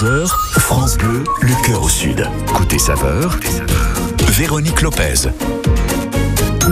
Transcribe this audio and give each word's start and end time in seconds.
11h, 0.00 0.28
France 0.58 0.96
Bleu, 0.96 1.24
le 1.42 1.66
cœur 1.66 1.82
au 1.82 1.88
sud. 1.88 2.26
Côté 2.54 2.78
saveur, 2.78 3.38
Véronique 4.28 4.80
Lopez. 4.80 5.28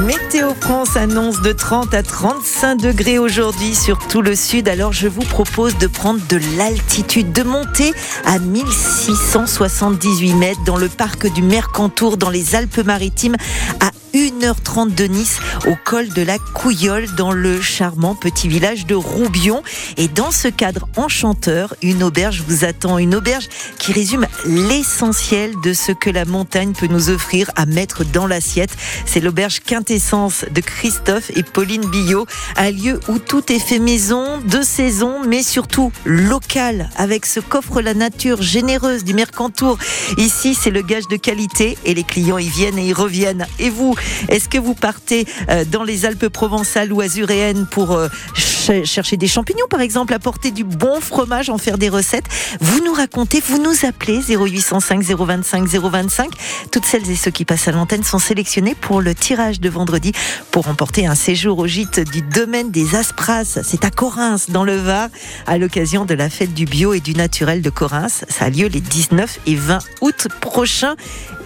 Météo 0.06 0.54
France 0.58 0.96
annonce 0.96 1.42
de 1.42 1.52
30 1.52 1.92
à 1.92 2.02
35 2.02 2.76
degrés 2.76 3.18
aujourd'hui 3.18 3.74
sur 3.74 3.98
tout 3.98 4.22
le 4.22 4.34
sud. 4.34 4.66
Alors 4.66 4.94
je 4.94 5.08
vous 5.08 5.24
propose 5.24 5.76
de 5.76 5.86
prendre 5.86 6.20
de 6.28 6.40
l'altitude, 6.56 7.32
de 7.32 7.42
monter 7.42 7.92
à 8.24 8.38
1678 8.38 10.32
mètres 10.34 10.64
dans 10.64 10.78
le 10.78 10.88
parc 10.88 11.30
du 11.30 11.42
Mercantour 11.42 12.16
dans 12.16 12.30
les 12.30 12.54
Alpes-Maritimes 12.54 13.36
à 13.80 13.90
1h30 14.14 14.94
de 14.94 15.04
Nice 15.04 15.38
au 15.66 15.74
col 15.84 16.08
de 16.08 16.22
la 16.22 16.38
Couillole 16.38 17.06
dans 17.16 17.32
le 17.32 17.60
charmant 17.60 18.14
petit 18.14 18.48
village 18.48 18.86
de 18.86 18.94
Roubion. 18.94 19.62
Et 19.96 20.08
dans 20.08 20.30
ce 20.30 20.48
cadre 20.48 20.88
enchanteur, 20.96 21.74
une 21.82 22.02
auberge 22.02 22.42
vous 22.46 22.64
attend. 22.64 22.98
Une 22.98 23.14
auberge 23.14 23.48
qui 23.78 23.92
résume 23.92 24.26
l'essentiel 24.46 25.54
de 25.62 25.72
ce 25.72 25.92
que 25.92 26.10
la 26.10 26.24
montagne 26.24 26.72
peut 26.72 26.86
nous 26.86 27.10
offrir 27.10 27.50
à 27.56 27.66
mettre 27.66 28.04
dans 28.04 28.26
l'assiette. 28.26 28.70
C'est 29.06 29.20
l'auberge 29.20 29.60
quintessence 29.60 30.44
de 30.50 30.60
Christophe 30.60 31.30
et 31.36 31.42
Pauline 31.42 31.86
Billot. 31.86 32.26
Un 32.56 32.70
lieu 32.70 33.00
où 33.08 33.18
tout 33.18 33.52
est 33.52 33.58
fait 33.58 33.78
maison, 33.78 34.38
de 34.38 34.62
saison, 34.62 35.20
mais 35.26 35.42
surtout 35.42 35.92
local 36.04 36.90
avec 36.96 37.26
ce 37.26 37.40
qu'offre 37.40 37.80
la 37.80 37.94
nature 37.94 38.42
généreuse 38.42 39.04
du 39.04 39.14
Mercantour. 39.14 39.78
Ici, 40.16 40.54
c'est 40.54 40.70
le 40.70 40.82
gage 40.82 41.08
de 41.08 41.16
qualité 41.16 41.76
et 41.84 41.94
les 41.94 42.04
clients 42.04 42.38
y 42.38 42.48
viennent 42.48 42.78
et 42.78 42.86
y 42.86 42.92
reviennent. 42.92 43.46
Et 43.58 43.70
vous, 43.70 43.94
est-ce 44.28 44.48
que 44.48 44.58
vous 44.58 44.74
partez 44.74 45.26
euh, 45.50 45.64
dans 45.64 45.84
les 45.84 46.04
Alpes 46.04 46.28
provençales 46.28 46.92
ou 46.92 47.00
azuréennes 47.00 47.66
pour 47.66 47.92
euh, 47.92 48.08
chercher 48.34 49.16
des 49.16 49.28
champignons, 49.28 49.66
par 49.68 49.80
exemple, 49.80 50.12
apporter 50.14 50.50
du 50.50 50.64
bon 50.64 51.00
fromage, 51.00 51.50
en 51.50 51.58
faire 51.58 51.78
des 51.78 51.88
recettes? 51.88 52.26
Vous 52.60 52.84
nous 52.84 52.92
racontez, 52.92 53.42
vous 53.46 53.62
nous 53.62 53.86
appelez 53.86 54.20
0805 54.28 55.02
025 55.02 55.66
025. 55.66 56.30
Toutes 56.70 56.84
celles 56.84 57.08
et 57.10 57.16
ceux 57.16 57.30
qui 57.30 57.44
passent 57.44 57.68
à 57.68 57.72
l'antenne 57.72 58.04
sont 58.04 58.18
sélectionnés 58.18 58.74
pour 58.74 59.00
le 59.00 59.14
tirage 59.14 59.60
de 59.60 59.68
vendredi 59.68 60.12
pour 60.50 60.64
remporter 60.64 61.06
un 61.06 61.14
séjour 61.14 61.58
au 61.58 61.66
gîte 61.66 62.00
du 62.00 62.22
domaine 62.22 62.70
des 62.70 62.94
Aspras. 62.94 63.60
C'est 63.62 63.84
à 63.84 63.90
Corinthe, 63.90 64.50
dans 64.50 64.64
le 64.64 64.76
Var, 64.76 65.08
à 65.46 65.58
l'occasion 65.58 66.04
de 66.04 66.14
la 66.14 66.30
fête 66.30 66.54
du 66.54 66.64
bio 66.64 66.92
et 66.92 67.00
du 67.00 67.14
naturel 67.14 67.62
de 67.62 67.70
Corinthe. 67.70 68.24
Ça 68.28 68.46
a 68.46 68.50
lieu 68.50 68.66
les 68.66 68.80
19 68.80 69.40
et 69.46 69.54
20 69.54 69.78
août 70.00 70.28
prochains. 70.40 70.96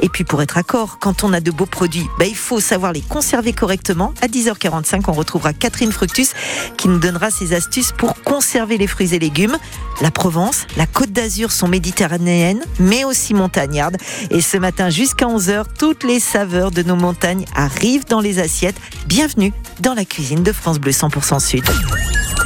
Et 0.00 0.08
puis 0.08 0.24
pour 0.24 0.42
être 0.42 0.58
accord, 0.58 0.98
quand 0.98 1.24
on 1.24 1.32
a 1.32 1.40
de 1.40 1.50
beaux 1.50 1.66
produits, 1.66 2.06
bah, 2.18 2.26
il 2.26 2.34
faut 2.34 2.41
savoir 2.60 2.92
les 2.92 3.00
conserver 3.00 3.52
correctement. 3.52 4.12
À 4.20 4.26
10h45, 4.26 5.04
on 5.08 5.12
retrouvera 5.12 5.52
Catherine 5.52 5.92
Fructus 5.92 6.32
qui 6.76 6.88
nous 6.88 6.98
donnera 6.98 7.30
ses 7.30 7.54
astuces 7.54 7.92
pour 7.92 8.14
conserver 8.22 8.78
les 8.78 8.86
fruits 8.86 9.14
et 9.14 9.18
légumes. 9.18 9.56
La 10.00 10.10
Provence, 10.10 10.66
la 10.76 10.86
Côte 10.86 11.12
d'Azur 11.12 11.52
sont 11.52 11.68
méditerranéennes, 11.68 12.62
mais 12.78 13.04
aussi 13.04 13.34
montagnardes. 13.34 13.96
Et 14.30 14.40
ce 14.40 14.56
matin 14.56 14.90
jusqu'à 14.90 15.26
11h, 15.26 15.64
toutes 15.78 16.04
les 16.04 16.20
saveurs 16.20 16.70
de 16.70 16.82
nos 16.82 16.96
montagnes 16.96 17.44
arrivent 17.54 18.06
dans 18.06 18.20
les 18.20 18.38
assiettes. 18.38 18.80
Bienvenue 19.06 19.52
dans 19.80 19.94
la 19.94 20.04
cuisine 20.04 20.42
de 20.42 20.52
France 20.52 20.78
Bleu 20.78 20.92
100% 20.92 21.40
Sud. 21.40 21.64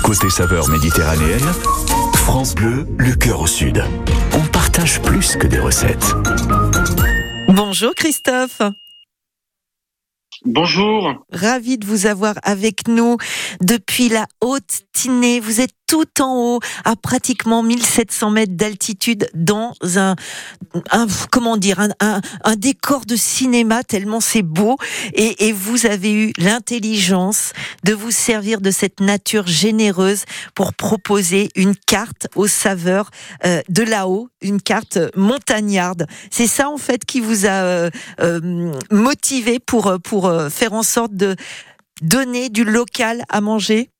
Côté 0.02 0.30
saveur 0.30 0.68
méditerranéenne, 0.68 1.52
France 2.14 2.54
Bleu, 2.54 2.86
le 2.98 3.14
cœur 3.14 3.40
au 3.40 3.46
sud. 3.46 3.82
On 4.34 4.44
partage 4.46 5.00
plus 5.02 5.36
que 5.36 5.46
des 5.46 5.58
recettes. 5.58 6.14
Bonjour 7.48 7.94
Christophe. 7.94 8.60
Bonjour. 10.44 11.14
Ravi 11.32 11.78
de 11.78 11.86
vous 11.86 12.06
avoir 12.06 12.34
avec 12.42 12.88
nous 12.88 13.16
depuis 13.60 14.08
la 14.08 14.26
haute 14.40 14.82
Tinée. 14.92 15.40
Vous 15.40 15.60
êtes 15.60 15.72
tout 15.86 16.20
en 16.20 16.36
haut, 16.36 16.60
à 16.84 16.96
pratiquement 16.96 17.62
1700 17.62 18.30
mètres 18.30 18.56
d'altitude, 18.56 19.28
dans 19.34 19.72
un, 19.96 20.16
comment 21.30 21.56
dire, 21.56 21.80
un, 22.00 22.20
décor 22.56 23.04
de 23.06 23.16
cinéma 23.16 23.84
tellement 23.84 24.20
c'est 24.20 24.42
beau. 24.42 24.76
Et, 25.14 25.46
et, 25.46 25.52
vous 25.52 25.86
avez 25.86 26.12
eu 26.12 26.32
l'intelligence 26.38 27.52
de 27.84 27.92
vous 27.92 28.10
servir 28.10 28.60
de 28.60 28.70
cette 28.70 29.00
nature 29.00 29.46
généreuse 29.46 30.24
pour 30.54 30.74
proposer 30.74 31.50
une 31.54 31.76
carte 31.76 32.28
aux 32.34 32.48
saveurs 32.48 33.10
euh, 33.44 33.60
de 33.68 33.82
là-haut, 33.82 34.28
une 34.40 34.60
carte 34.60 34.98
montagnarde. 35.14 36.06
C'est 36.30 36.46
ça 36.46 36.68
en 36.68 36.78
fait 36.78 37.04
qui 37.04 37.20
vous 37.20 37.46
a 37.46 37.62
euh, 37.62 37.90
euh, 38.20 38.72
motivé 38.90 39.58
pour 39.60 39.98
pour 40.02 40.25
faire 40.50 40.72
en 40.72 40.82
sorte 40.82 41.14
de 41.14 41.36
donner 42.02 42.48
du 42.48 42.64
local 42.64 43.24
à 43.28 43.40
manger? 43.40 43.90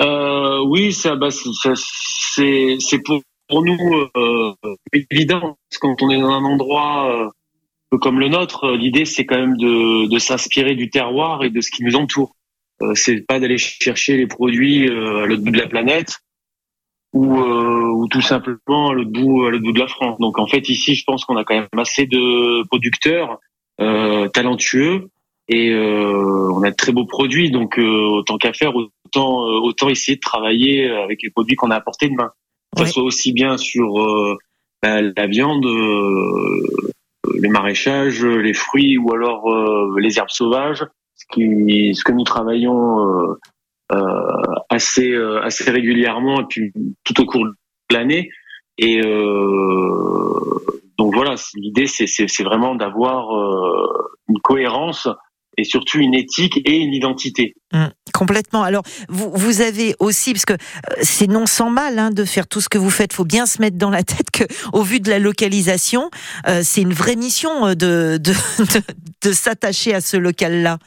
Euh, 0.00 0.60
oui, 0.66 0.92
ça, 0.92 1.16
bah, 1.16 1.28
c'est 1.30 2.98
pour, 3.04 3.22
nous 3.50 4.08
euh, 4.16 4.54
évident 5.10 5.58
quand 5.80 6.02
on 6.02 6.10
est 6.10 6.20
dans 6.20 6.30
un 6.30 6.44
endroit 6.44 7.30
euh, 7.92 7.98
comme 7.98 8.18
le 8.18 8.28
nôtre. 8.28 8.70
L'idée, 8.72 9.04
c'est 9.04 9.26
quand 9.26 9.38
même 9.38 9.56
de, 9.56 10.18
s'inspirer 10.18 10.74
du 10.74 10.88
terroir 10.90 11.44
et 11.44 11.50
de 11.50 11.60
ce 11.60 11.70
qui 11.70 11.84
nous 11.84 11.96
entoure. 11.96 12.34
Euh, 12.82 12.92
c'est 12.94 13.26
pas 13.26 13.40
d'aller 13.40 13.58
chercher 13.58 14.16
les 14.16 14.26
produits 14.26 14.88
euh, 14.88 15.24
à 15.24 15.26
l'autre 15.26 15.42
bout 15.42 15.50
de 15.50 15.58
la 15.58 15.68
planète 15.68 16.20
ou, 17.12 17.36
ou 17.40 18.06
tout 18.08 18.22
simplement 18.22 18.90
à 18.90 18.94
l'autre 18.94 19.10
bout 19.10 19.72
de 19.72 19.78
la 19.78 19.88
France. 19.88 20.18
Donc 20.20 20.38
en 20.38 20.46
fait, 20.46 20.68
ici, 20.68 20.94
je 20.94 21.04
pense 21.04 21.24
qu'on 21.24 21.36
a 21.36 21.44
quand 21.44 21.56
même 21.56 21.68
assez 21.76 22.06
de 22.06 22.64
producteurs 22.68 23.38
talentueux 24.32 25.08
et 25.48 25.74
on 25.74 26.62
a 26.62 26.70
de 26.70 26.76
très 26.76 26.92
beaux 26.92 27.06
produits. 27.06 27.50
Donc 27.50 27.78
autant 27.78 28.38
qu'à 28.38 28.52
faire 28.52 28.72
autant 29.10 29.46
euh, 29.46 29.58
autant 29.60 29.88
essayer 29.88 30.16
de 30.16 30.20
travailler 30.20 30.90
avec 30.90 31.22
les 31.22 31.30
produits 31.30 31.56
qu'on 31.56 31.70
a 31.70 31.76
apportés 31.76 32.08
de 32.08 32.14
main. 32.14 32.32
Que 32.76 32.84
ce 32.84 32.92
soit 32.92 33.02
aussi 33.02 33.32
bien 33.32 33.56
sur 33.56 34.00
euh, 34.00 34.38
bah, 34.80 35.02
la, 35.02 35.26
viande, 35.26 35.66
euh, 35.66 36.92
le 37.34 37.48
maraîchage, 37.48 38.24
les 38.24 38.52
fruits 38.52 38.96
ou 38.96 39.12
alors 39.12 39.50
les 39.98 40.18
herbes 40.18 40.30
sauvages, 40.30 40.86
ce, 41.16 41.24
qui, 41.32 41.94
ce 41.94 42.04
que 42.04 42.12
nous 42.12 42.22
travaillons 42.22 43.36
assez 44.68 45.12
assez 45.42 45.68
régulièrement 45.70 46.42
et 46.42 46.44
puis 46.48 46.72
tout 47.02 47.20
au 47.20 47.26
cours 47.26 47.44
de 47.44 47.52
l'année. 47.94 48.30
Et 48.82 49.00
donc 50.98 51.14
voilà, 51.14 51.34
l'idée 51.54 51.86
c'est 51.86 52.42
vraiment 52.42 52.74
d'avoir 52.74 53.30
une 54.28 54.38
cohérence 54.42 55.06
et 55.60 55.64
surtout 55.64 55.98
une 55.98 56.14
éthique 56.14 56.60
et 56.64 56.76
une 56.76 56.94
identité. 56.94 57.54
Mmh, 57.72 57.86
complètement. 58.12 58.62
Alors, 58.62 58.82
vous, 59.08 59.30
vous 59.34 59.60
avez 59.60 59.94
aussi, 59.98 60.32
parce 60.32 60.44
que 60.44 60.54
euh, 60.54 60.56
c'est 61.02 61.26
non 61.26 61.46
sans 61.46 61.70
mal 61.70 61.98
hein, 61.98 62.10
de 62.10 62.24
faire 62.24 62.46
tout 62.46 62.60
ce 62.60 62.68
que 62.68 62.78
vous 62.78 62.90
faites, 62.90 63.12
faut 63.12 63.24
bien 63.24 63.46
se 63.46 63.60
mettre 63.60 63.76
dans 63.76 63.90
la 63.90 64.02
tête 64.02 64.30
que, 64.32 64.44
au 64.72 64.82
vu 64.82 65.00
de 65.00 65.10
la 65.10 65.18
localisation, 65.18 66.10
euh, 66.48 66.60
c'est 66.64 66.82
une 66.82 66.92
vraie 66.92 67.16
mission 67.16 67.66
euh, 67.66 67.74
de, 67.74 68.32
s'attacher 69.32 69.94
à 69.94 70.00
ce 70.00 70.16
local-là. 70.16 70.78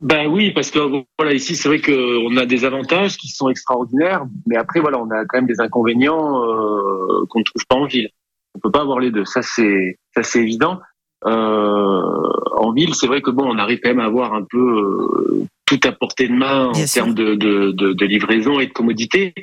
Ben 0.00 0.28
oui, 0.28 0.52
parce 0.52 0.70
que 0.70 0.78
voilà 1.18 1.32
ici 1.34 1.56
c'est 1.56 1.68
vrai 1.68 1.80
qu'on 1.80 2.36
a 2.36 2.46
des 2.46 2.64
avantages 2.64 3.16
qui 3.16 3.28
sont 3.28 3.48
extraordinaires, 3.48 4.24
mais 4.46 4.56
après 4.56 4.80
voilà 4.80 4.98
on 4.98 5.10
a 5.10 5.24
quand 5.24 5.38
même 5.38 5.46
des 5.46 5.60
inconvénients 5.60 6.40
qu'on 7.28 7.40
ne 7.40 7.44
trouve 7.44 7.66
pas 7.68 7.76
en 7.76 7.86
ville. 7.86 8.08
On 8.54 8.60
peut 8.60 8.70
pas 8.70 8.82
avoir 8.82 9.00
les 9.00 9.10
deux, 9.10 9.24
ça 9.24 9.42
c'est 9.42 9.98
ça 10.14 10.22
c'est 10.22 10.40
évident. 10.40 10.78
Euh, 11.26 12.32
en 12.56 12.72
ville, 12.72 12.94
c'est 12.94 13.06
vrai 13.06 13.22
que 13.22 13.30
bon, 13.30 13.44
on 13.44 13.58
arrive 13.58 13.80
quand 13.80 13.88
même 13.88 14.00
à 14.00 14.04
avoir 14.04 14.34
un 14.34 14.44
peu 14.48 14.58
euh, 14.58 15.46
tout 15.66 15.80
à 15.84 15.92
portée 15.92 16.28
de 16.28 16.34
main 16.34 16.66
en 16.68 16.72
termes 16.72 17.14
de, 17.14 17.34
de, 17.34 17.72
de, 17.72 17.92
de, 17.92 18.06
livraison 18.06 18.60
et 18.60 18.66
de 18.66 18.72
commodité. 18.72 19.34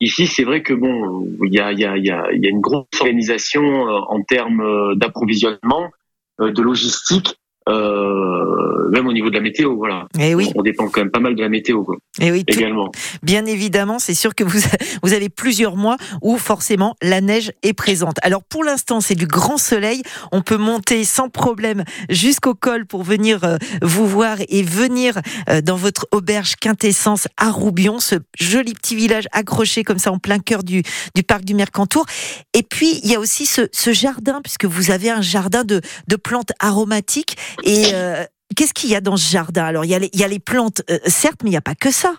Ici, 0.00 0.26
c'est 0.26 0.44
vrai 0.44 0.62
que 0.62 0.72
bon, 0.72 1.26
il 1.44 1.54
y 1.54 1.58
a, 1.58 1.72
y, 1.72 1.84
a, 1.84 1.96
y, 1.96 2.10
a, 2.10 2.32
y 2.32 2.46
a 2.46 2.50
une 2.50 2.60
grosse 2.60 2.86
organisation 3.00 3.62
euh, 3.62 4.00
en 4.08 4.22
termes 4.22 4.94
d'approvisionnement, 4.96 5.90
de 6.38 6.62
logistique 6.62 7.36
euh, 7.68 8.88
même 8.90 9.06
au 9.08 9.12
niveau 9.12 9.28
de 9.28 9.34
la 9.34 9.40
météo, 9.40 9.76
voilà. 9.76 10.06
Et 10.18 10.30
eh 10.30 10.34
oui. 10.34 10.50
On 10.54 10.62
dépend 10.62 10.88
quand 10.88 11.00
même 11.00 11.10
pas 11.10 11.20
mal 11.20 11.34
de 11.34 11.42
la 11.42 11.48
météo, 11.48 11.82
quoi. 11.82 11.96
Et 12.20 12.26
eh 12.26 12.32
oui, 12.32 12.44
également. 12.46 12.90
Bien 13.22 13.44
évidemment, 13.44 13.98
c'est 13.98 14.14
sûr 14.14 14.34
que 14.34 14.44
vous 14.44 14.60
vous 15.02 15.12
avez 15.12 15.28
plusieurs 15.28 15.76
mois 15.76 15.96
où 16.22 16.38
forcément 16.38 16.94
la 17.02 17.20
neige 17.20 17.52
est 17.62 17.72
présente. 17.72 18.16
Alors 18.22 18.44
pour 18.44 18.64
l'instant, 18.64 19.00
c'est 19.00 19.14
du 19.14 19.26
grand 19.26 19.58
soleil. 19.58 20.02
On 20.32 20.42
peut 20.42 20.56
monter 20.56 21.04
sans 21.04 21.28
problème 21.28 21.84
jusqu'au 22.08 22.54
col 22.54 22.86
pour 22.86 23.02
venir 23.02 23.42
euh, 23.44 23.56
vous 23.82 24.06
voir 24.06 24.38
et 24.48 24.62
venir 24.62 25.18
euh, 25.48 25.60
dans 25.60 25.76
votre 25.76 26.06
auberge 26.12 26.54
quintessence 26.56 27.26
à 27.36 27.50
Roubion, 27.50 27.98
ce 27.98 28.16
joli 28.38 28.74
petit 28.74 28.94
village 28.94 29.24
accroché 29.32 29.82
comme 29.82 29.98
ça 29.98 30.12
en 30.12 30.18
plein 30.18 30.38
cœur 30.38 30.62
du 30.62 30.82
du 31.14 31.22
parc 31.22 31.44
du 31.44 31.54
Mercantour. 31.54 32.06
Et 32.54 32.62
puis 32.62 33.00
il 33.02 33.10
y 33.10 33.16
a 33.16 33.20
aussi 33.20 33.44
ce, 33.44 33.62
ce 33.72 33.92
jardin 33.92 34.40
puisque 34.42 34.66
vous 34.66 34.90
avez 34.90 35.10
un 35.10 35.20
jardin 35.20 35.64
de 35.64 35.80
de 36.08 36.16
plantes 36.16 36.52
aromatiques 36.60 37.36
et 37.62 37.94
euh, 37.94 38.24
qu'est-ce 38.54 38.74
qu'il 38.74 38.90
y 38.90 38.94
a 38.94 39.00
dans 39.00 39.16
ce 39.16 39.30
jardin? 39.30 39.64
Alors, 39.64 39.84
il 39.84 39.90
y, 39.90 39.94
a 39.94 39.98
les, 39.98 40.10
il 40.12 40.20
y 40.20 40.24
a 40.24 40.28
les 40.28 40.38
plantes, 40.38 40.82
euh, 40.90 40.98
certes, 41.06 41.40
mais 41.42 41.50
il 41.50 41.52
n'y 41.52 41.58
a 41.58 41.62
pas 41.62 41.74
que 41.74 41.90
ça. 41.90 42.14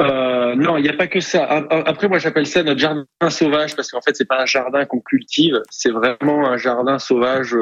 Euh, 0.00 0.54
non, 0.54 0.76
il 0.78 0.82
n'y 0.82 0.88
a 0.88 0.94
pas 0.94 1.06
que 1.06 1.20
ça. 1.20 1.44
Après, 1.44 2.08
moi, 2.08 2.18
j'appelle 2.18 2.46
ça 2.46 2.62
notre 2.62 2.80
jardin 2.80 3.04
sauvage 3.28 3.76
parce 3.76 3.90
qu'en 3.90 4.00
fait, 4.00 4.16
c'est 4.16 4.28
pas 4.28 4.40
un 4.40 4.46
jardin 4.46 4.86
qu'on 4.86 5.00
cultive, 5.00 5.60
c'est 5.70 5.90
vraiment 5.90 6.48
un 6.48 6.56
jardin 6.56 6.98
sauvage 6.98 7.54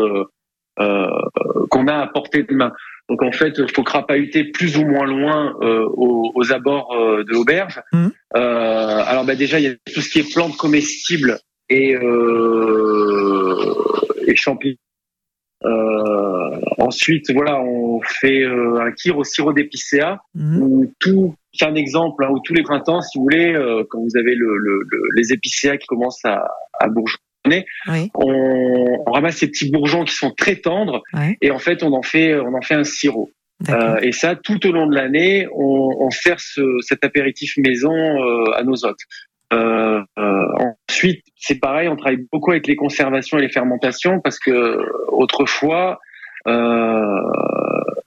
qu'on 0.77 1.89
a 1.89 1.97
à 1.97 2.07
portée 2.07 2.45
de 2.45 2.55
main. 2.55 2.73
Donc 3.09 3.23
en 3.23 3.33
fait, 3.33 3.55
il 3.59 3.75
faut 3.75 3.83
crapahuter 3.83 4.45
plus 4.45 4.79
ou 4.79 4.87
moins 4.87 5.07
loin 5.07 5.57
aux, 5.61 6.31
aux, 6.33 6.53
abords 6.53 6.95
de 6.97 7.33
l'auberge. 7.33 7.83
Mmh. 7.93 8.09
alors 8.35 9.25
bah, 9.25 9.35
déjà, 9.35 9.59
il 9.59 9.65
y 9.65 9.69
a 9.69 9.75
tout 9.93 10.01
ce 10.01 10.09
qui 10.09 10.21
est 10.21 10.33
plantes 10.33 10.57
comestibles 10.57 11.41
et, 11.69 11.97
et 14.27 14.37
champignons 14.37 14.77
ensuite, 16.79 17.31
voilà, 17.33 17.61
on 17.61 18.01
fait 18.03 18.43
euh, 18.43 18.81
un 18.81 18.93
kir 18.93 19.17
au 19.19 19.25
sirop 19.25 19.53
d'épicéa, 19.53 20.21
mmh. 20.35 20.62
où 20.62 20.93
tout, 20.99 21.35
c'est 21.53 21.67
un 21.67 21.75
exemple, 21.75 22.25
hein, 22.25 22.29
où 22.31 22.41
tous 22.41 22.55
les 22.55 22.62
printemps, 22.62 23.01
si 23.01 23.19
vous 23.19 23.25
voulez, 23.25 23.53
euh, 23.55 23.85
quand 23.89 24.01
vous 24.01 24.19
avez 24.19 24.35
le, 24.35 24.57
le, 24.57 24.81
les 25.17 25.33
épicéas 25.33 25.77
qui 25.77 25.87
commencent 25.87 26.25
à, 26.25 26.43
à 26.79 26.89
bourgeonner, 26.89 27.67
on, 28.15 29.03
on, 29.07 29.12
ramasse 29.12 29.37
ces 29.37 29.49
petits 29.49 29.71
bourgeons 29.71 30.05
qui 30.05 30.15
sont 30.15 30.33
très 30.37 30.57
tendres, 30.57 31.03
et 31.41 31.51
en 31.51 31.59
fait, 31.59 31.83
on 31.83 31.93
en 31.93 32.03
fait, 32.03 32.39
on 32.39 32.55
en 32.55 32.62
fait 32.62 32.75
un 32.75 32.85
sirop. 32.85 33.31
Euh, 33.69 33.99
et 34.01 34.12
ça, 34.12 34.37
tout 34.37 34.67
au 34.67 34.73
long 34.73 34.87
de 34.87 34.95
l'année, 34.95 35.47
on, 35.55 35.91
on 36.01 36.11
sert 36.11 36.41
ce, 36.41 36.62
cet 36.81 37.05
apéritif 37.05 37.57
maison 37.59 37.93
euh, 37.93 38.53
à 38.57 38.62
nos 38.62 38.87
hôtes. 38.87 39.03
Euh, 39.52 40.02
ensuite, 40.88 41.25
c'est 41.37 41.58
pareil, 41.58 41.88
on 41.88 41.97
travaille 41.97 42.25
beaucoup 42.32 42.52
avec 42.52 42.67
les 42.67 42.76
conservations 42.76 43.38
et 43.38 43.43
les 43.43 43.49
fermentations 43.49 44.20
parce 44.20 44.38
que 44.38 44.79
autrefois, 45.08 45.99
euh, 46.47 47.20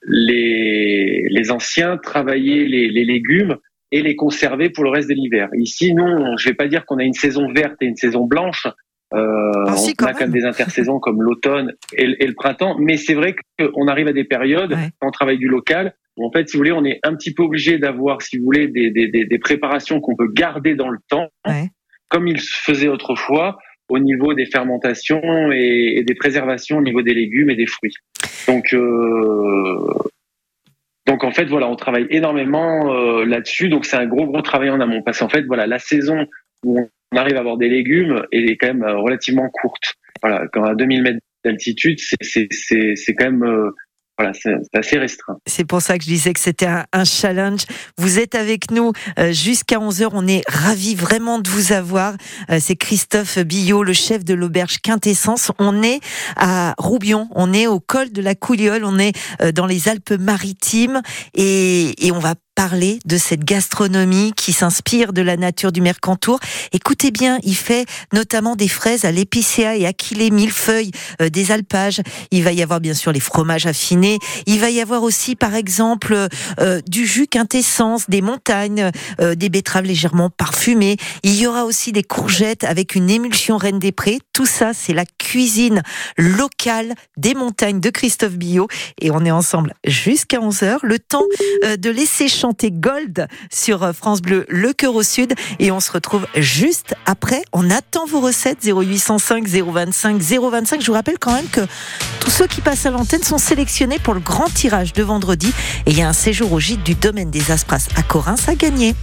les, 0.02 1.26
les 1.28 1.50
anciens 1.50 1.98
travaillaient 1.98 2.64
les, 2.64 2.88
les, 2.88 3.04
légumes 3.04 3.56
et 3.92 4.02
les 4.02 4.16
conservaient 4.16 4.70
pour 4.70 4.84
le 4.84 4.90
reste 4.90 5.08
de 5.08 5.14
l'hiver. 5.14 5.48
Ici, 5.54 5.94
non, 5.94 6.36
je 6.36 6.48
vais 6.48 6.54
pas 6.54 6.66
dire 6.66 6.84
qu'on 6.86 6.98
a 6.98 7.04
une 7.04 7.12
saison 7.12 7.52
verte 7.52 7.76
et 7.80 7.86
une 7.86 7.96
saison 7.96 8.24
blanche. 8.24 8.66
Euh, 9.12 9.52
ah, 9.66 9.74
on 9.76 10.06
a 10.06 10.12
quand 10.12 10.20
même 10.20 10.32
des 10.32 10.44
intersaisons 10.44 10.98
comme 10.98 11.22
l'automne 11.22 11.72
et, 11.92 12.06
le 12.06 12.34
printemps, 12.34 12.76
mais 12.78 12.96
c'est 12.96 13.14
vrai 13.14 13.36
qu'on 13.58 13.86
arrive 13.86 14.08
à 14.08 14.12
des 14.12 14.24
périodes 14.24 14.76
quand 14.98 15.08
on 15.08 15.12
travaille 15.12 15.38
du 15.38 15.46
local 15.46 15.94
en 16.16 16.30
fait, 16.30 16.48
si 16.48 16.56
vous 16.56 16.60
voulez, 16.60 16.72
on 16.72 16.84
est 16.84 17.00
un 17.02 17.14
petit 17.14 17.34
peu 17.34 17.42
obligé 17.42 17.78
d'avoir, 17.78 18.22
si 18.22 18.38
vous 18.38 18.44
voulez, 18.44 18.68
des, 18.68 18.90
des, 18.90 19.08
des 19.08 19.38
préparations 19.38 20.00
qu'on 20.00 20.14
peut 20.14 20.30
garder 20.32 20.74
dans 20.74 20.88
le 20.88 20.98
temps, 21.08 21.28
comme 22.08 22.28
il 22.28 22.40
se 22.40 22.56
faisait 22.62 22.88
autrefois 22.88 23.58
au 23.88 23.98
niveau 23.98 24.34
des 24.34 24.46
fermentations 24.46 25.52
et, 25.52 26.02
des 26.06 26.14
préservations 26.14 26.78
au 26.78 26.82
niveau 26.82 27.02
des 27.02 27.14
légumes 27.14 27.50
et 27.50 27.56
des 27.56 27.66
fruits. 27.66 27.94
Donc, 28.46 28.72
euh, 28.72 29.92
donc 31.06 31.24
en 31.24 31.32
fait, 31.32 31.44
voilà, 31.46 31.68
on 31.68 31.76
travaille 31.76 32.06
énormément 32.10 32.94
euh, 32.94 33.24
là-dessus. 33.24 33.68
Donc 33.68 33.84
c'est 33.84 33.96
un 33.96 34.06
gros 34.06 34.26
gros 34.26 34.42
travail 34.42 34.70
en 34.70 34.80
amont 34.80 35.02
parce 35.02 35.18
qu'en 35.18 35.28
fait, 35.28 35.42
voilà, 35.42 35.66
la 35.66 35.78
saison 35.78 36.26
où 36.64 36.88
on 37.12 37.16
arrive 37.16 37.36
à 37.36 37.40
avoir 37.40 37.56
des 37.58 37.68
légumes 37.68 38.24
elle 38.32 38.50
est 38.50 38.56
quand 38.56 38.68
même 38.68 38.84
euh, 38.84 38.96
relativement 38.96 39.48
courte. 39.50 39.94
Voilà, 40.22 40.46
quand 40.52 40.64
à 40.64 40.74
2000 40.74 41.02
mètres 41.02 41.18
d'altitude, 41.44 41.98
c'est 42.20 42.48
c'est 42.50 43.14
quand 43.14 43.30
même 43.30 43.44
euh, 43.44 43.70
voilà, 44.16 44.32
c'est 44.32 44.54
assez 44.72 44.96
restreint. 44.96 45.38
C'est 45.46 45.64
pour 45.64 45.82
ça 45.82 45.98
que 45.98 46.04
je 46.04 46.08
disais 46.08 46.32
que 46.32 46.40
c'était 46.40 46.66
un, 46.66 47.04
challenge. 47.04 47.62
Vous 47.98 48.20
êtes 48.20 48.36
avec 48.36 48.70
nous 48.70 48.92
euh, 49.18 49.32
jusqu'à 49.32 49.78
11h. 49.78 50.10
On 50.12 50.26
est 50.28 50.42
ravis 50.48 50.94
vraiment 50.94 51.40
de 51.40 51.50
vous 51.50 51.72
avoir. 51.72 52.14
Euh, 52.50 52.58
c'est 52.60 52.76
Christophe 52.76 53.38
Billot, 53.40 53.82
le 53.82 53.92
chef 53.92 54.24
de 54.24 54.34
l'auberge 54.34 54.78
Quintessence. 54.78 55.50
On 55.58 55.82
est 55.82 55.98
à 56.36 56.74
Roubion. 56.78 57.28
On 57.32 57.52
est 57.52 57.66
au 57.66 57.80
col 57.80 58.12
de 58.12 58.22
la 58.22 58.36
Couliole. 58.36 58.84
On 58.84 59.00
est 59.00 59.16
euh, 59.42 59.50
dans 59.50 59.66
les 59.66 59.88
Alpes-Maritimes 59.88 61.02
et, 61.34 62.06
et 62.06 62.12
on 62.12 62.20
va 62.20 62.34
parler 62.54 62.98
de 63.04 63.18
cette 63.18 63.44
gastronomie 63.44 64.32
qui 64.36 64.52
s'inspire 64.52 65.12
de 65.12 65.22
la 65.22 65.36
nature 65.36 65.72
du 65.72 65.80
Mercantour. 65.80 66.38
Écoutez 66.72 67.10
bien, 67.10 67.38
il 67.42 67.56
fait 67.56 67.86
notamment 68.12 68.56
des 68.56 68.68
fraises 68.68 69.04
à 69.04 69.10
l'épicéa 69.10 69.76
et 69.76 69.86
à 69.86 69.92
les 70.12 70.30
millefeuilles, 70.30 70.90
euh, 71.20 71.28
des 71.28 71.52
alpages. 71.52 72.00
Il 72.30 72.42
va 72.42 72.52
y 72.52 72.62
avoir 72.62 72.80
bien 72.80 72.94
sûr 72.94 73.12
les 73.12 73.20
fromages 73.20 73.66
affinés. 73.66 74.18
Il 74.46 74.60
va 74.60 74.70
y 74.70 74.80
avoir 74.80 75.02
aussi, 75.02 75.36
par 75.36 75.54
exemple, 75.54 76.28
euh, 76.60 76.80
du 76.88 77.06
jus 77.06 77.26
quintessence, 77.26 78.08
des 78.08 78.20
montagnes, 78.20 78.90
euh, 79.20 79.34
des 79.34 79.48
betteraves 79.48 79.84
légèrement 79.84 80.30
parfumées. 80.30 80.96
Il 81.22 81.34
y 81.34 81.46
aura 81.46 81.64
aussi 81.64 81.92
des 81.92 82.02
courgettes 82.02 82.64
avec 82.64 82.94
une 82.94 83.10
émulsion 83.10 83.56
Reine 83.56 83.78
des 83.78 83.92
Prés. 83.92 84.18
Tout 84.32 84.46
ça, 84.46 84.72
c'est 84.74 84.92
la 84.92 85.04
cuisine 85.18 85.82
locale 86.16 86.94
des 87.16 87.34
montagnes 87.34 87.80
de 87.80 87.90
Christophe 87.90 88.36
Billot. 88.36 88.68
Et 89.00 89.10
on 89.10 89.24
est 89.24 89.30
ensemble 89.30 89.74
jusqu'à 89.86 90.38
11h. 90.38 90.78
Le 90.82 90.98
temps 90.98 91.24
de 91.62 91.90
laisser 91.90 92.28
chanter 92.44 92.70
Gold 92.70 93.26
sur 93.50 93.82
euh, 93.82 93.94
France 93.94 94.20
Bleu, 94.20 94.44
le 94.50 94.74
cœur 94.74 94.94
au 94.94 95.02
sud. 95.02 95.32
Et 95.60 95.70
on 95.70 95.80
se 95.80 95.90
retrouve 95.90 96.26
juste 96.36 96.94
après. 97.06 97.42
On 97.54 97.70
attend 97.70 98.04
vos 98.04 98.20
recettes 98.20 98.58
0805 98.62 99.48
025 99.48 100.20
025. 100.20 100.82
Je 100.82 100.86
vous 100.86 100.92
rappelle 100.92 101.18
quand 101.18 101.32
même 101.32 101.48
que 101.48 101.62
tous 102.20 102.30
ceux 102.30 102.46
qui 102.46 102.60
passent 102.60 102.84
à 102.84 102.90
l'antenne 102.90 103.22
sont 103.22 103.38
sélectionnés 103.38 103.98
pour 103.98 104.12
le 104.12 104.20
grand 104.20 104.52
tirage 104.52 104.92
de 104.92 105.02
vendredi. 105.02 105.54
Et 105.86 105.92
il 105.92 105.98
y 105.98 106.02
a 106.02 106.08
un 106.08 106.12
séjour 106.12 106.52
au 106.52 106.60
gîte 106.60 106.82
du 106.82 106.94
domaine 106.94 107.30
des 107.30 107.50
Aspras 107.50 107.88
à 107.96 108.02
Corins 108.02 108.36
à 108.46 108.54
gagner. 108.54 108.94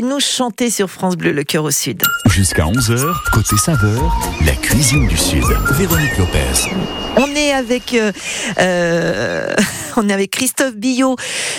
Laissez-nous 0.00 0.20
chanter 0.20 0.70
sur 0.70 0.88
France 0.88 1.14
Bleu, 1.14 1.30
le 1.30 1.44
cœur 1.44 1.64
au 1.64 1.70
sud. 1.70 2.02
Jusqu'à 2.30 2.64
11h, 2.64 3.04
côté 3.32 3.54
saveur, 3.58 4.18
la 4.46 4.54
cuisine 4.54 5.06
du 5.06 5.16
Sud. 5.16 5.44
Véronique 5.72 6.16
Lopez. 6.16 6.70
On 7.18 7.26
est 7.34 7.52
avec, 7.52 7.92
euh, 7.92 8.10
euh, 8.60 9.54
on 9.98 10.08
est 10.08 10.12
avec 10.14 10.30
Christophe 10.30 10.74
Billot 10.74 11.16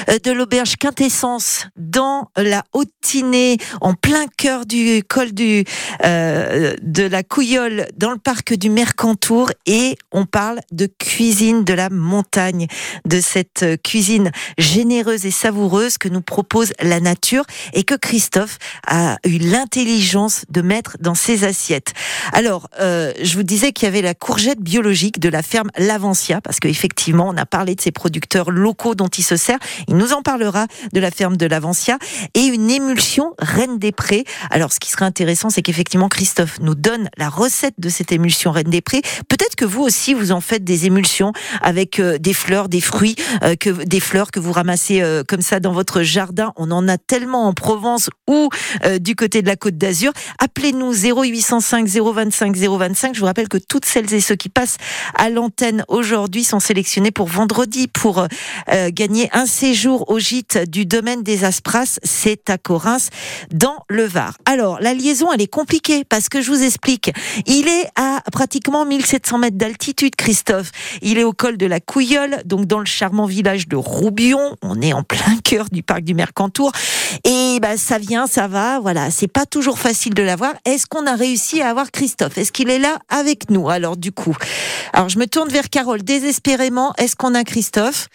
euh, 0.10 0.18
de 0.24 0.32
l'auberge 0.32 0.78
Quintessence 0.78 1.68
dans 1.92 2.30
la 2.38 2.64
Haute-Tinée, 2.74 3.58
en 3.82 3.94
plein 3.94 4.26
cœur 4.38 4.66
du 4.66 5.04
col 5.08 5.34
du, 5.34 5.64
de 6.04 7.04
la 7.04 7.24
Couillole, 7.24 7.88
dans 7.98 8.12
le 8.12 8.18
parc 8.18 8.54
du 8.54 8.70
Mercantour. 8.70 9.52
Et 9.66 9.98
on 10.12 10.26
parle 10.26 10.62
de 10.72 10.88
cuisine 10.88 11.64
de 11.64 11.74
la 11.74 11.90
montagne, 11.90 12.68
de 13.06 13.20
cette 13.20 13.66
cuisine 13.84 14.32
généreuse 14.58 15.26
et 15.26 15.32
savoureuse 15.32 15.98
que 15.98 16.08
nous 16.08 16.22
propose 16.22 16.74
la 16.82 17.00
nature 17.00 17.44
et 17.74 17.84
que 17.84 17.96
Christophe 17.96 18.58
a 18.88 19.18
eu 19.26 19.38
l'intelligence 19.38 20.46
de 20.50 20.62
mettre 20.62 20.98
dans 21.00 21.16
ses 21.16 21.44
assiettes. 21.44 21.94
Alors, 22.34 22.70
je 22.80 23.34
vous 23.36 23.44
disais 23.44 23.72
qu'il 23.72 23.86
y 23.86 23.90
avait 23.90 24.02
la 24.02 24.14
courgette 24.14 24.60
biologique 24.62 25.20
de 25.20 25.30
la 25.30 25.42
ferme 25.42 25.70
Lavancia, 25.78 26.42
parce 26.42 26.60
qu'effectivement, 26.60 27.28
on 27.28 27.38
a 27.38 27.46
parlé 27.46 27.76
de 27.76 27.82
ces 27.82 27.92
producteurs 27.92 28.52
locaux 28.52 28.96
dont 28.96 29.08
il 29.08 29.24
se 29.24 29.36
sert. 29.36 29.60
Il 29.88 29.98
nous 29.98 30.14
en 30.14 30.22
parlera 30.22 30.68
de 30.94 31.00
la 31.00 31.12
ferme 31.12 31.38
de 31.38 31.46
Lavancia 31.46 31.81
et 32.34 32.42
une 32.42 32.70
émulsion 32.70 33.34
Reine 33.40 33.80
des 33.80 33.92
Prés. 33.92 34.26
Alors, 34.50 34.72
ce 34.72 34.80
qui 34.80 34.90
serait 34.90 35.06
intéressant, 35.06 35.50
c'est 35.50 35.62
qu'effectivement, 35.62 36.10
Christophe 36.10 36.60
nous 36.60 36.76
donne 36.76 37.10
la 37.18 37.30
recette 37.30 37.76
de 37.78 37.90
cette 37.90 38.12
émulsion 38.12 38.52
Reine 38.52 38.70
des 38.70 38.82
Prés. 38.82 39.02
Peut-être 39.28 39.56
que 39.56 39.66
vous 39.66 39.82
aussi, 39.82 40.14
vous 40.14 40.32
en 40.32 40.42
faites 40.42 40.64
des 40.64 40.86
émulsions 40.86 41.34
avec 41.62 42.00
euh, 42.00 42.18
des 42.18 42.34
fleurs, 42.34 42.70
des 42.70 42.82
fruits, 42.82 43.16
euh, 43.44 43.56
que 43.56 43.70
des 43.70 44.00
fleurs 44.00 44.32
que 44.32 44.40
vous 44.40 44.52
ramassez 44.52 45.02
euh, 45.02 45.24
comme 45.28 45.42
ça 45.42 45.60
dans 45.60 45.72
votre 45.72 46.04
jardin. 46.04 46.54
On 46.56 46.72
en 46.72 46.88
a 46.88 46.98
tellement 46.98 47.48
en 47.48 47.54
Provence 47.54 48.10
ou 48.28 48.50
du 49.00 49.16
côté 49.16 49.42
de 49.42 49.48
la 49.48 49.56
Côte 49.56 49.78
d'Azur. 49.78 50.12
Appelez-nous 50.40 50.94
0805 50.94 51.88
025 51.88 52.56
025. 52.56 53.16
Je 53.16 53.20
vous 53.20 53.26
rappelle 53.26 53.48
que 53.48 53.58
toutes 53.58 53.86
celles 53.86 54.14
et 54.14 54.22
ceux 54.22 54.36
qui 54.36 54.50
passent 54.50 54.78
à 55.16 55.30
l'antenne 55.30 55.84
aujourd'hui 55.88 56.44
sont 56.44 56.60
sélectionnés 56.60 57.12
pour 57.12 57.28
vendredi 57.28 57.88
pour 57.88 58.26
euh, 58.70 58.90
gagner 58.92 59.30
un 59.34 59.46
séjour 59.46 60.10
au 60.10 60.20
gîte 60.20 60.70
du 60.70 60.86
domaine 60.86 61.24
des 61.24 61.44
C'est 62.04 62.50
à 62.50 62.58
Corinthe, 62.58 63.10
dans 63.52 63.84
le 63.90 64.04
Var. 64.04 64.38
Alors, 64.46 64.80
la 64.82 64.94
liaison, 64.94 65.32
elle 65.34 65.42
est 65.42 65.48
compliquée 65.48 66.04
parce 66.04 66.30
que 66.30 66.42
je 66.42 66.52
vous 66.52 66.64
explique. 66.64 67.12
Il 67.46 67.68
est 67.68 67.88
à 67.96 68.22
pratiquement 68.32 68.86
1700 68.86 69.38
mètres 69.38 69.58
d'altitude, 69.58 70.16
Christophe. 70.16 70.72
Il 71.02 71.18
est 71.18 71.24
au 71.24 71.34
col 71.34 71.58
de 71.58 71.66
la 71.66 71.80
Couillole, 71.80 72.42
donc 72.46 72.66
dans 72.66 72.80
le 72.80 72.86
charmant 72.86 73.26
village 73.26 73.68
de 73.68 73.76
Roubion. 73.76 74.58
On 74.62 74.82
est 74.82 74.94
en 74.94 75.04
plein 75.04 75.38
cœur 75.44 75.66
du 75.72 75.84
parc 75.84 76.02
du 76.02 76.14
Mercantour. 76.14 76.72
Et 77.24 77.60
bah, 77.62 77.78
ça 77.78 77.98
vient, 77.98 78.28
ça 78.28 78.48
va. 78.48 78.80
Voilà, 78.80 79.12
c'est 79.12 79.28
pas 79.28 79.46
toujours 79.46 79.80
facile 79.80 80.14
de 80.14 80.24
l'avoir. 80.24 80.54
Est-ce 80.66 80.86
qu'on 80.88 81.06
a 81.06 81.16
réussi 81.16 81.62
à 81.62 81.70
avoir 81.70 81.92
Christophe? 81.92 82.38
Est-ce 82.38 82.52
qu'il 82.52 82.70
est 82.70 82.80
là 82.80 83.00
avec 83.10 83.50
nous? 83.50 83.70
Alors, 83.70 83.98
du 83.98 84.12
coup, 84.12 84.36
alors 84.94 85.10
je 85.10 85.20
me 85.20 85.28
tourne 85.28 85.50
vers 85.50 85.70
Carole 85.70 86.04
désespérément. 86.04 86.94
Est-ce 86.98 87.16
qu'on 87.16 87.34
a 87.36 87.44
Christophe? 87.44 88.10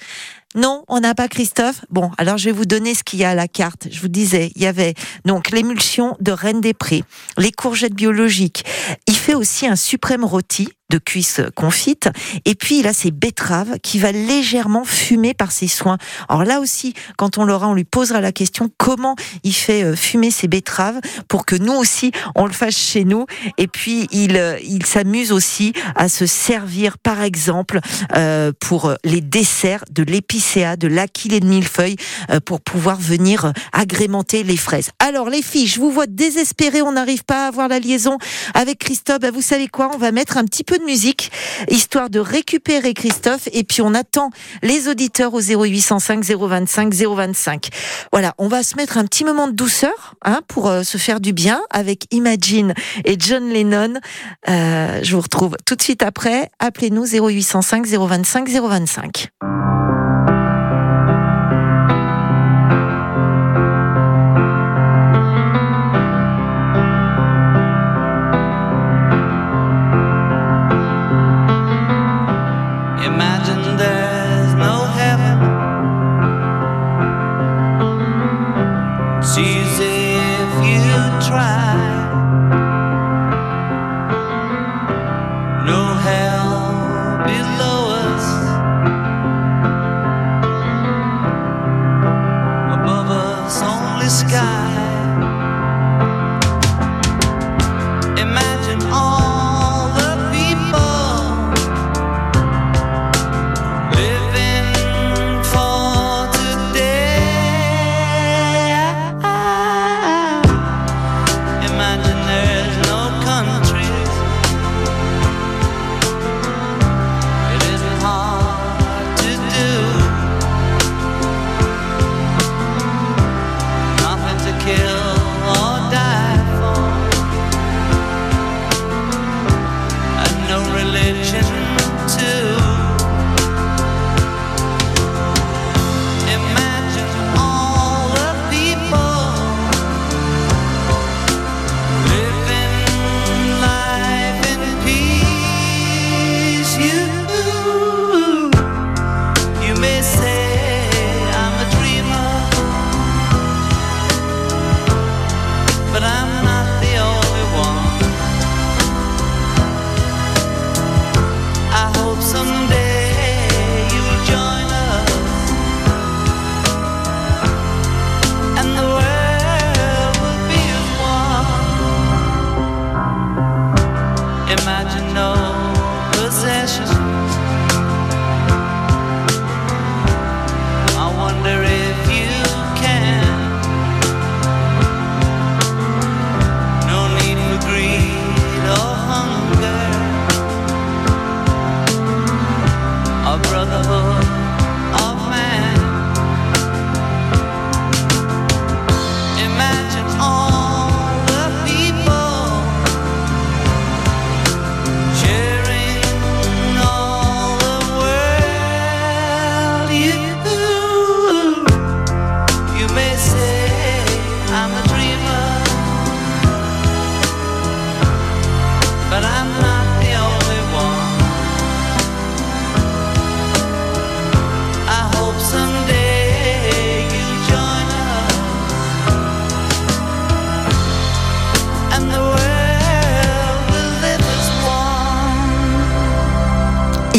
Non, 0.57 0.85
on 0.89 1.01
n'a 1.01 1.15
pas 1.15 1.29
Christophe. 1.29 1.85
Bon, 1.91 2.11
alors 2.17 2.39
je 2.39 2.47
vais 2.47 2.53
vous 2.53 2.65
donner 2.65 2.95
ce 2.95 3.05
qu'il 3.05 3.19
y 3.19 3.25
a 3.25 3.31
à 3.31 3.35
la 3.35 3.47
carte. 3.47 3.89
Je 3.91 4.01
vous 4.01 4.09
disais, 4.09 4.53
il 4.57 4.63
y 4.63 4.67
avait 4.67 4.95
donc 5.27 5.51
l'émulsion 5.51 6.17
de 6.21 6.33
Reine 6.33 6.63
des 6.63 6.73
Prés, 6.73 7.05
les 7.37 7.53
courgettes 7.53 7.95
biologiques. 7.95 8.65
Il 9.07 9.15
fait 9.15 9.35
aussi 9.35 9.67
un 9.67 9.77
suprême 9.77 10.25
rôti 10.25 10.71
de 10.91 10.99
cuisses 10.99 11.41
confites. 11.55 12.09
Et 12.45 12.55
puis, 12.55 12.79
il 12.81 12.87
a 12.87 12.93
ses 12.93 13.11
betteraves 13.11 13.79
qui 13.83 13.99
va 13.99 14.13
légèrement 14.13 14.85
fumer 14.85 15.35
par 15.35 15.53
ses 15.53 15.69
soins. 15.69 15.99
Alors 16.29 16.45
là 16.45 16.61
aussi, 16.61 16.95
quand 17.17 17.39
on 17.39 17.45
l'aura, 17.45 17.69
on 17.69 17.75
lui 17.75 17.85
posera 17.85 18.21
la 18.21 18.33
question 18.33 18.71
comment 18.77 19.17
il 19.43 19.55
fait 19.55 19.83
euh, 19.83 19.97
fumer 19.97 20.31
ses 20.31 20.49
betteraves 20.49 21.01
pour 21.29 21.45
que 21.47 21.57
nous 21.57 21.73
aussi, 21.73 22.13
on 22.35 22.47
le 22.47 22.53
fasse 22.53 22.77
chez 22.77 23.05
nous. 23.05 23.27
Et 23.59 23.67
puis, 23.67 24.07
il, 24.13 24.37
euh, 24.37 24.59
il 24.63 24.87
s'amuse 24.87 25.33
aussi 25.33 25.73
à 25.95 26.09
se 26.09 26.27
servir, 26.27 26.99
par 26.99 27.23
exemple, 27.23 27.81
euh, 28.15 28.53
pour 28.61 28.95
les 29.05 29.21
desserts 29.21 29.85
de 29.91 30.03
l'épicéa, 30.03 30.77
de 30.77 30.89
l'aquil 30.89 31.35
et 31.35 31.41
de 31.41 31.47
millefeuille, 31.47 31.97
pour 32.45 32.61
pouvoir 32.61 32.99
venir 32.99 33.53
agrémenter 33.73 34.43
les 34.43 34.57
fraises. 34.57 34.91
Alors, 34.99 35.31
les 35.31 35.43
filles, 35.43 35.67
je 35.67 35.81
vous 35.81 35.91
vois 35.91 36.07
désespérées, 36.07 36.83
on 36.83 36.93
n'arrive 36.93 37.25
pas 37.25 37.45
à 37.45 37.49
avoir 37.49 37.69
la 37.69 37.79
liaison 37.79 38.19
avec 38.55 38.79
Christophe. 38.79 39.21
Ben, 39.21 39.33
vous 39.33 39.43
savez 39.43 39.69
quoi? 39.69 39.91
On 39.95 39.99
va 39.99 40.13
mettre 40.13 40.37
un 40.37 40.45
petit 40.45 40.65
peu 40.65 40.76
de 40.79 40.85
musique, 40.85 41.31
histoire 41.69 42.11
de 42.11 42.21
récupérer 42.21 42.95
Christophe. 42.95 43.49
Et 43.53 43.65
puis 43.65 43.83
on 43.83 43.95
attend 43.95 44.31
les 44.63 44.89
auditeurs 44.89 45.35
au 45.35 45.41
0805 45.41 46.25
025 46.25 46.95
025. 46.95 47.69
Voilà, 48.13 48.35
on 48.39 48.49
va 48.49 48.63
se 48.63 48.77
mettre 48.77 48.99
un 48.99 49.05
petit 49.05 49.25
moment 49.25 49.47
de 49.49 49.53
douceur 49.53 50.15
hein, 50.25 50.41
pour 50.49 50.69
euh, 50.69 50.83
se 50.83 50.99
faire 50.99 51.21
du 51.21 51.33
bien 51.33 51.61
avec 51.71 52.07
Imagine 52.11 52.75
et 53.05 53.17
John 53.19 53.49
Lennon. 53.49 53.95
Euh, 54.49 55.01
je 55.03 55.15
vous 55.15 55.23
retrouve 55.23 55.57
tout 55.65 55.77
de 55.77 55.83
suite 55.83 56.03
après. 56.03 56.51
Appelez-nous 56.59 57.07
0805 57.07 57.87
025 57.87 58.49
025. 58.49 59.76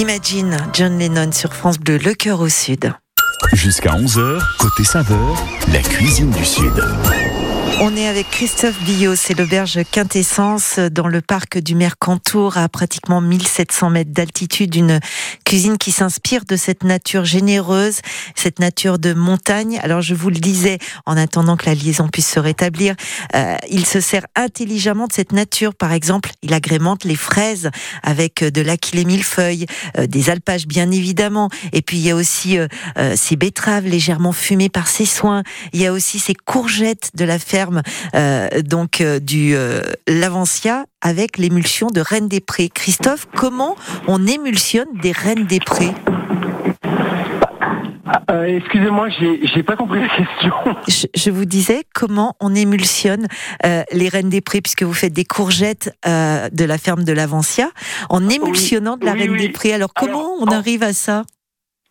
Imagine 0.09 0.55
John 0.71 0.97
Lennon 0.97 1.33
sur 1.33 1.53
France 1.53 1.77
Bleu, 1.77 1.97
le 1.97 2.13
cœur 2.13 2.39
au 2.39 2.47
sud. 2.47 2.93
Jusqu'à 3.51 3.89
11h, 3.89 4.41
côté 4.57 4.85
saveur, 4.85 5.35
la 5.73 5.81
cuisine 5.81 6.31
du 6.31 6.45
Sud. 6.45 6.81
On 7.79 7.95
est 7.95 8.07
avec 8.07 8.31
Christophe 8.31 8.81
Billot, 8.85 9.15
c'est 9.15 9.37
l'auberge 9.37 9.79
Quintessence 9.91 10.79
dans 10.79 11.07
le 11.07 11.21
parc 11.21 11.59
du 11.59 11.75
Mercantour 11.75 12.57
à 12.57 12.67
pratiquement 12.69 13.21
1700 13.21 13.91
mètres 13.91 14.11
d'altitude. 14.11 14.73
Une 14.73 14.99
cuisine 15.45 15.77
qui 15.77 15.91
s'inspire 15.91 16.43
de 16.45 16.55
cette 16.55 16.83
nature 16.83 17.23
généreuse, 17.23 17.99
cette 18.33 18.57
nature 18.57 18.97
de 18.97 19.13
montagne. 19.13 19.79
Alors 19.83 20.01
je 20.01 20.15
vous 20.15 20.31
le 20.31 20.37
disais, 20.37 20.79
en 21.05 21.17
attendant 21.17 21.55
que 21.55 21.67
la 21.67 21.75
liaison 21.75 22.07
puisse 22.07 22.31
se 22.31 22.39
rétablir, 22.39 22.95
euh, 23.35 23.55
il 23.69 23.85
se 23.85 23.99
sert 23.99 24.25
intelligemment 24.35 25.05
de 25.05 25.13
cette 25.13 25.31
nature. 25.31 25.75
Par 25.75 25.93
exemple, 25.93 26.31
il 26.41 26.55
agrémente 26.55 27.03
les 27.03 27.15
fraises 27.15 27.69
avec 28.01 28.43
de 28.43 28.61
l'aquilée 28.61 29.05
millefeuille, 29.05 29.67
euh, 29.99 30.07
des 30.07 30.31
alpages 30.31 30.65
bien 30.65 30.89
évidemment. 30.89 31.49
Et 31.73 31.83
puis 31.83 31.97
il 31.97 32.07
y 32.07 32.09
a 32.09 32.15
aussi 32.15 32.57
euh, 32.57 32.67
ces 33.15 33.35
betteraves 33.35 33.85
légèrement 33.85 34.31
fumées 34.31 34.69
par 34.69 34.87
ses 34.87 35.05
soins. 35.05 35.43
Il 35.73 35.81
y 35.81 35.85
a 35.85 35.93
aussi 35.93 36.17
ces 36.17 36.33
courgettes 36.33 37.11
de 37.13 37.23
la 37.23 37.37
ferme 37.37 37.66
euh, 38.15 38.47
donc 38.61 39.01
euh, 39.01 39.19
du 39.19 39.55
euh, 39.55 39.81
Lavancia 40.07 40.85
avec 41.01 41.37
l'émulsion 41.37 41.87
de 41.87 42.01
Reine 42.01 42.27
des 42.27 42.39
Prés. 42.39 42.69
Christophe, 42.69 43.27
comment 43.35 43.75
on 44.07 44.25
émulsionne 44.25 44.87
des 45.01 45.11
Reines 45.11 45.45
des 45.45 45.59
Prés? 45.59 45.93
Excusez-moi, 48.29 49.09
j'ai 49.09 49.63
pas 49.63 49.75
compris 49.75 49.99
la 49.99 50.07
question. 50.07 50.53
Je, 51.15 51.31
vous 51.31 51.45
disais 51.45 51.83
comment 51.93 52.35
on 52.39 52.55
émulsionne 52.55 53.27
les 53.63 54.09
rennes 54.09 54.29
des 54.29 54.41
prés, 54.41 54.61
puisque 54.61 54.83
vous 54.83 54.93
faites 54.93 55.13
des 55.13 55.25
courgettes 55.25 55.91
de 56.05 56.63
la 56.63 56.77
ferme 56.77 57.03
de 57.03 57.13
l'Avancia, 57.13 57.69
en 58.09 58.27
émulsionnant 58.29 58.97
de 58.97 59.05
la 59.05 59.13
reine 59.13 59.35
des 59.35 59.49
prés. 59.49 59.73
Alors 59.73 59.93
comment 59.93 60.35
on 60.39 60.45
arrive 60.47 60.83
à 60.83 60.93
ça? 60.93 61.23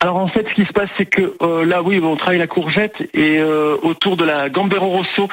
Alors 0.01 0.17
en 0.17 0.29
fait, 0.29 0.47
ce 0.49 0.55
qui 0.55 0.67
se 0.67 0.73
passe, 0.73 0.91
c'est 0.99 1.07
que 1.07 1.35
euh, 1.41 1.65
là, 1.65 1.83
oui, 1.83 2.01
on 2.03 2.17
travaille 2.17 2.39
la 2.39 2.47
courgette 2.47 3.01
et 3.15 3.39
euh, 3.39 3.77
autour 3.83 4.19
de 4.19 4.25
la 4.25 4.51
Gambero 4.51 4.89
Rosso, 4.89 5.29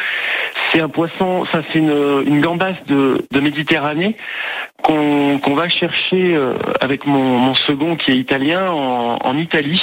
c'est 0.72 0.80
un 0.80 0.88
poisson, 0.88 1.46
ça 1.52 1.62
c'est 1.72 1.80
une, 1.80 2.24
une 2.26 2.40
gambasse 2.40 2.78
de, 2.88 3.26
Méditerranée 3.42 4.16
qu'on 4.82 5.54
va 5.54 5.68
chercher 5.68 6.34
euh, 6.34 6.54
avec 6.80 7.06
mon, 7.06 7.54
second 7.56 7.98
qui 7.98 8.12
est 8.12 8.18
italien 8.18 8.72
en, 8.72 9.38
Italie. 9.38 9.82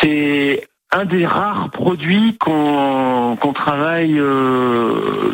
C'est 0.00 0.68
un 0.92 1.06
des 1.06 1.24
rares 1.24 1.70
produits 1.70 2.36
qu'on 2.38 3.52
travaille 3.54 4.20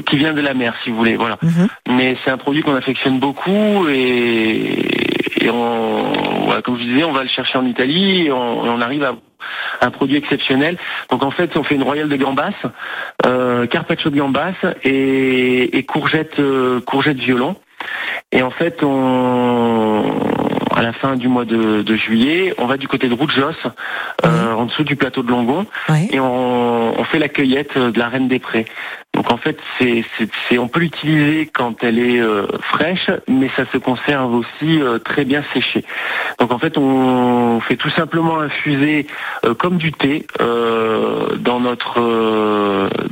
qui 0.06 0.16
vient 0.16 0.34
de 0.34 0.40
la 0.40 0.54
mer, 0.54 0.74
si 0.84 0.90
vous 0.90 0.96
voulez. 0.96 1.16
Voilà. 1.16 1.36
Mhm. 1.42 1.68
Mais 1.88 2.16
c'est 2.24 2.30
un 2.30 2.38
produit 2.38 2.62
qu'on 2.62 2.76
affectionne 2.76 3.18
beaucoup 3.18 3.88
et 3.88 5.12
et 5.42 5.50
on, 5.50 6.31
comme 6.60 6.78
je 6.78 6.84
disais, 6.84 7.04
on 7.04 7.12
va 7.12 7.22
le 7.22 7.28
chercher 7.28 7.58
en 7.58 7.66
Italie 7.66 8.26
et 8.26 8.32
on, 8.32 8.80
arrive 8.80 9.04
à 9.04 9.14
un 9.80 9.90
produit 9.90 10.16
exceptionnel. 10.16 10.76
Donc 11.10 11.22
en 11.22 11.30
fait, 11.30 11.56
on 11.56 11.62
fait 11.62 11.74
une 11.74 11.82
royale 11.82 12.08
de 12.08 12.16
gambas, 12.16 12.52
euh, 13.26 13.66
carpaccio 13.66 14.10
de 14.10 14.16
gambas 14.16 14.54
et, 14.84 15.76
et 15.76 15.82
courgettes, 15.84 16.38
euh, 16.38 16.80
courgettes 16.80 17.18
violon. 17.18 17.56
Et 18.30 18.42
en 18.42 18.50
fait, 18.50 18.82
on, 18.82 20.04
à 20.74 20.82
la 20.82 20.92
fin 20.92 21.16
du 21.16 21.28
mois 21.28 21.44
de, 21.44 21.94
juillet, 21.96 22.54
on 22.58 22.66
va 22.66 22.76
du 22.76 22.88
côté 22.88 23.08
de 23.08 23.14
Roujos, 23.14 23.50
euh, 24.24 24.52
en 24.52 24.66
dessous 24.66 24.84
du 24.84 24.96
plateau 24.96 25.22
de 25.22 25.30
Longon, 25.30 25.66
et 26.10 26.20
on, 26.20 26.98
on 26.98 27.04
fait 27.04 27.18
la 27.18 27.28
cueillette 27.28 27.76
de 27.76 27.98
la 27.98 28.08
Reine 28.08 28.28
des 28.28 28.38
Prés. 28.38 28.66
Donc 29.22 29.30
en 29.30 29.36
fait, 29.36 29.56
c'est, 29.78 30.58
on 30.58 30.66
peut 30.66 30.80
l'utiliser 30.80 31.46
quand 31.46 31.84
elle 31.84 32.00
est 32.00 32.18
euh, 32.18 32.48
fraîche, 32.60 33.08
mais 33.28 33.48
ça 33.54 33.64
se 33.70 33.78
conserve 33.78 34.34
aussi 34.34 34.82
euh, 34.82 34.98
très 34.98 35.24
bien 35.24 35.44
séché. 35.54 35.84
Donc 36.40 36.50
en 36.50 36.58
fait, 36.58 36.76
on 36.76 37.60
fait 37.60 37.76
tout 37.76 37.90
simplement 37.90 38.40
infuser 38.40 39.06
euh, 39.44 39.54
comme 39.54 39.76
du 39.76 39.92
thé 39.92 40.26
dans 40.40 41.60
notre 41.60 42.00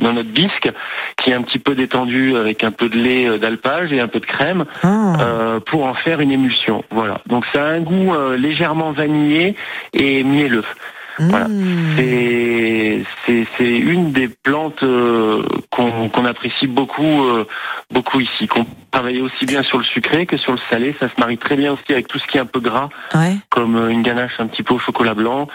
dans 0.00 0.12
notre 0.12 0.30
bisque, 0.30 0.72
qui 1.16 1.30
est 1.30 1.34
un 1.34 1.42
petit 1.42 1.60
peu 1.60 1.76
détendu 1.76 2.36
avec 2.36 2.64
un 2.64 2.72
peu 2.72 2.88
de 2.88 2.96
lait 2.96 3.38
d'alpage 3.38 3.92
et 3.92 4.00
un 4.00 4.08
peu 4.08 4.18
de 4.18 4.26
crème, 4.26 4.64
ah. 4.82 5.58
pour 5.66 5.84
en 5.84 5.94
faire 5.94 6.18
une 6.18 6.32
émulsion. 6.32 6.82
Voilà. 6.90 7.20
Donc 7.26 7.44
ça 7.52 7.62
a 7.62 7.68
un 7.68 7.80
goût 7.80 8.14
légèrement 8.36 8.90
vanillé 8.90 9.54
et 9.92 10.24
mielleux. 10.24 10.64
Voilà. 11.28 11.48
Hmm. 11.48 11.96
C'est 13.56 13.68
une 13.68 14.12
des 14.12 14.28
plantes 14.28 14.83
euh, 14.83 15.42
qu'on 15.70 16.24
apprécie 16.24 16.66
beaucoup 16.66 17.22
euh, 17.22 17.46
beaucoup 17.90 18.20
ici. 18.20 18.46
Qu'on 18.46 18.66
travaille 18.90 19.20
aussi 19.20 19.46
bien 19.46 19.62
sur 19.62 19.78
le 19.78 19.85
sucré 19.85 20.26
que 20.26 20.37
sur 20.37 20.52
le 20.52 20.59
salé. 20.70 20.94
Ça 20.98 21.09
se 21.09 21.20
marie 21.20 21.38
très 21.38 21.56
bien 21.56 21.72
aussi 21.72 21.92
avec 21.92 22.09
tout 22.09 22.18
ce 22.18 22.26
qui 22.26 22.38
est 22.38 22.40
un 22.40 22.46
peu 22.46 22.61
gras, 22.61 22.88
comme 23.50 23.76
euh, 23.76 23.88
une 23.88 24.02
ganache 24.02 24.33
un 24.38 24.46
petit 24.46 24.62
peu 24.62 24.74
au 24.74 24.78
chocolat 24.78 25.14
blanc, 25.14 25.48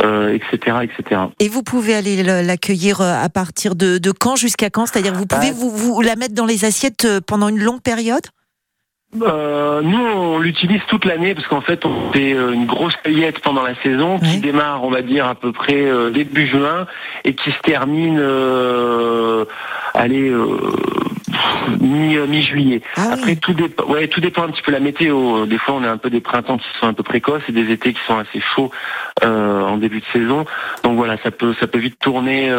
etc., 0.00 0.78
etc. 0.82 1.22
Et 1.40 1.48
vous 1.48 1.62
pouvez 1.62 1.94
aller 1.94 2.22
l'accueillir 2.22 3.00
à 3.00 3.28
partir 3.28 3.74
de, 3.74 3.98
de 3.98 4.10
quand 4.12 4.36
jusqu'à 4.36 4.70
quand? 4.70 4.86
C'est-à-dire 4.86 5.14
vous 5.14 5.26
pouvez 5.26 5.50
bah, 5.50 5.56
vous, 5.56 5.70
vous 5.70 6.00
la 6.00 6.16
mettre 6.16 6.34
dans 6.34 6.46
les 6.46 6.64
assiettes 6.64 7.06
pendant 7.26 7.48
une 7.48 7.58
longue 7.58 7.82
période? 7.82 8.26
Euh, 9.22 9.80
nous, 9.80 9.98
on 9.98 10.38
l'utilise 10.38 10.82
toute 10.88 11.06
l'année 11.06 11.34
parce 11.34 11.46
qu'en 11.46 11.62
fait, 11.62 11.86
on 11.86 12.12
fait 12.12 12.34
euh, 12.34 12.52
une 12.52 12.66
grosse 12.66 12.94
cueillette 12.96 13.40
pendant 13.40 13.62
la 13.62 13.74
saison 13.82 14.18
qui 14.18 14.38
démarre, 14.38 14.84
on 14.84 14.90
va 14.90 15.00
dire, 15.00 15.26
à 15.26 15.34
peu 15.34 15.50
près 15.50 15.80
euh, 15.80 16.10
début 16.10 16.46
juin 16.46 16.86
et 17.24 17.34
qui 17.34 17.50
se 17.50 17.58
termine, 17.60 18.18
euh, 18.20 19.46
allez, 19.94 20.30
mi-juillet. 21.80 22.82
Ah 22.96 23.10
Après, 23.12 23.36
tout, 23.36 23.52
dépend, 23.52 23.84
ouais, 23.84 24.08
tout 24.08 24.20
dépend 24.20 24.44
un 24.44 24.50
petit 24.50 24.62
peu 24.62 24.72
de 24.72 24.76
la 24.76 24.82
météo. 24.82 25.46
Des 25.46 25.58
fois, 25.58 25.74
on 25.74 25.84
a 25.84 25.90
un 25.90 25.98
peu 25.98 26.10
des 26.10 26.20
printemps 26.20 26.58
qui 26.58 26.66
sont 26.80 26.86
un 26.86 26.94
peu 26.94 27.02
précoces 27.02 27.42
et 27.48 27.52
des 27.52 27.70
étés 27.70 27.92
qui 27.92 28.00
sont 28.06 28.18
assez 28.18 28.40
chauds 28.54 28.70
en 29.22 29.76
début 29.76 30.00
de 30.00 30.06
saison. 30.12 30.44
Donc 30.84 30.96
voilà, 30.96 31.16
ça 31.22 31.30
peut, 31.30 31.54
ça 31.60 31.66
peut 31.66 31.78
vite 31.78 31.98
tourner 31.98 32.50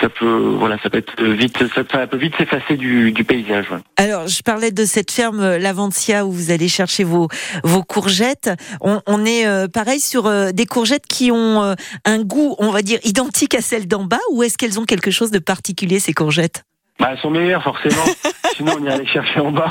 ça 0.00 0.08
peut, 0.08 0.54
voilà, 0.58 0.76
ça 0.82 0.90
peut 0.90 0.98
être 0.98 1.22
vite, 1.22 1.58
ça, 1.74 2.06
peut 2.06 2.16
vite 2.16 2.34
s'effacer 2.36 2.76
du, 2.76 3.12
paysage. 3.26 3.66
Alors, 3.96 4.26
je 4.28 4.42
parlais 4.42 4.70
de 4.70 4.84
cette 4.84 5.10
ferme 5.10 5.40
euh, 5.40 5.58
Laventia 5.58 6.24
où 6.24 6.32
vous 6.32 6.50
allez 6.50 6.68
chercher 6.68 7.04
vos 7.04 7.28
vos 7.64 7.82
courgettes. 7.82 8.50
On, 8.80 9.24
est 9.24 9.46
euh, 9.46 9.68
pareil 9.68 10.00
sur 10.00 10.26
euh, 10.26 10.52
des 10.52 10.66
courgettes 10.66 11.06
qui 11.06 11.30
ont 11.30 11.74
un 12.04 12.18
goût, 12.22 12.56
on 12.58 12.70
va 12.70 12.82
dire, 12.82 12.98
identique 13.04 13.54
à 13.54 13.60
celles 13.60 13.86
d'en 13.86 14.04
bas, 14.04 14.20
ou 14.32 14.42
est-ce 14.42 14.56
qu'elles 14.56 14.80
ont 14.80 14.84
quelque 14.84 15.10
chose 15.10 15.30
de 15.30 15.38
particulier 15.38 16.00
ces 16.00 16.12
courgettes? 16.12 16.49
Bah, 17.00 17.08
elles 17.12 17.18
sont 17.18 17.30
meilleures 17.30 17.62
forcément. 17.62 18.04
Sinon, 18.56 18.72
on 18.78 18.84
irait 18.84 18.98
les 18.98 19.06
chercher 19.06 19.40
en 19.40 19.50
bas. 19.50 19.70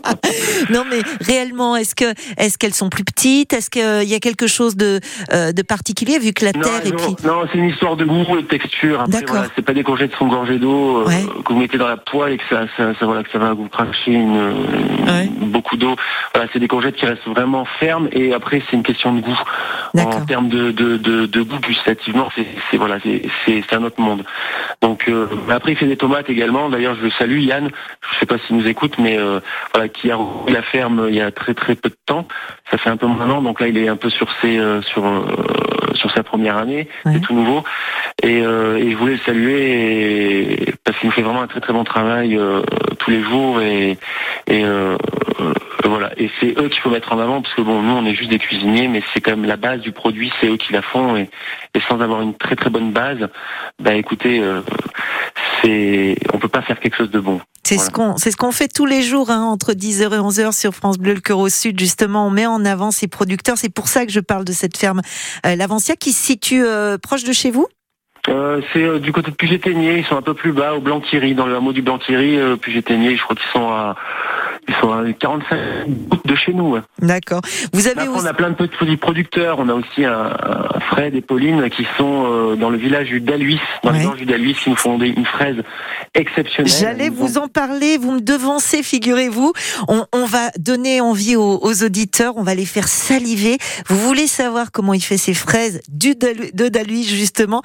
non, 0.70 0.84
mais 0.88 1.00
réellement, 1.20 1.76
est-ce 1.76 1.94
que 1.94 2.14
est-ce 2.38 2.56
qu'elles 2.56 2.74
sont 2.74 2.88
plus 2.88 3.04
petites? 3.04 3.52
Est-ce 3.52 3.68
qu'il 3.68 4.08
y 4.08 4.14
a 4.14 4.20
quelque 4.20 4.46
chose 4.46 4.76
de 4.76 5.00
euh, 5.32 5.52
de 5.52 5.62
particulier 5.62 6.18
vu 6.18 6.32
que 6.32 6.46
la 6.46 6.52
terre 6.52 6.86
et 6.86 6.92
puis 6.92 7.16
non, 7.24 7.42
c'est 7.52 7.58
une 7.58 7.68
histoire 7.68 7.96
de 7.96 8.04
goût 8.04 8.38
et 8.38 8.42
de 8.42 8.46
texture. 8.46 9.00
Après, 9.02 9.24
voilà, 9.26 9.48
c'est 9.54 9.64
pas 9.64 9.74
des 9.74 9.82
courgettes 9.82 10.12
qui 10.12 10.16
sont 10.16 10.28
gorgées 10.28 10.58
d'eau 10.58 11.00
euh, 11.00 11.10
que 11.44 11.52
vous 11.52 11.58
mettez 11.58 11.76
dans 11.76 11.88
la 11.88 11.98
poêle 11.98 12.32
et 12.32 12.38
que 12.38 12.44
ça, 12.48 12.66
ça, 12.76 12.92
voilà 13.02 13.22
que 13.22 13.30
ça 13.30 13.38
va 13.38 13.52
vous 13.52 13.68
cracher 13.68 14.12
une, 14.12 14.54
beaucoup 15.42 15.76
d'eau. 15.76 15.94
Voilà, 16.32 16.48
c'est 16.52 16.58
des 16.58 16.68
courgettes 16.68 16.96
qui 16.96 17.06
restent 17.06 17.26
vraiment 17.26 17.66
fermes 17.78 18.08
et 18.12 18.32
après 18.32 18.62
c'est 18.70 18.76
une 18.76 18.82
question 18.82 19.12
de 19.12 19.20
goût. 19.20 19.38
En 19.98 20.24
termes 20.24 20.48
de, 20.48 20.70
de, 20.70 20.96
de, 20.96 21.26
de 21.26 21.42
goût 21.42 21.58
gustativement, 21.60 22.28
c'est 22.70 22.76
voilà, 22.76 22.98
c'est 23.44 23.74
un 23.74 23.82
autre 23.82 24.00
monde. 24.00 24.24
Donc 24.80 25.04
euh, 25.08 25.26
après 25.50 25.72
il 25.72 25.76
fait 25.76 25.86
des 25.86 25.96
tomates 25.96 26.30
également 26.30 26.45
D'ailleurs, 26.70 26.96
je 27.02 27.08
salue, 27.10 27.40
Yann. 27.40 27.70
Je 28.00 28.14
ne 28.14 28.20
sais 28.20 28.26
pas 28.26 28.38
s'il 28.38 28.56
nous 28.56 28.66
écoute, 28.66 28.94
mais 28.98 29.18
euh, 29.18 29.40
voilà, 29.72 29.88
qui 29.88 30.10
a 30.10 30.16
repris 30.16 30.52
la 30.52 30.62
ferme 30.62 31.06
il 31.08 31.14
y 31.14 31.20
a 31.20 31.30
très 31.30 31.54
très 31.54 31.74
peu 31.74 31.88
de 31.88 31.96
temps. 32.06 32.26
Ça 32.70 32.78
fait 32.78 32.90
un 32.90 32.96
peu 32.96 33.06
moins 33.06 33.26
d'un 33.26 33.32
an, 33.32 33.42
donc 33.42 33.60
là, 33.60 33.68
il 33.68 33.78
est 33.78 33.88
un 33.88 33.96
peu 33.96 34.10
sur 34.10 34.28
ses 34.40 34.58
euh, 34.58 34.82
sur 34.82 35.04
euh, 35.06 35.22
sur 35.96 36.10
sa 36.12 36.22
première 36.22 36.56
année. 36.56 36.88
C'est 37.04 37.20
tout 37.20 37.34
nouveau. 37.34 37.64
Et, 38.22 38.38
et, 38.38 38.42
je 38.42 38.96
voulais 38.96 39.14
le 39.14 39.20
saluer 39.20 40.74
parce 40.84 40.98
qu'il 40.98 41.10
fait 41.12 41.22
vraiment 41.22 41.42
un 41.42 41.46
très 41.46 41.60
très 41.60 41.72
bon 41.72 41.84
travail 41.84 42.38
tous 42.98 43.10
les 43.10 43.22
jours 43.22 43.60
et, 43.60 43.98
et 44.46 44.64
voilà. 45.84 46.10
Et 46.16 46.30
c'est 46.40 46.58
eux 46.58 46.68
qu'il 46.68 46.80
faut 46.80 46.90
mettre 46.90 47.12
en 47.12 47.18
avant 47.18 47.42
parce 47.42 47.54
que 47.54 47.62
bon, 47.62 47.82
nous 47.82 47.92
on 47.92 48.06
est 48.06 48.14
juste 48.14 48.30
des 48.30 48.38
cuisiniers, 48.38 48.88
mais 48.88 49.02
c'est 49.12 49.20
quand 49.20 49.32
même 49.32 49.44
la 49.44 49.56
base 49.56 49.80
du 49.80 49.92
produit, 49.92 50.32
c'est 50.40 50.48
eux 50.48 50.56
qui 50.56 50.72
la 50.72 50.82
font 50.82 51.16
et, 51.16 51.28
et 51.74 51.80
sans 51.88 52.00
avoir 52.00 52.22
une 52.22 52.34
très 52.34 52.56
très 52.56 52.70
bonne 52.70 52.92
base, 52.92 53.28
bah 53.78 53.94
écoutez, 53.94 54.42
c'est 55.62 56.16
on 56.32 56.38
peut 56.38 56.48
pas 56.48 56.62
faire 56.62 56.80
quelque 56.80 56.96
chose 56.96 57.10
de 57.10 57.20
bon. 57.20 57.40
C'est 57.66 57.78
ce 57.78 57.90
qu'on 57.90 58.16
c'est 58.16 58.30
ce 58.30 58.36
qu'on 58.36 58.52
fait 58.52 58.68
tous 58.68 58.86
les 58.86 59.02
jours 59.02 59.28
hein, 59.28 59.42
entre 59.42 59.72
10h 59.72 60.04
et 60.14 60.18
11h 60.18 60.56
sur 60.56 60.72
France 60.72 60.98
Bleu 60.98 61.14
le 61.14 61.20
Cœur 61.20 61.40
au 61.40 61.48
Sud 61.48 61.80
justement. 61.80 62.28
On 62.28 62.30
met 62.30 62.46
en 62.46 62.64
avant 62.64 62.92
ces 62.92 63.08
producteurs, 63.08 63.58
c'est 63.58 63.74
pour 63.74 63.88
ça 63.88 64.06
que 64.06 64.12
je 64.12 64.20
parle 64.20 64.44
de 64.44 64.52
cette 64.52 64.76
ferme 64.76 65.02
euh, 65.44 65.56
L'Avancia 65.56 65.96
qui 65.96 66.12
se 66.12 66.24
situe 66.24 66.64
euh, 66.64 66.96
proche 66.96 67.24
de 67.24 67.32
chez 67.32 67.50
vous? 67.50 67.66
Euh, 68.28 68.60
c'est 68.72 69.00
du 69.00 69.10
côté 69.10 69.32
de 69.32 69.36
Puget-Ténier, 69.36 69.98
ils 69.98 70.04
sont 70.04 70.16
un 70.16 70.22
peu 70.22 70.34
plus 70.34 70.52
bas 70.52 70.74
au 70.74 70.80
Blanc-Thierry, 70.80 71.34
dans 71.34 71.46
le 71.46 71.56
hameau 71.56 71.72
du 71.72 71.82
Blanc-Thierry, 71.82 72.38
Puget-Ténier, 72.60 73.16
je 73.16 73.22
crois 73.24 73.34
qu'ils 73.34 73.50
sont 73.52 73.68
à 73.68 73.96
ils 74.68 74.74
sont 74.80 74.92
à 74.92 75.04
45 75.12 75.56
minutes 75.86 76.26
de 76.26 76.34
chez 76.34 76.52
nous. 76.52 76.76
D'accord. 77.00 77.40
Vous 77.72 77.86
avez 77.86 78.00
Après, 78.00 78.08
aussi... 78.08 78.24
on 78.24 78.26
a 78.26 78.34
plein 78.34 78.50
de 78.50 78.54
petits 78.54 78.96
producteurs. 78.96 79.58
On 79.58 79.68
a 79.68 79.74
aussi 79.74 80.04
un, 80.04 80.12
un 80.14 80.80
Fred 80.90 81.14
et 81.14 81.20
Pauline 81.20 81.68
qui 81.70 81.86
sont 81.96 82.24
euh, 82.26 82.56
dans 82.56 82.70
le 82.70 82.78
village 82.78 83.08
du 83.08 83.20
Daluis, 83.20 83.60
dans 83.84 83.90
Ouais. 83.90 83.96
le 83.98 84.02
village 84.02 84.18
du 84.18 84.26
Daluis, 84.26 84.54
qui 84.54 84.70
nous 84.70 84.76
font 84.76 84.98
des- 84.98 85.08
une 85.08 85.24
fraise 85.26 85.56
exceptionnelle. 86.14 86.72
J'allais 86.72 87.08
vous 87.10 87.38
en 87.38 87.48
parler, 87.48 87.98
vous 87.98 88.12
me 88.12 88.20
devancez, 88.20 88.82
figurez-vous. 88.82 89.52
On, 89.88 90.04
on 90.12 90.24
va 90.24 90.50
donner 90.58 91.00
envie 91.00 91.36
aux, 91.36 91.58
aux 91.62 91.84
auditeurs, 91.84 92.36
on 92.36 92.42
va 92.42 92.54
les 92.54 92.64
faire 92.66 92.88
saliver. 92.88 93.58
Vous 93.88 93.98
voulez 93.98 94.26
savoir 94.26 94.72
comment 94.72 94.94
il 94.94 95.00
fait 95.02 95.18
ses 95.18 95.34
fraises 95.34 95.80
du 95.88 96.14
de 96.16 96.68
Daluis, 96.68 97.04
justement 97.04 97.62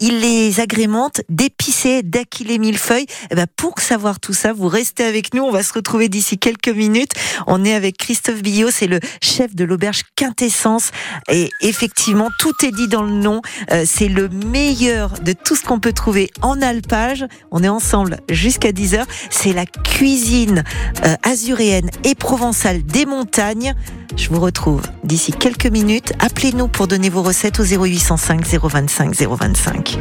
Il 0.00 0.20
les 0.20 0.60
agrémente 0.60 1.22
d'épicés, 1.28 2.02
d'aquilés 2.02 2.58
millefeuilles. 2.58 3.06
Eh 3.30 3.34
ben, 3.34 3.46
pour 3.56 3.78
savoir 3.78 4.20
tout 4.20 4.32
ça, 4.32 4.52
vous 4.52 4.68
restez 4.68 5.04
avec 5.04 5.34
nous. 5.34 5.42
On 5.42 5.50
va 5.50 5.62
se 5.62 5.72
retrouver 5.72 6.08
d'ici 6.08 6.38
quelques 6.44 6.68
minutes. 6.68 7.12
On 7.46 7.64
est 7.64 7.72
avec 7.72 7.96
Christophe 7.96 8.42
Billot, 8.42 8.70
c'est 8.70 8.86
le 8.86 9.00
chef 9.22 9.54
de 9.54 9.64
l'auberge 9.64 10.02
Quintessence. 10.14 10.90
Et 11.32 11.48
effectivement, 11.62 12.28
tout 12.38 12.52
est 12.62 12.70
dit 12.70 12.86
dans 12.86 13.02
le 13.02 13.12
nom. 13.12 13.40
Euh, 13.72 13.84
c'est 13.86 14.08
le 14.08 14.28
meilleur 14.28 15.18
de 15.20 15.32
tout 15.32 15.56
ce 15.56 15.64
qu'on 15.64 15.80
peut 15.80 15.94
trouver 15.94 16.28
en 16.42 16.60
alpage. 16.60 17.24
On 17.50 17.62
est 17.62 17.68
ensemble 17.68 18.18
jusqu'à 18.28 18.72
10h. 18.72 19.04
C'est 19.30 19.54
la 19.54 19.64
cuisine 19.64 20.64
euh, 21.06 21.14
azuréenne 21.22 21.88
et 22.04 22.14
provençale 22.14 22.82
des 22.82 23.06
montagnes. 23.06 23.74
Je 24.14 24.28
vous 24.28 24.40
retrouve 24.40 24.82
d'ici 25.02 25.32
quelques 25.32 25.66
minutes. 25.66 26.12
Appelez-nous 26.20 26.68
pour 26.68 26.88
donner 26.88 27.08
vos 27.08 27.22
recettes 27.22 27.58
au 27.58 27.64
0805 27.64 28.44
025 28.44 29.14
025. 29.14 29.98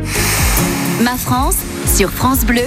Ma 1.01 1.17
France 1.17 1.56
sur 1.95 2.12
France 2.12 2.41
Bleu, 2.41 2.62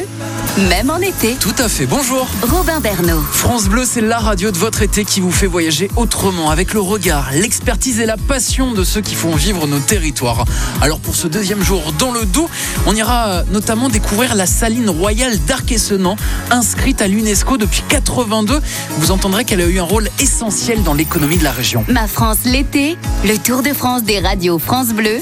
même 0.71 0.91
en 0.91 0.99
été. 0.99 1.35
Tout 1.35 1.55
à 1.59 1.69
fait, 1.69 1.87
bonjour 1.87 2.27
Robin 2.43 2.81
Bernot. 2.81 3.21
France 3.31 3.69
Bleu, 3.69 3.85
c'est 3.87 4.01
la 4.01 4.19
radio 4.19 4.51
de 4.51 4.59
votre 4.59 4.83
été 4.83 5.05
qui 5.05 5.21
vous 5.21 5.31
fait 5.31 5.47
voyager 5.47 5.89
autrement, 5.97 6.51
avec 6.51 6.75
le 6.75 6.81
regard, 6.81 7.31
l'expertise 7.33 8.01
et 8.01 8.07
la 8.07 8.17
passion 8.17 8.73
de 8.73 8.85
ceux 8.85 9.01
qui 9.01 9.15
font 9.15 9.35
vivre 9.35 9.67
nos 9.67 9.79
territoires. 9.79 10.45
Alors 10.81 10.99
pour 10.99 11.15
ce 11.15 11.29
deuxième 11.29 11.63
jour 11.63 11.93
dans 11.99 12.11
le 12.11 12.25
Doubs, 12.25 12.49
on 12.87 12.95
ira 12.95 13.29
euh, 13.29 13.43
notamment 13.53 13.89
découvrir 13.89 14.35
la 14.35 14.47
saline 14.47 14.91
royale 14.91 15.39
d'Arc-et-Senans, 15.47 16.17
inscrite 16.51 17.03
à 17.03 17.09
l'UNESCO 17.09 17.59
depuis 17.59 17.83
82. 17.89 18.61
Vous 18.99 19.11
entendrez 19.11 19.45
qu'elle 19.45 19.61
a 19.61 19.67
eu 19.67 19.79
un 19.79 19.85
rôle 19.85 20.09
essentiel 20.19 20.83
dans 20.83 20.95
l'économie 20.95 21.39
de 21.39 21.45
la 21.45 21.53
région. 21.53 21.85
Ma 21.89 22.09
France 22.09 22.39
l'été, 22.45 22.97
le 23.25 23.39
Tour 23.39 23.63
de 23.63 23.73
France 23.73 24.03
des 24.03 24.19
radios 24.19 24.59
France 24.59 24.89
Bleu, 24.89 25.19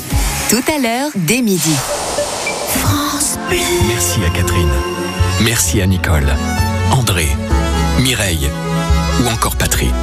tout 0.49 0.63
à 0.75 0.79
l'heure 0.79 1.11
dès 1.15 1.43
midi. 1.43 1.75
Merci 3.89 4.21
à 4.25 4.31
Catherine. 4.31 4.73
Merci 5.43 5.81
à 5.83 5.87
Nicole, 5.87 6.33
André, 6.93 7.29
Mireille 8.01 8.49
ou 9.23 9.29
encore 9.29 9.57
Patrick. 9.57 9.95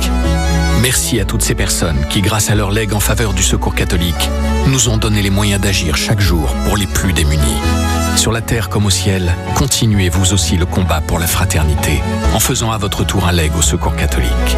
Merci 0.81 1.19
à 1.19 1.25
toutes 1.25 1.41
ces 1.41 1.55
personnes 1.55 2.05
qui, 2.09 2.21
grâce 2.21 2.49
à 2.49 2.55
leur 2.55 2.71
legs 2.71 2.93
en 2.93 2.99
faveur 2.99 3.33
du 3.33 3.43
secours 3.43 3.75
catholique, 3.75 4.29
nous 4.67 4.89
ont 4.89 4.97
donné 4.97 5.21
les 5.21 5.29
moyens 5.29 5.61
d'agir 5.61 5.95
chaque 5.95 6.19
jour 6.19 6.55
pour 6.65 6.77
les 6.77 6.87
plus 6.87 7.13
démunis. 7.13 7.61
Sur 8.15 8.31
la 8.31 8.41
terre 8.41 8.69
comme 8.69 8.85
au 8.85 8.89
ciel, 8.89 9.33
continuez 9.55 10.09
vous 10.09 10.33
aussi 10.33 10.57
le 10.57 10.65
combat 10.65 11.01
pour 11.01 11.19
la 11.19 11.27
fraternité 11.27 12.01
en 12.33 12.39
faisant 12.39 12.71
à 12.71 12.77
votre 12.77 13.03
tour 13.03 13.27
un 13.27 13.31
leg 13.31 13.51
au 13.57 13.61
secours 13.61 13.95
catholique. 13.95 14.57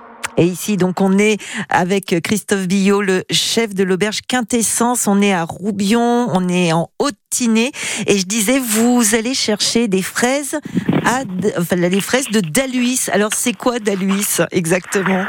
Et 0.37 0.45
ici, 0.45 0.77
donc, 0.77 1.01
on 1.01 1.17
est 1.17 1.37
avec 1.69 2.21
Christophe 2.23 2.67
Billot, 2.67 3.01
le 3.01 3.23
chef 3.31 3.73
de 3.73 3.83
l'auberge 3.83 4.21
Quintessence. 4.27 5.07
On 5.07 5.21
est 5.21 5.33
à 5.33 5.43
Roubion, 5.43 6.27
on 6.33 6.47
est 6.49 6.71
en 6.73 6.89
Haute-Tinée. 6.99 7.71
Et 8.07 8.17
je 8.17 8.25
disais, 8.25 8.59
vous 8.59 9.15
allez 9.15 9.33
chercher 9.33 9.87
des 9.87 10.01
fraises 10.01 10.59
à, 11.05 11.21
enfin, 11.57 11.75
les 11.75 12.01
fraises 12.01 12.29
de 12.29 12.39
Daluis. 12.39 13.07
Alors, 13.11 13.31
c'est 13.33 13.53
quoi 13.53 13.79
Daluis 13.79 14.37
exactement? 14.51 15.25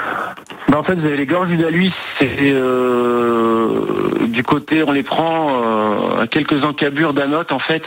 Ben, 0.69 0.79
en 0.79 0.85
fait, 0.85 0.95
vous 0.95 1.05
avez 1.05 1.17
les 1.17 1.27
gorges 1.27 1.49
du 1.49 1.59
Daluis, 1.59 1.93
c'est 2.19 2.38
euh, 2.41 4.27
du 4.29 4.43
côté, 4.43 4.83
on 4.83 4.93
les 4.93 5.03
prend 5.03 5.51
euh, 5.51 6.23
à 6.23 6.27
quelques 6.27 6.65
encabures 6.65 7.12
d'Anote 7.12 7.53
en 7.53 7.59
fait, 7.59 7.83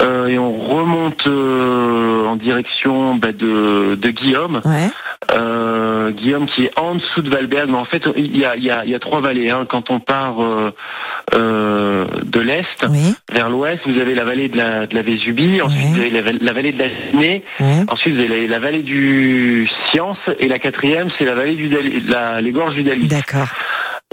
euh, 0.00 0.28
et 0.28 0.38
on 0.38 0.52
remonte 0.52 1.26
en 1.26 2.36
direction 2.36 3.16
bah, 3.16 3.32
de, 3.32 3.96
de 3.96 4.10
Guillaume. 4.10 4.60
Ouais. 4.64 4.90
Euh, 5.32 6.12
Guillaume 6.34 6.46
qui 6.48 6.64
est 6.64 6.78
en 6.78 6.96
dessous 6.96 7.22
de 7.22 7.30
Valberg, 7.30 7.68
mais 7.70 7.76
en 7.76 7.84
fait 7.84 8.02
il 8.16 8.36
y 8.36 8.44
a, 8.44 8.56
il 8.56 8.64
y 8.64 8.70
a- 8.70 8.84
il 8.84 8.90
y 8.90 8.94
a 8.94 8.98
trois 8.98 9.20
vallées. 9.20 9.50
hein. 9.50 9.66
Quand 9.68 9.90
on 9.90 10.00
part 10.00 10.42
euh, 10.42 10.72
euh, 11.34 12.06
de 12.24 12.40
l'est 12.40 12.64
Oui. 12.88 13.14
vers 13.32 13.48
l'ouest, 13.50 13.80
vous 13.86 13.98
avez 14.00 14.14
la 14.14 14.24
vallée 14.24 14.48
de 14.48 14.56
la, 14.56 14.86
de 14.86 14.94
la 14.94 15.02
Vésubie, 15.02 15.60
ensuite 15.62 15.86
vous 15.88 16.00
avez 16.00 16.10
la, 16.10 16.22
val- 16.22 16.38
la 16.40 16.52
vallée 16.52 16.72
de 16.72 16.78
la 16.78 17.18
ouais. 17.20 17.42
ensuite 17.88 18.14
vous 18.14 18.20
avez 18.20 18.46
la, 18.46 18.48
la 18.48 18.58
vallée 18.58 18.82
du 18.82 19.68
Science, 19.90 20.18
et 20.38 20.48
la 20.48 20.58
quatrième 20.58 21.08
c'est 21.18 21.24
la 21.24 21.34
vallée 21.34 21.54
du 21.54 21.68
Dali- 21.68 22.02
la- 22.08 22.40
les 22.40 22.50
gorges 22.52 22.74
du 22.74 22.82
Dalis. 22.82 23.06
D'accord. 23.08 23.46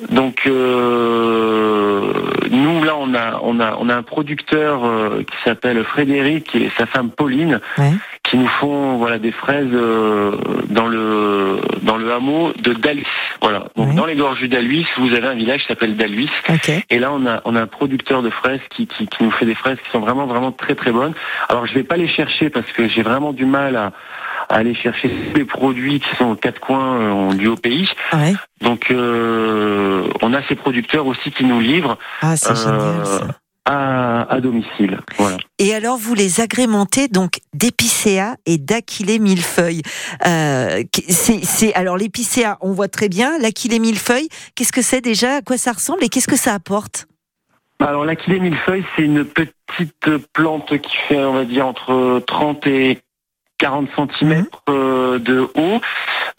Donc 0.10 0.42
euh, 0.48 2.12
nous 2.50 2.84
là 2.84 2.96
on 2.98 3.14
a 3.14 3.40
on 3.44 3.60
a 3.60 3.76
on 3.80 3.90
a 3.90 3.96
un 3.96 4.04
producteur 4.04 4.84
euh, 4.84 5.22
qui 5.24 5.38
s'appelle 5.44 5.84
Frédéric 5.84 6.56
et 6.56 6.72
sa 6.78 6.86
femme 6.86 7.10
Pauline 7.12 7.60
Ouais. 7.78 7.92
qui 8.24 8.38
nous 8.38 8.48
font 8.48 8.98
voilà 8.98 9.20
des 9.20 9.32
fraises 9.32 9.68
euh, 9.72 10.36
dans 10.70 10.88
le 10.88 11.60
dans 11.84 11.98
le 11.98 12.12
hameau 12.12 12.52
de 12.62 12.74
Daluis. 12.74 13.06
Voilà. 13.42 13.66
Donc 13.76 13.90
Ouais. 13.90 13.96
dans 13.96 14.06
les 14.06 14.16
gorges 14.16 14.40
du 14.40 14.48
Daluis, 14.48 14.86
vous 14.98 15.14
avez 15.14 15.28
un 15.28 15.34
village 15.36 15.62
qui 15.62 15.68
s'appelle 15.68 15.96
Daluis 15.96 16.30
et 16.90 17.00
là 17.00 17.12
on 17.14 17.26
a 17.26 17.42
on 17.46 17.56
a 17.56 17.62
un 17.62 17.68
producteur 17.68 18.22
de 18.22 18.30
fraises 18.30 18.62
qui, 18.72 18.88
qui 18.88 19.08
qui 19.08 19.24
nous 19.24 19.32
fait 19.32 19.46
des 19.46 19.56
fraises 19.56 19.78
qui 19.84 19.90
sont 19.92 20.00
vraiment 20.00 20.26
vraiment 20.26 20.52
très 20.52 20.76
très 20.76 20.92
bonnes. 20.92 21.14
Alors 21.50 21.66
je 21.68 21.74
vais 21.74 21.84
pas 21.84 21.98
les 21.98 22.08
chercher 22.08 22.50
parce 22.50 22.70
que 22.72 22.88
j'ai 22.88 23.02
vraiment 23.04 23.34
du 23.34 23.46
mal 23.46 23.76
à 23.76 23.92
aller 24.54 24.76
chercher 24.76 25.10
tous 25.10 25.38
les 25.38 25.46
produits 25.46 26.00
qui 26.00 26.16
sont 26.18 26.32
aux 26.32 26.36
quatre 26.36 26.60
coins 26.60 27.30
euh, 27.32 27.34
du 27.34 27.48
haut 27.48 27.56
pays. 27.56 27.88
Ouais. 28.14 28.34
Donc 28.62 28.92
euh, 28.92 30.08
on 30.22 30.34
a 30.34 30.42
ces 30.48 30.56
producteurs 30.56 31.06
aussi 31.08 31.32
qui 31.32 31.44
nous 31.44 31.60
livrent 31.60 31.98
Ah, 32.22 32.36
c'est 32.38 32.52
Euh, 32.52 32.56
génial 32.56 33.06
ça. 33.06 33.28
à, 33.66 34.34
à 34.34 34.40
domicile. 34.42 35.00
Voilà. 35.18 35.38
Et 35.60 35.74
alors, 35.76 35.98
vous 35.98 36.14
les 36.16 36.42
agrémentez 36.42 37.08
donc 37.08 37.40
d'épicéa 37.54 38.36
et 38.46 38.58
d'aquilé 38.58 39.20
millefeuille. 39.20 39.82
Euh, 40.28 40.84
c'est, 41.08 41.74
alors, 41.76 41.96
l'épicéa, 41.98 42.58
on 42.62 42.72
voit 42.72 42.88
très 42.88 43.08
bien. 43.10 43.38
L'aquilé 43.40 43.80
millefeuille, 43.80 44.28
qu'est-ce 44.56 44.72
que 44.74 44.82
c'est 44.82 45.02
déjà? 45.02 45.36
À 45.38 45.42
quoi 45.42 45.58
ça 45.58 45.72
ressemble 45.74 46.04
et 46.04 46.10
qu'est-ce 46.10 46.28
que 46.28 46.36
ça 46.38 46.54
apporte? 46.54 47.08
Alors 47.80 48.06
l'achillée 48.06 48.40
millefeuille, 48.40 48.84
c'est 48.96 49.02
une 49.04 49.26
petite 49.26 50.10
plante 50.34 50.78
qui 50.82 50.98
fait, 51.08 51.18
on 51.24 51.34
va 51.34 51.46
dire, 51.46 51.66
entre 51.66 52.22
30 52.28 52.68
et 52.68 53.00
40 53.62 53.89
cm 54.19 54.45
de 55.19 55.39
haut, 55.56 55.80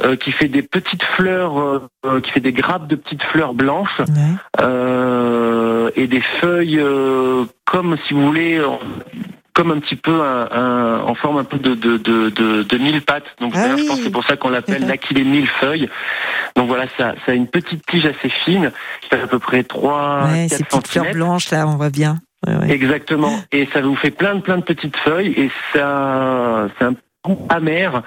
euh, 0.05 0.17
qui 0.17 0.33
fait 0.33 0.49
des 0.49 0.63
petites 0.63 1.03
fleurs, 1.17 1.59
euh, 1.61 1.89
euh, 2.07 2.21
qui 2.21 2.31
fait 2.33 2.41
des 2.41 2.53
grappes 2.53 2.89
de 2.89 2.97
petites 2.97 3.23
fleurs 3.25 3.55
blanches 3.55 4.01
Ouais. 4.01 4.35
euh, 4.61 5.91
et 5.97 6.07
des 6.07 6.21
feuilles 6.41 6.79
euh, 6.81 7.45
comme, 7.65 7.97
si 8.07 8.15
vous 8.15 8.27
voulez, 8.27 8.61
comme 9.55 9.71
un 9.71 9.79
petit 9.81 9.97
peu 9.97 10.23
un, 10.23 10.49
un- 10.51 11.01
en 11.03 11.15
forme 11.15 11.39
un 11.39 11.45
peu 11.45 11.59
de, 11.59 11.75
de, 11.75 11.97
de, 11.99 12.31
de, 12.31 12.63
de 12.63 12.79
mille 12.79 13.03
pattes. 13.03 13.27
Donc 13.41 13.53
Ah 13.55 13.63
d'ailleurs, 13.63 13.79
je 13.79 13.83
oui. 13.83 13.89
pense 13.89 13.99
que 13.99 14.05
c'est 14.05 14.11
pour 14.11 14.25
ça 14.25 14.37
qu'on 14.37 14.49
l'appelle 14.49 14.81
D'accord. 14.87 14.97
l'achillée 15.03 15.25
millefeuille. 15.25 15.89
Donc 16.57 16.69
voilà, 16.69 16.85
ça, 16.99 17.15
ça 17.25 17.33
a 17.33 17.35
une 17.35 17.47
petite 17.47 17.85
tige 17.87 18.07
assez 18.07 18.29
fine, 18.45 18.73
qui 19.03 19.09
fait 19.11 19.21
à 19.23 19.27
peu 19.27 19.39
près 19.39 19.63
3 19.63 20.25
Ouais, 20.33 20.47
4 20.49 20.57
ces 20.59 20.65
petites 20.65 20.69
fleurs 20.69 20.83
centimètres. 21.05 21.13
blanches, 21.15 21.51
là, 21.51 21.67
on 21.69 21.77
voit 21.77 21.91
bien. 21.91 22.17
Ouais, 22.47 22.57
ouais. 22.57 22.71
Exactement. 22.73 23.33
Et 23.53 23.69
ça 23.73 23.81
vous 23.83 23.95
fait 23.95 24.11
plein 24.11 24.35
de 24.35 24.41
plein 24.41 24.57
de 24.59 24.65
petites 24.65 24.97
feuilles 24.97 25.33
et 25.37 25.51
ça, 25.73 26.67
c'est 26.79 26.85
un 26.87 26.95
amer. 27.49 28.03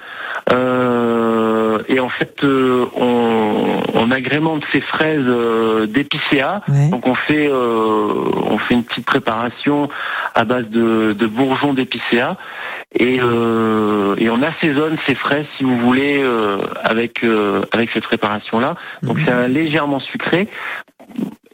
Euh, 0.52 1.82
et 1.88 2.00
en 2.00 2.08
fait, 2.08 2.44
euh, 2.44 2.86
on, 2.96 3.80
on 3.94 4.10
agrémente 4.10 4.62
ces 4.72 4.80
fraises 4.80 5.24
euh, 5.26 5.86
d'épicéa. 5.86 6.62
Ouais. 6.68 6.88
Donc 6.90 7.06
on 7.06 7.14
fait, 7.14 7.50
on 7.50 8.58
fait 8.58 8.74
une 8.74 8.84
petite 8.84 9.06
préparation 9.06 9.88
à 10.34 10.44
base 10.44 10.68
de, 10.68 11.12
de 11.12 11.26
bourgeons 11.26 11.72
d'épicéa 11.74 12.36
et, 12.94 13.16
et 13.16 14.30
on 14.30 14.42
assaisonne 14.42 14.96
ces 15.06 15.14
fraises, 15.14 15.46
si 15.56 15.64
vous 15.64 15.78
voulez, 15.78 16.22
avec 16.82 17.24
avec 17.72 17.90
cette 17.92 18.04
préparation-là. 18.04 18.76
Donc 19.02 19.16
Mhm. 19.18 19.22
c'est 19.26 19.32
un 19.32 19.48
légèrement 19.48 20.00
sucré. 20.00 20.48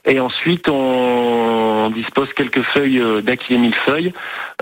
Et 0.04 0.18
ensuite, 0.18 0.68
on 0.68 1.90
dispose 1.94 2.32
quelques 2.32 2.62
feuilles 2.62 3.00
euh, 3.00 3.20
d'aquilé 3.20 3.58
millefeuille 3.58 4.12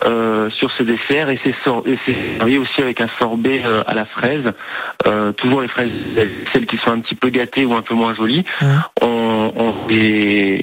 euh, 0.05 0.51
sur 0.51 0.71
ce 0.73 0.83
dessert 0.83 1.31
et 1.31 1.41
c'est 1.43 1.55
et 1.87 1.99
servi 2.39 2.59
aussi 2.59 2.83
avec 2.83 3.01
un 3.01 3.09
sorbet 3.19 3.63
euh, 3.65 3.83
à 3.87 3.95
la 3.95 4.05
fraise. 4.05 4.53
Euh, 5.07 5.33
toujours 5.33 5.63
les 5.63 5.69
fraises, 5.69 5.91
celles 6.53 6.67
qui 6.67 6.77
sont 6.79 6.91
un 6.91 7.01
petit 7.01 7.15
peu 7.15 7.31
gâtées 7.31 7.65
ou 7.65 7.75
un 7.75 7.83
peu 7.83 7.95
moins 7.95 8.15
jolies. 8.15 8.45
On, 9.01 9.53
on 9.57 9.89
les, 9.89 10.63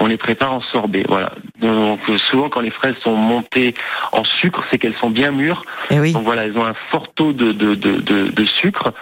on 0.00 0.06
les 0.06 0.16
prépare 0.16 0.52
en 0.52 0.60
sorbet. 0.60 1.04
Voilà. 1.08 1.32
Donc 1.60 2.00
souvent 2.28 2.48
quand 2.48 2.60
les 2.60 2.70
fraises 2.70 2.96
sont 3.02 3.14
montées 3.14 3.74
en 4.12 4.24
sucre, 4.24 4.64
c'est 4.70 4.78
qu'elles 4.78 4.96
sont 4.96 5.10
bien 5.10 5.30
mûres. 5.30 5.64
Eh 5.90 6.00
oui. 6.00 6.12
Donc 6.12 6.24
voilà, 6.24 6.44
elles 6.46 6.58
ont 6.58 6.66
un 6.66 6.74
fort 6.90 7.12
taux 7.14 7.32
de, 7.32 7.52
de, 7.52 7.74
de, 7.74 8.00
de, 8.00 8.28
de 8.28 8.44
sucre 8.44 8.92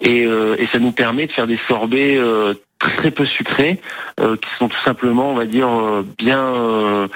et, 0.00 0.24
euh, 0.26 0.56
et 0.58 0.66
ça 0.66 0.78
nous 0.78 0.92
permet 0.92 1.26
de 1.26 1.32
faire 1.32 1.46
des 1.46 1.60
sorbets 1.68 2.16
euh, 2.16 2.54
très 2.78 3.10
peu 3.10 3.24
sucrés, 3.24 3.80
euh, 4.20 4.36
qui 4.36 4.50
sont 4.58 4.68
tout 4.68 4.80
simplement, 4.84 5.30
on 5.30 5.34
va 5.34 5.46
dire, 5.46 5.68
euh, 5.68 6.06
bien 6.18 6.40
euh, 6.40 7.08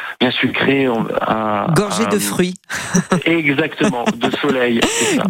bien 0.66 1.06
À, 1.20 1.66
Gorgé 1.74 2.06
de 2.06 2.18
fruits. 2.18 2.54
Exactement, 3.24 4.04
de 4.04 4.30
soleil. 4.36 4.80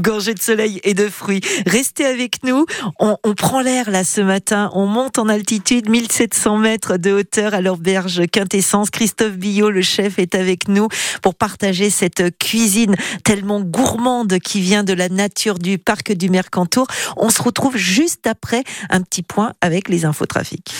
Gorgée 0.01 0.35
de 0.35 0.41
soleil 0.41 0.81
et 0.85 0.95
de 0.95 1.09
fruits. 1.09 1.41
Restez 1.67 2.05
avec 2.05 2.45
nous. 2.45 2.67
On, 2.99 3.17
on 3.25 3.35
prend 3.35 3.61
l'air 3.61 3.91
là 3.91 4.05
ce 4.05 4.21
matin. 4.21 4.71
On 4.75 4.87
monte 4.87 5.19
en 5.19 5.29
altitude, 5.29 5.89
1700 5.89 6.59
mètres 6.59 6.97
de 6.97 7.13
hauteur 7.13 7.55
à 7.55 7.61
l'auberge 7.61 8.23
Quintessence. 8.31 8.91
Christophe 8.91 9.37
Billot, 9.37 9.71
le 9.71 9.83
chef, 9.83 10.19
est 10.19 10.35
avec 10.35 10.69
nous 10.69 10.89
pour 11.23 11.35
partager 11.35 11.91
cette 11.91 12.37
cuisine 12.39 12.95
tellement 13.25 13.61
gourmande 13.61 14.39
qui 14.39 14.61
vient 14.61 14.85
de 14.85 14.93
la 14.93 15.09
nature 15.09 15.59
du 15.59 15.79
parc 15.79 16.13
du 16.13 16.31
Mercantour. 16.31 16.87
On 17.17 17.31
se 17.31 17.43
retrouve 17.43 17.77
juste 17.77 18.27
après 18.27 18.65
un 18.91 19.03
petit 19.03 19.23
point 19.23 19.53
avec 19.61 19.89
les 19.89 20.05
infotrafics. 20.05 20.75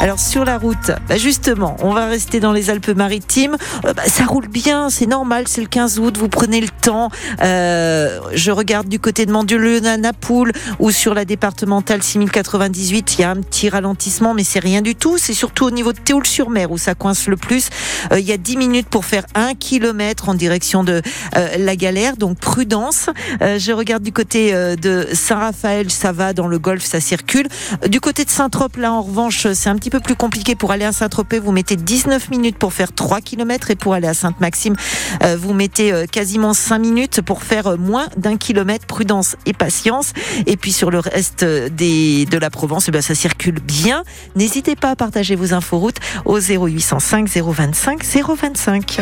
Alors 0.00 0.18
sur 0.18 0.44
la 0.44 0.58
route, 0.58 0.90
bah 1.08 1.16
justement, 1.16 1.76
on 1.80 1.92
va 1.92 2.06
rester 2.06 2.40
dans 2.40 2.52
les 2.52 2.68
Alpes-Maritimes. 2.70 3.03
Euh, 3.84 3.92
bah, 3.94 4.02
ça 4.06 4.24
roule 4.24 4.48
bien, 4.48 4.90
c'est 4.90 5.06
normal, 5.06 5.44
c'est 5.46 5.60
le 5.60 5.66
15 5.66 5.98
août, 5.98 6.16
vous 6.16 6.28
prenez 6.28 6.60
le 6.60 6.68
temps. 6.68 7.10
Euh, 7.42 8.20
je 8.34 8.50
regarde 8.50 8.88
du 8.88 8.98
côté 8.98 9.26
de 9.26 9.32
Mandelieu, 9.32 9.84
à 9.86 9.96
Napoule, 9.96 10.52
ou 10.78 10.90
sur 10.90 11.14
la 11.14 11.24
départementale 11.24 12.02
6098, 12.02 13.16
il 13.18 13.20
y 13.20 13.24
a 13.24 13.30
un 13.30 13.36
petit 13.36 13.68
ralentissement, 13.68 14.34
mais 14.34 14.44
c'est 14.44 14.58
rien 14.58 14.82
du 14.82 14.94
tout. 14.94 15.18
C'est 15.18 15.34
surtout 15.34 15.64
au 15.64 15.70
niveau 15.70 15.92
de 15.92 15.98
Théoul-sur-Mer 15.98 16.70
où 16.70 16.78
ça 16.78 16.94
coince 16.94 17.28
le 17.28 17.36
plus. 17.36 17.68
Euh, 18.12 18.18
il 18.18 18.26
y 18.26 18.32
a 18.32 18.36
10 18.36 18.56
minutes 18.56 18.88
pour 18.88 19.04
faire 19.04 19.24
un 19.34 19.54
kilomètre 19.54 20.28
en 20.28 20.34
direction 20.34 20.84
de 20.84 21.02
la 21.34 21.76
galère, 21.76 22.16
donc 22.16 22.38
prudence. 22.38 23.08
Je 23.40 23.72
regarde 23.72 24.02
du 24.02 24.12
côté 24.12 24.52
de 24.52 25.08
Saint-Raphaël, 25.12 25.90
ça 25.90 26.12
va, 26.12 26.32
dans 26.32 26.46
le 26.46 26.58
golfe, 26.58 26.84
ça 26.84 27.00
circule. 27.00 27.48
Du 27.88 28.00
côté 28.00 28.24
de 28.24 28.30
Saint-Trope, 28.30 28.76
là, 28.76 28.92
en 28.92 29.02
revanche, 29.02 29.46
c'est 29.52 29.68
un 29.68 29.76
petit 29.76 29.90
peu 29.90 30.00
plus 30.00 30.16
compliqué. 30.16 30.54
Pour 30.54 30.72
aller 30.72 30.84
à 30.84 30.92
Saint-Tropez, 30.92 31.38
vous 31.38 31.52
mettez 31.52 31.76
19 31.76 32.30
minutes 32.30 32.58
pour 32.58 32.72
faire 32.72 32.92
3 32.94 33.20
km 33.20 33.70
et 33.70 33.76
pour 33.76 33.94
aller 33.94 34.08
à 34.08 34.14
Sainte-Maxime, 34.14 34.74
euh, 35.22 35.36
vous 35.36 35.54
mettez 35.54 35.92
euh, 35.92 36.06
quasiment 36.06 36.54
5 36.54 36.78
minutes 36.78 37.20
pour 37.20 37.42
faire 37.42 37.66
euh, 37.66 37.76
moins 37.76 38.06
d'un 38.16 38.36
kilomètre. 38.36 38.86
Prudence 38.86 39.36
et 39.46 39.52
patience. 39.52 40.12
Et 40.46 40.56
puis 40.56 40.72
sur 40.72 40.90
le 40.90 40.98
reste 40.98 41.44
des, 41.44 42.26
de 42.26 42.38
la 42.38 42.50
Provence, 42.50 42.88
eh 42.88 42.90
ben, 42.90 43.02
ça 43.02 43.14
circule 43.14 43.60
bien. 43.60 44.04
N'hésitez 44.36 44.76
pas 44.76 44.90
à 44.90 44.96
partager 44.96 45.34
vos 45.34 45.54
inforoutes 45.54 45.98
au 46.24 46.38
0805 46.38 47.28
025 47.28 48.04
025. 48.04 49.00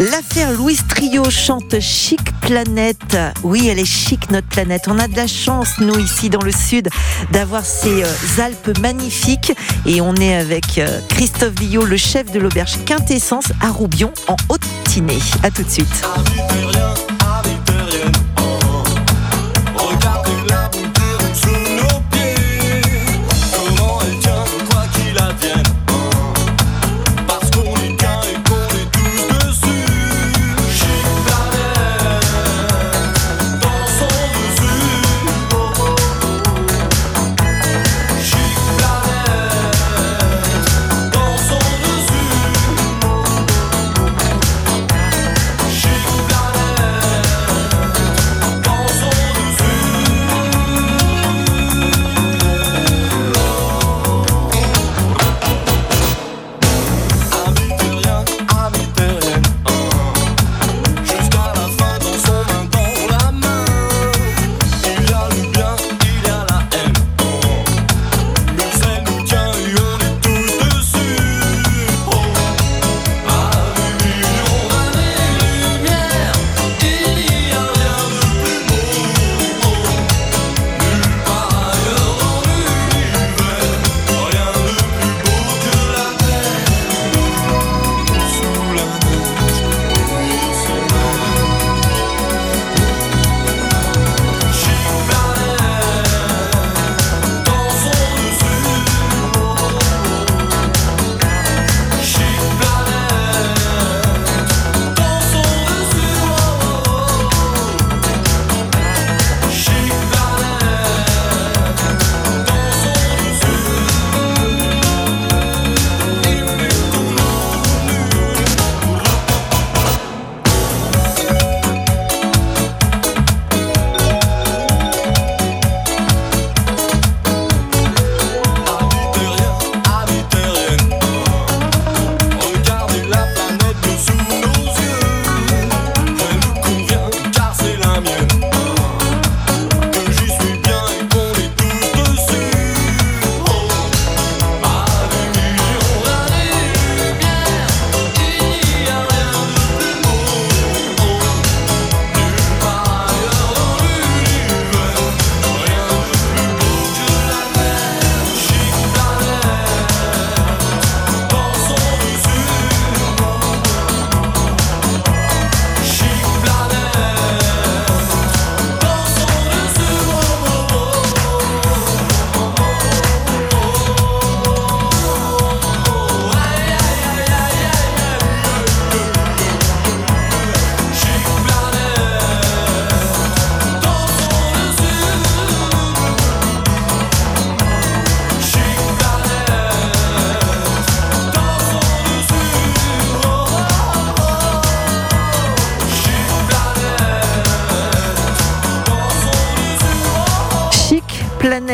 L'affaire 0.00 0.50
Louise 0.52 0.82
Trio 0.88 1.28
chante 1.28 1.78
Chic 1.78 2.20
Planète. 2.40 3.18
Oui, 3.42 3.68
elle 3.68 3.78
est 3.78 3.84
chic, 3.84 4.30
notre 4.30 4.46
planète. 4.48 4.86
On 4.88 4.98
a 4.98 5.06
de 5.08 5.14
la 5.14 5.26
chance, 5.26 5.78
nous, 5.78 5.98
ici 5.98 6.30
dans 6.30 6.40
le 6.40 6.52
sud, 6.52 6.88
d'avoir 7.32 7.66
ces 7.66 8.02
euh, 8.02 8.42
Alpes 8.42 8.78
magnifiques. 8.78 9.52
Et 9.84 10.00
on 10.00 10.14
est 10.14 10.34
avec 10.34 10.78
euh, 10.78 11.00
Christophe 11.10 11.60
Villot, 11.60 11.84
le 11.84 11.98
chef 11.98 12.32
de 12.32 12.40
l'auberge 12.40 12.82
Quintessence 12.86 13.52
à 13.60 13.68
Roubion, 13.68 14.10
en 14.26 14.36
Haute-Tinée. 14.48 15.18
À 15.42 15.50
tout 15.50 15.64
de 15.64 15.70
suite. 15.70 16.02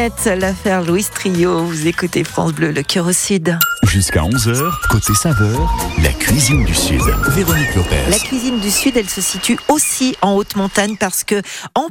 Jeannette, 0.06 0.40
l'affaire 0.40 0.82
Louis 0.82 1.04
Trio. 1.12 1.64
Vous 1.64 1.88
écoutez 1.88 2.22
France 2.22 2.52
Bleu, 2.52 2.70
le 2.70 2.82
cœur 2.82 3.06
au 3.06 3.12
sud. 3.12 3.58
Jusqu'à 3.88 4.20
11h, 4.20 4.62
côté 4.88 5.12
saveur, 5.14 5.74
la 6.02 6.12
cuisine 6.12 6.64
du 6.64 6.74
Sud. 6.74 7.00
Véronique 7.30 7.74
Lopez. 7.74 7.96
La 8.08 8.18
cuisine 8.18 8.60
du 8.60 8.70
Sud, 8.70 8.96
elle 8.96 9.08
se 9.08 9.20
situe 9.20 9.58
aussi 9.68 10.16
en 10.22 10.34
haute 10.34 10.54
montagne 10.54 10.96
parce 10.96 11.24
que 11.24 11.42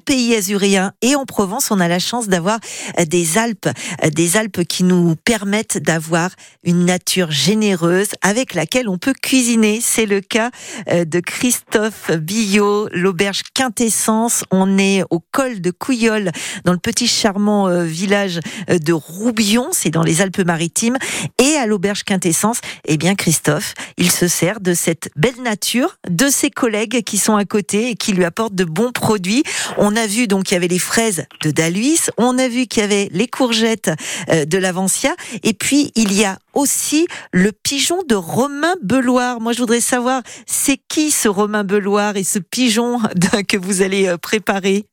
pays 0.05 0.35
azuréen 0.35 0.93
et 1.01 1.15
en 1.15 1.25
Provence, 1.25 1.71
on 1.71 1.79
a 1.79 1.87
la 1.87 1.99
chance 1.99 2.27
d'avoir 2.27 2.59
euh, 2.99 3.05
des 3.05 3.37
Alpes, 3.37 3.67
euh, 4.03 4.09
des 4.09 4.37
Alpes 4.37 4.63
qui 4.63 4.83
nous 4.83 5.15
permettent 5.15 5.79
d'avoir 5.79 6.29
une 6.63 6.85
nature 6.85 7.31
généreuse 7.31 8.09
avec 8.21 8.53
laquelle 8.53 8.87
on 8.87 8.97
peut 8.97 9.13
cuisiner. 9.19 9.79
C'est 9.81 10.05
le 10.05 10.21
cas 10.21 10.51
euh, 10.89 11.05
de 11.05 11.19
Christophe 11.19 12.11
Billot, 12.11 12.87
l'auberge 12.91 13.41
Quintessence. 13.53 14.43
On 14.51 14.77
est 14.77 15.03
au 15.09 15.19
col 15.31 15.61
de 15.61 15.71
Couillol, 15.71 16.31
dans 16.63 16.71
le 16.71 16.77
petit 16.77 17.07
charmant 17.07 17.83
village 17.83 18.39
de 18.67 18.93
Roubion, 18.93 19.69
c'est 19.71 19.89
dans 19.89 20.03
les 20.03 20.21
Alpes-Maritimes. 20.21 20.97
Et 21.41 21.55
à 21.55 21.65
l'auberge 21.65 22.03
Quintessence, 22.03 22.59
eh 22.85 22.97
bien 22.97 23.15
Christophe, 23.15 23.73
il 23.97 24.11
se 24.11 24.27
sert 24.27 24.59
de 24.59 24.73
cette 24.73 25.09
belle 25.15 25.41
nature, 25.41 25.97
de 26.09 26.29
ses 26.29 26.49
collègues 26.49 27.03
qui 27.03 27.17
sont 27.17 27.35
à 27.35 27.45
côté 27.45 27.89
et 27.89 27.95
qui 27.95 28.13
lui 28.13 28.25
apportent 28.25 28.55
de 28.55 28.65
bons 28.65 28.91
produits. 28.91 29.43
On 29.77 29.94
a 29.95 30.07
vu 30.07 30.27
donc 30.27 30.45
qu'il 30.45 30.55
y 30.55 30.57
avait 30.57 30.67
les 30.67 30.79
fraises 30.79 31.25
de 31.43 31.51
Daluis, 31.51 31.99
on 32.17 32.37
a 32.37 32.47
vu 32.47 32.67
qu'il 32.67 32.81
y 32.81 32.85
avait 32.85 33.09
les 33.11 33.27
courgettes 33.27 33.91
euh, 34.29 34.45
de 34.45 34.57
l'Avancia, 34.57 35.15
et 35.43 35.53
puis 35.53 35.91
il 35.95 36.13
y 36.13 36.23
a 36.23 36.39
aussi 36.53 37.07
le 37.31 37.51
pigeon 37.51 38.03
de 38.07 38.15
Romain 38.15 38.75
Beloir. 38.81 39.41
Moi, 39.41 39.53
je 39.53 39.59
voudrais 39.59 39.81
savoir, 39.81 40.21
c'est 40.45 40.79
qui 40.87 41.11
ce 41.11 41.27
Romain 41.27 41.63
Beloir 41.63 42.17
et 42.17 42.23
ce 42.23 42.39
pigeon 42.39 42.99
que 43.47 43.57
vous 43.57 43.81
allez 43.81 44.07
euh, 44.07 44.17
préparer? 44.17 44.85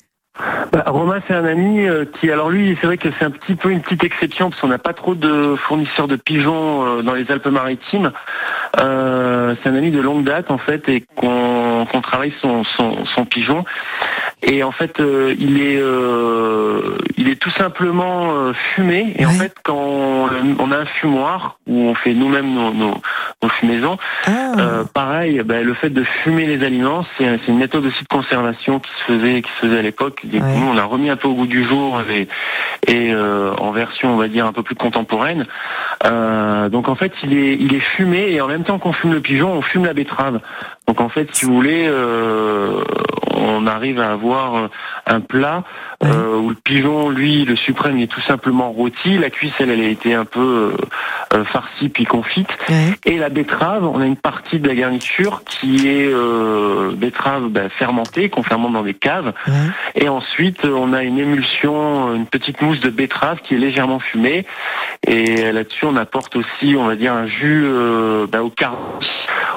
Bah, 0.72 0.84
Romain, 0.86 1.20
c'est 1.28 1.34
un 1.34 1.44
ami 1.44 1.86
euh, 1.86 2.06
qui, 2.18 2.30
alors 2.30 2.48
lui, 2.48 2.76
c'est 2.80 2.86
vrai 2.86 2.96
que 2.96 3.08
c'est 3.18 3.24
un 3.24 3.30
petit 3.30 3.54
peu 3.54 3.70
une 3.70 3.82
petite 3.82 4.02
exception 4.02 4.48
parce 4.48 4.60
qu'on 4.62 4.68
n'a 4.68 4.78
pas 4.78 4.94
trop 4.94 5.14
de 5.14 5.54
fournisseurs 5.56 6.08
de 6.08 6.16
pigeons 6.16 6.86
euh, 6.86 7.02
dans 7.02 7.12
les 7.12 7.30
Alpes-Maritimes. 7.30 8.12
Euh, 8.80 9.54
c'est 9.62 9.68
un 9.68 9.74
ami 9.74 9.90
de 9.90 10.00
longue 10.00 10.24
date 10.24 10.50
en 10.50 10.56
fait 10.56 10.88
et 10.88 11.04
qu'on 11.16 11.86
qu'on 11.90 12.00
travaille 12.00 12.32
son, 12.40 12.64
son, 12.64 13.04
son 13.04 13.26
pigeon. 13.26 13.66
Et 14.42 14.62
en 14.64 14.72
fait, 14.72 14.98
euh, 14.98 15.34
il 15.38 15.60
est 15.60 15.76
euh, 15.78 16.96
il 17.18 17.28
est 17.28 17.36
tout 17.36 17.50
simplement 17.50 18.52
fumé. 18.74 19.12
Et 19.18 19.26
en 19.26 19.30
fait, 19.30 19.54
quand 19.62 19.76
on, 19.76 20.28
on 20.58 20.72
a 20.72 20.78
un 20.78 20.86
fumoir 20.86 21.58
où 21.66 21.74
on 21.88 21.94
fait 21.94 22.14
nous-mêmes 22.14 22.52
nos, 22.54 22.72
nos, 22.72 22.94
nos 23.42 23.48
fumaisons, 23.50 23.98
Ah, 24.26 24.84
pareil, 24.94 25.42
ben, 25.44 25.64
le 25.64 25.74
fait 25.74 25.90
de 25.90 26.02
fumer 26.02 26.46
les 26.46 26.64
aliments, 26.64 27.04
c'est 27.18 27.24
c'est 27.44 27.52
une 27.52 27.58
méthode 27.58 27.84
aussi 27.84 28.02
de 28.02 28.08
conservation 28.08 28.80
qui 28.80 28.90
se 28.98 29.12
faisait, 29.12 29.42
qui 29.42 29.50
se 29.50 29.66
faisait 29.66 29.78
à 29.78 29.82
l'époque. 29.82 30.21
Ouais. 30.24 30.40
On 30.40 30.76
a 30.76 30.84
remis 30.84 31.10
un 31.10 31.16
peu 31.16 31.28
au 31.28 31.34
goût 31.34 31.46
du 31.46 31.64
jour 31.64 32.00
et, 32.10 32.28
et 32.86 33.12
euh, 33.12 33.54
en 33.56 33.72
version, 33.72 34.14
on 34.14 34.16
va 34.16 34.28
dire, 34.28 34.46
un 34.46 34.52
peu 34.52 34.62
plus 34.62 34.74
contemporaine. 34.74 35.46
Euh, 36.04 36.68
donc 36.68 36.88
en 36.88 36.94
fait, 36.94 37.12
il 37.22 37.36
est, 37.36 37.56
il 37.58 37.74
est 37.74 37.80
fumé 37.80 38.30
et 38.30 38.40
en 38.40 38.48
même 38.48 38.64
temps 38.64 38.78
qu'on 38.78 38.92
fume 38.92 39.12
le 39.12 39.20
pigeon, 39.20 39.52
on 39.52 39.62
fume 39.62 39.84
la 39.84 39.94
betterave. 39.94 40.40
Donc 40.86 41.00
en 41.00 41.08
fait, 41.08 41.28
si 41.32 41.44
vous 41.44 41.54
voulez, 41.54 41.86
euh, 41.88 42.82
on 43.42 43.66
arrive 43.66 44.00
à 44.00 44.12
avoir 44.12 44.56
euh, 44.56 44.68
un 45.06 45.20
plat 45.20 45.64
euh, 46.04 46.36
où 46.36 46.50
le 46.50 46.56
pigeon, 46.56 47.10
lui, 47.10 47.44
le 47.44 47.54
suprême, 47.54 47.98
il 47.98 48.04
est 48.04 48.06
tout 48.08 48.20
simplement 48.22 48.72
rôti. 48.72 49.18
La 49.18 49.30
cuisse, 49.30 49.52
elle, 49.60 49.70
elle 49.70 49.80
a 49.80 49.88
été 49.88 50.14
un 50.14 50.24
peu 50.24 50.74
euh, 51.32 51.44
farcie 51.44 51.88
puis 51.88 52.04
confite. 52.04 52.48
ouais. 52.68 52.94
Et 53.04 53.18
la 53.18 53.28
betterave, 53.28 53.84
on 53.84 54.00
a 54.00 54.06
une 54.06 54.16
partie 54.16 54.58
de 54.58 54.66
la 54.66 54.74
garniture 54.74 55.42
qui 55.44 55.88
est 55.88 56.12
betterave 56.96 57.48
ben, 57.48 57.68
fermentée, 57.70 58.28
qu'on 58.30 58.42
fermente 58.42 58.72
dans 58.72 58.82
des 58.82 58.94
caves. 58.94 59.32
ouais. 59.46 59.54
Et 59.94 60.08
ensuite, 60.08 60.64
on 60.64 60.92
a 60.92 61.02
une 61.04 61.18
émulsion, 61.18 62.14
une 62.14 62.26
petite 62.26 62.60
mousse 62.62 62.80
de 62.80 62.90
betterave 62.90 63.38
qui 63.42 63.54
est 63.54 63.58
légèrement 63.58 64.00
fumée. 64.00 64.44
Et 65.06 65.52
là-dessus, 65.52 65.84
on 65.84 65.96
apporte 65.96 66.34
aussi, 66.36 66.74
on 66.76 66.86
va 66.86 66.96
dire, 66.96 67.12
un 67.12 67.26
jus 67.26 67.66
ben, 68.30 68.40
au 68.40 68.50
carvi. 68.50 69.06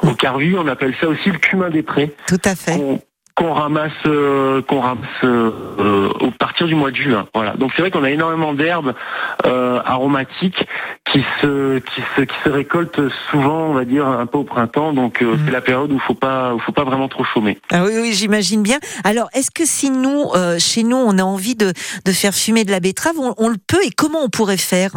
Au 0.04 0.14
carvi, 0.14 0.56
on 0.58 0.68
appelle 0.68 0.94
ça 1.00 1.08
aussi 1.08 1.15
le 1.26 1.38
cumin 1.40 1.70
des 1.70 1.84
prés 1.84 2.14
Tout 2.28 2.42
à 2.46 2.56
fait. 2.56 2.78
qu'on 2.78 3.02
qu'on 3.38 3.52
ramasse 3.54 3.92
euh, 4.06 4.62
qu'on 4.62 4.80
ramasse 4.80 5.24
euh, 5.26 5.52
euh, 5.78 6.10
au 6.22 6.32
partir 6.32 6.68
du 6.68 6.76
mois 6.76 6.90
de 6.90 6.96
juin. 6.96 7.28
Voilà. 7.34 7.54
Donc 7.58 7.74
c'est 7.76 7.82
vrai 7.82 7.92
qu'on 7.92 8.06
a 8.06 8.10
énormément 8.10 8.54
d'herbes 8.54 8.94
euh, 9.46 9.82
aromatiques 9.84 10.66
qui 11.12 11.22
se 11.42 11.80
qui 11.80 12.02
se 12.16 12.22
qui 12.22 12.36
se 12.46 12.50
récoltent 12.50 13.02
souvent, 13.30 13.64
on 13.72 13.74
va 13.74 13.84
dire 13.84 14.08
un 14.08 14.26
peu 14.26 14.38
au 14.38 14.46
printemps. 14.46 14.94
Donc 14.94 15.22
euh, 15.22 15.36
c'est 15.44 15.52
la 15.52 15.60
période 15.60 15.92
où 15.92 16.00
faut 16.00 16.14
pas 16.14 16.54
où 16.56 16.60
faut 16.60 16.72
pas 16.72 16.86
vraiment 16.86 17.10
trop 17.10 17.26
chômer. 17.26 17.58
Ah 17.74 17.84
oui, 17.84 17.92
oui, 18.02 18.14
j'imagine 18.14 18.64
bien. 18.64 18.80
Alors, 19.04 19.28
est-ce 19.34 19.52
que 19.52 19.66
si 19.66 19.90
nous, 19.90 20.30
euh, 20.34 20.58
chez 20.58 20.84
nous, 20.84 20.96
on 20.96 21.18
a 21.18 21.24
envie 21.24 21.56
de, 21.56 21.74
de 22.06 22.12
faire 22.14 22.34
fumer 22.34 22.64
de 22.64 22.72
la 22.72 22.80
betterave, 22.80 23.16
on, 23.20 23.34
on 23.38 23.50
le 23.50 23.58
peut 23.58 23.84
et 23.86 23.92
comment 23.92 24.20
on 24.24 24.30
pourrait 24.30 24.56
faire? 24.56 24.94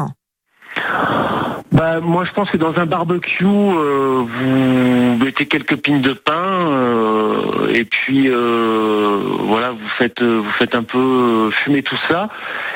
Bah 1.79 2.01
moi 2.01 2.25
je 2.25 2.33
pense 2.33 2.51
que 2.51 2.57
dans 2.57 2.77
un 2.77 2.87
barbecue 2.87 3.45
euh, 3.45 4.25
vous 4.27 5.25
mettez 5.25 5.47
quelques 5.47 5.77
pines 5.77 6.01
de 6.01 6.13
pain 6.13 6.33
euh, 6.35 7.73
et 7.73 7.85
puis 7.85 8.25
euh, 8.29 9.21
voilà 9.43 9.71
vous 9.71 9.89
faites 9.97 10.21
euh, 10.21 10.41
vous 10.43 10.51
faites 10.59 10.75
un 10.75 10.83
peu 10.83 10.99
euh, 10.99 11.51
fumer 11.53 11.85
tout 11.85 11.99
ça. 12.09 12.31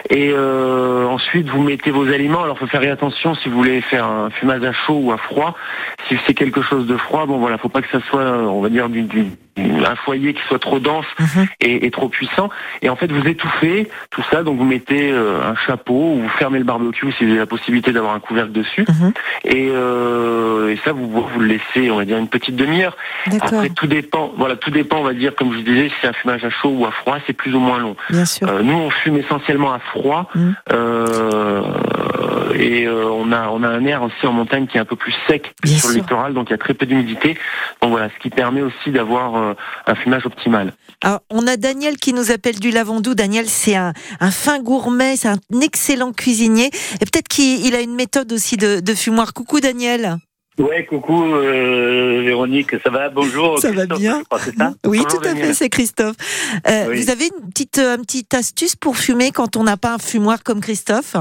Et 0.09 0.31
euh, 0.33 1.05
ensuite 1.07 1.49
vous 1.49 1.63
mettez 1.65 1.91
vos 1.91 2.07
aliments. 2.13 2.45
Alors 2.45 2.57
faut 2.61 2.69
faire 2.69 2.89
attention 2.93 3.35
si 3.35 3.49
vous 3.49 3.57
voulez 3.57 3.81
faire 3.81 4.05
un 4.07 4.31
fumage 4.31 4.63
à 4.63 4.73
chaud 4.73 5.01
ou 5.03 5.11
à 5.11 5.17
froid. 5.17 5.57
Si 6.07 6.17
c'est 6.25 6.35
quelque 6.35 6.63
chose 6.63 6.87
de 6.87 6.97
froid 6.97 7.27
bon 7.27 7.39
voilà 7.39 7.59
faut 7.59 7.69
pas 7.69 7.83
que 7.83 7.91
ça 7.91 7.99
soit 8.09 8.23
on 8.23 8.61
va 8.61 8.69
dire 8.69 8.89
du, 8.89 9.03
du- 9.03 9.33
un 9.59 9.97
foyer 9.97 10.33
qui 10.33 10.41
soit 10.49 10.59
trop 10.59 10.79
dense 10.79 11.05
Mhm. 11.19 11.47
et, 11.61 11.87
et 11.87 11.91
trop 11.91 12.09
puissant 12.09 12.49
et 12.81 12.89
en 12.89 12.97
fait 12.97 13.11
vous 13.13 13.27
étouffez 13.29 13.89
tout 14.11 14.23
ça 14.31 14.43
donc 14.43 14.57
vous 14.59 14.65
mettez 14.65 15.11
euh, 15.13 15.43
un 15.45 15.55
chapeau 15.67 16.15
ou 16.15 16.21
vous 16.23 16.29
fermez 16.39 16.59
le 16.59 16.65
barbecue 16.65 17.13
si 17.13 17.25
vous 17.25 17.31
avez 17.31 17.41
la 17.41 17.47
possibilité 17.47 17.93
d'avoir 17.93 18.15
un 18.15 18.21
couvercle 18.21 18.53
dessus 18.53 18.85
Mhm. 18.89 19.13
et, 19.45 19.69
euh, 19.73 20.71
et 20.73 20.79
ça 20.85 20.93
vous 20.93 21.07
vous 21.09 21.41
le 21.41 21.47
laissez 21.47 21.91
on 21.91 21.97
va 21.97 22.05
dire 22.07 22.17
une 22.17 22.29
petite 22.29 22.57
demi-heure 22.57 22.97
après 23.41 23.69
tout 23.75 23.87
dépend 23.87 24.33
voilà 24.39 24.57
tout 24.57 24.71
dépend 24.71 24.99
on 24.99 25.05
va 25.05 25.13
dire 25.15 25.35
comme 25.35 25.53
je 25.53 25.59
vous 25.59 25.63
disais 25.65 25.89
si 25.91 25.95
c'est 26.01 26.09
un 26.09 26.13
fumage 26.15 26.45
à 26.45 26.51
chaud 26.51 26.71
ou 26.71 26.87
à 26.87 26.91
froid 26.93 27.19
c'est 27.27 27.33
plus 27.35 27.55
ou 27.55 27.61
moins 27.61 27.79
long 27.79 27.95
bien 28.11 28.25
sûr. 28.25 28.49
euh, 28.49 28.63
nous, 28.63 28.75
on 28.75 28.91
fume 28.91 29.17
essentiellement 29.19 29.73
à 29.73 29.79
froid 29.81 30.31
Mhm. 30.35 30.55
euh, 30.73 31.63
et 32.55 32.87
euh, 32.87 33.07
on 33.11 33.33
a 33.33 33.49
on 33.49 33.63
a 33.63 33.69
un 33.69 33.85
air 33.87 34.03
aussi 34.03 34.27
en 34.27 34.33
montagne 34.33 34.67
qui 34.67 34.77
est 34.77 34.81
un 34.81 34.85
peu 34.85 34.97
plus 34.97 35.15
sec 35.27 35.55
Bien 35.63 35.77
sur 35.77 35.89
le 35.91 35.97
littoral, 35.97 36.35
donc 36.35 36.49
il 36.49 36.53
y 36.53 36.55
a 36.55 36.59
très 36.59 36.75
peu 36.75 36.87
d'humidité. 36.87 37.37
Donc 37.81 37.91
voilà, 37.91 38.09
ce 38.11 38.19
qui 38.21 38.31
permet 38.31 38.61
aussi 38.63 38.91
d'avoir 38.91 39.35
un 39.87 39.95
fumage 39.95 40.27
optimal. 40.27 40.73
Alors, 41.03 41.21
on 41.31 41.47
a 41.47 41.57
Daniel 41.57 41.97
qui 41.97 42.13
nous 42.13 42.31
appelle 42.31 42.59
du 42.61 42.71
Lavandou. 42.71 43.15
Daniel, 43.15 43.49
c'est 43.49 43.75
un, 43.77 43.93
un 44.21 44.31
fin 44.31 44.61
gourmet, 44.61 45.17
c'est 45.17 45.29
un 45.29 45.39
excellent 45.61 46.13
cuisinier. 46.13 46.67
Et 47.01 47.05
peut-être 47.07 47.29
qu'il 47.29 47.65
il 47.67 47.75
a 47.75 47.81
une 47.81 47.95
méthode 47.95 48.33
aussi 48.33 48.57
de, 48.57 48.81
de 48.81 48.95
fumoir. 48.95 49.33
Coucou 49.35 49.61
Daniel. 49.61 50.17
Ouais, 50.59 50.85
coucou 50.85 51.25
euh, 51.25 52.23
Véronique, 52.25 52.73
ça 52.85 52.91
va? 52.91 53.09
Bonjour. 53.09 53.59
Ça 53.59 53.73
va 53.73 53.87
bien 53.87 54.19
je 54.19 54.25
crois, 54.25 54.39
c'est 54.39 54.55
ça? 54.57 54.75
Oui, 54.85 54.99
Bonjour, 54.99 55.07
tout 55.09 55.27
à 55.27 55.29
Daniel. 55.33 55.47
fait, 55.47 55.55
c'est 55.55 55.71
Christophe. 55.71 56.17
Euh, 56.69 56.87
Oui. 56.91 57.03
Vous 57.03 57.11
avez 57.11 57.25
une 57.27 57.49
petite, 57.51 57.79
euh, 57.79 57.97
une 57.97 58.03
petite 58.05 58.35
astuce 58.35 58.77
pour 58.77 58.99
fumer 58.99 59.31
quand 59.31 59.57
on 59.57 59.65
n'a 59.65 59.79
pas 59.79 59.95
un 59.95 59.99
fumoir 59.99 60.43
comme 60.43 60.61
Christophe? 60.61 61.17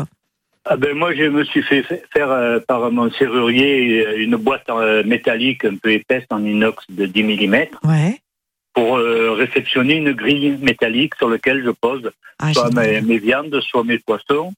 Ah 0.66 0.78
ben 0.78 0.94
moi 0.96 1.14
je 1.16 1.24
me 1.24 1.44
suis 1.44 1.64
fait 1.64 1.84
fa- 1.84 1.96
faire 2.14 2.32
euh, 2.32 2.60
par 2.60 2.92
mon 2.92 3.10
serrurier 3.12 4.06
euh, 4.06 4.18
une 4.24 4.36
boîte 4.36 4.70
euh, 4.70 5.04
métallique 5.04 5.66
un 5.66 5.76
peu 5.76 5.92
épaisse 5.92 6.26
en 6.30 6.44
inox 6.46 6.86
de 6.90 7.06
10 7.06 7.24
mm 7.24 7.56
Ouais. 7.84 8.20
pour 8.74 8.98
euh, 8.98 9.32
réceptionner 9.34 9.96
une 9.96 10.12
grille 10.14 10.58
métallique 10.62 11.16
sur 11.16 11.30
laquelle 11.30 11.64
je 11.64 11.72
pose 11.72 12.12
Ah, 12.40 12.54
soit 12.54 12.74
mes, 12.74 13.02
mes 13.02 13.18
viandes, 13.18 13.60
soit 13.62 13.84
mes 13.84 13.98
poissons. 14.00 14.54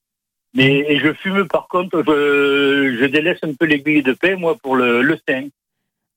Mais 0.56 0.86
et 0.88 1.00
je 1.00 1.14
fume 1.14 1.48
par 1.48 1.68
contre, 1.68 2.04
je, 2.06 2.98
je 3.00 3.06
délaisse 3.06 3.40
un 3.44 3.54
peu 3.54 3.66
l'aiguille 3.66 4.04
de 4.04 4.14
pain 4.14 4.36
moi 4.36 4.56
pour 4.62 4.76
le, 4.76 5.02
le 5.02 5.18
sein. 5.28 5.48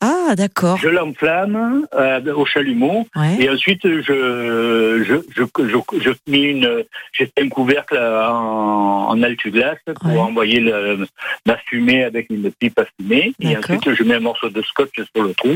Ah, 0.02 0.34
d'accord. 0.36 0.76
Je 0.76 0.88
l'enflamme 0.88 1.86
euh, 1.94 2.34
au 2.34 2.44
chalumeau 2.44 3.06
Ouais. 3.16 3.36
Et 3.40 3.48
ensuite, 3.48 3.80
je, 3.82 4.02
je, 4.02 5.22
je, 5.34 5.42
je, 5.56 5.98
je 6.00 6.10
mets 6.30 6.42
une, 6.42 6.84
j'ai 7.12 7.24
fait 7.26 7.42
un 7.44 7.48
couvercle 7.48 7.96
en, 7.96 9.08
en 9.08 9.22
altu-glace 9.22 9.78
pour 10.00 10.10
Ouais. 10.12 10.18
envoyer 10.18 10.60
le, 10.60 11.06
la 11.46 11.56
fumée 11.56 12.04
avec 12.04 12.28
une 12.30 12.50
pipe 12.50 12.78
à 12.78 12.84
fumer. 13.00 13.32
Et 13.40 13.56
ensuite, 13.56 13.94
je 13.94 14.02
mets 14.02 14.16
un 14.16 14.20
morceau 14.20 14.50
de 14.50 14.60
scotch 14.62 15.00
sur 15.14 15.24
le 15.24 15.32
trou. 15.34 15.54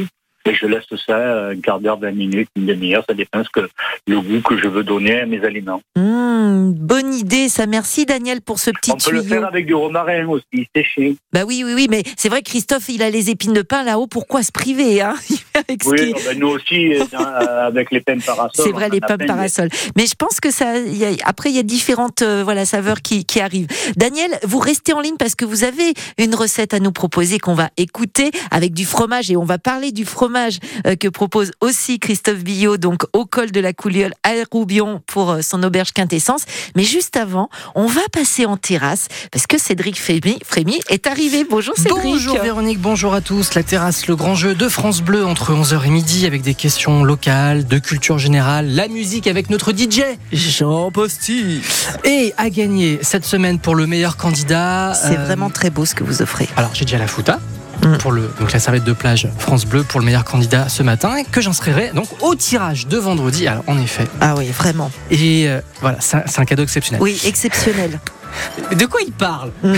Et 0.50 0.54
je 0.54 0.66
laisse 0.66 0.82
ça 1.06 1.48
un 1.50 1.60
quart 1.60 1.78
d'heure, 1.78 1.98
20 2.00 2.10
minutes, 2.10 2.48
une 2.56 2.66
demi-heure. 2.66 3.04
Ça 3.08 3.14
dépend 3.14 3.44
ce 3.44 3.48
que, 3.50 3.68
le 4.08 4.20
goût 4.20 4.40
que 4.40 4.58
je 4.58 4.66
veux 4.66 4.82
donner 4.82 5.20
à 5.20 5.26
mes 5.26 5.44
aliments. 5.44 5.80
Mmh, 5.96 6.72
bonne 6.72 7.14
idée, 7.14 7.48
ça. 7.48 7.66
Merci 7.66 8.04
Daniel 8.04 8.40
pour 8.40 8.58
ce 8.58 8.70
petit 8.72 8.90
On 8.90 8.96
peut 8.96 9.12
le 9.12 9.20
tuyau. 9.22 9.32
faire 9.34 9.46
avec 9.46 9.66
du 9.66 9.74
romarin 9.74 10.26
aussi, 10.26 10.66
séché. 10.74 11.14
Bah 11.32 11.42
oui, 11.46 11.62
oui, 11.64 11.74
oui, 11.74 11.86
mais 11.88 12.02
c'est 12.16 12.28
vrai 12.28 12.42
que 12.42 12.48
Christophe, 12.50 12.88
il 12.88 13.02
a 13.04 13.10
les 13.10 13.30
épines 13.30 13.52
de 13.52 13.62
pain 13.62 13.84
là-haut. 13.84 14.08
Pourquoi 14.08 14.42
se 14.42 14.50
priver 14.50 15.00
hein 15.00 15.14
Avec 15.54 15.82
Oui, 15.86 16.12
nous 16.36 16.48
aussi, 16.48 16.94
euh, 16.94 17.04
euh, 17.14 17.66
avec 17.68 17.92
les 17.92 18.00
pênes 18.00 18.22
parasols. 18.22 18.64
C'est 18.66 18.72
vrai, 18.72 18.88
on 18.90 18.94
les 18.94 19.00
plein, 19.00 19.18
parasols. 19.18 19.68
Mais 19.96 20.06
je 20.06 20.14
pense 20.16 20.40
que 20.40 20.50
ça, 20.50 20.78
il 20.78 20.96
y 20.96 21.04
a- 21.04 21.10
après, 21.26 21.50
il 21.50 21.56
y 21.56 21.60
a 21.60 21.62
différentes 21.62 22.22
euh, 22.22 22.42
voilà 22.42 22.64
saveurs 22.64 23.02
qui, 23.02 23.24
qui 23.24 23.38
arrivent. 23.40 23.68
Daniel, 23.96 24.30
vous 24.42 24.58
restez 24.58 24.94
en 24.94 25.00
ligne 25.00 25.16
parce 25.16 25.36
que 25.36 25.44
vous 25.44 25.62
avez 25.62 25.94
une 26.18 26.34
recette 26.34 26.74
à 26.74 26.80
nous 26.80 26.92
proposer 26.92 27.38
qu'on 27.38 27.54
va 27.54 27.70
écouter 27.76 28.32
avec 28.50 28.74
du 28.74 28.84
fromage 28.84 29.30
et 29.30 29.36
on 29.36 29.44
va 29.44 29.58
parler 29.58 29.92
du 29.92 30.04
fromage 30.04 30.39
fromage 30.40 30.58
euh, 30.86 30.96
que 30.96 31.08
propose 31.08 31.52
aussi 31.60 31.98
Christophe 31.98 32.42
Billot, 32.42 32.76
donc 32.76 33.04
au 33.12 33.24
col 33.24 33.50
de 33.50 33.60
la 33.60 33.72
Couliole 33.72 34.12
à 34.22 34.30
Roubion 34.50 35.02
pour 35.06 35.30
euh, 35.30 35.42
son 35.42 35.62
auberge 35.62 35.92
quintessence. 35.92 36.42
Mais 36.76 36.84
juste 36.84 37.16
avant, 37.16 37.48
on 37.74 37.86
va 37.86 38.00
passer 38.12 38.46
en 38.46 38.56
terrasse 38.56 39.08
parce 39.30 39.46
que 39.46 39.58
Cédric 39.58 40.00
Frémy, 40.00 40.38
Frémy 40.44 40.80
est 40.88 41.06
arrivé. 41.06 41.44
Bonjour 41.48 41.74
Cédric. 41.76 42.02
Bonjour 42.02 42.40
Véronique, 42.40 42.80
bonjour 42.80 43.14
à 43.14 43.20
tous. 43.20 43.54
La 43.54 43.62
terrasse, 43.62 44.06
le 44.06 44.16
grand 44.16 44.34
jeu 44.34 44.54
de 44.54 44.68
France 44.68 45.02
Bleu 45.02 45.24
entre 45.26 45.52
11h 45.52 45.86
et 45.86 45.90
midi 45.90 46.26
avec 46.26 46.42
des 46.42 46.54
questions 46.54 47.04
locales, 47.04 47.66
de 47.66 47.78
culture 47.78 48.18
générale, 48.18 48.68
la 48.68 48.88
musique 48.88 49.26
avec 49.26 49.50
notre 49.50 49.72
DJ 49.72 50.02
Jean 50.32 50.90
Posti. 50.90 51.60
et 52.04 52.32
à 52.36 52.50
gagner 52.50 52.98
cette 53.02 53.24
semaine 53.24 53.58
pour 53.58 53.74
le 53.74 53.86
meilleur 53.86 54.16
candidat. 54.16 54.94
C'est 54.94 55.18
euh, 55.18 55.24
vraiment 55.24 55.50
très 55.50 55.70
beau 55.70 55.84
ce 55.84 55.94
que 55.94 56.04
vous 56.04 56.22
offrez. 56.22 56.48
Alors 56.56 56.74
j'ai 56.74 56.84
déjà 56.84 56.98
la 56.98 57.06
fouta. 57.06 57.40
Mm. 57.84 57.96
Pour 57.98 58.12
le, 58.12 58.30
donc 58.38 58.52
la 58.52 58.58
serviette 58.58 58.84
de 58.84 58.92
plage 58.92 59.28
France 59.38 59.64
Bleu 59.64 59.84
pour 59.84 60.00
le 60.00 60.06
meilleur 60.06 60.24
candidat 60.24 60.68
ce 60.68 60.82
matin 60.82 61.22
que 61.30 61.40
j'inscrirai 61.40 61.90
donc 61.94 62.08
au 62.22 62.34
tirage 62.34 62.86
de 62.86 62.98
vendredi. 62.98 63.46
Alors 63.48 63.64
en 63.66 63.78
effet. 63.78 64.06
Ah 64.20 64.34
oui, 64.36 64.48
vraiment. 64.50 64.90
Et 65.10 65.48
euh, 65.48 65.60
voilà, 65.80 65.98
c'est 66.00 66.38
un- 66.38 66.44
cadeau 66.44 66.62
exceptionnel. 66.62 67.00
Oui, 67.02 67.18
exceptionnel. 67.24 67.98
De 68.72 68.86
quoi 68.86 69.00
il 69.06 69.12
parle 69.12 69.50
Mm. 69.62 69.74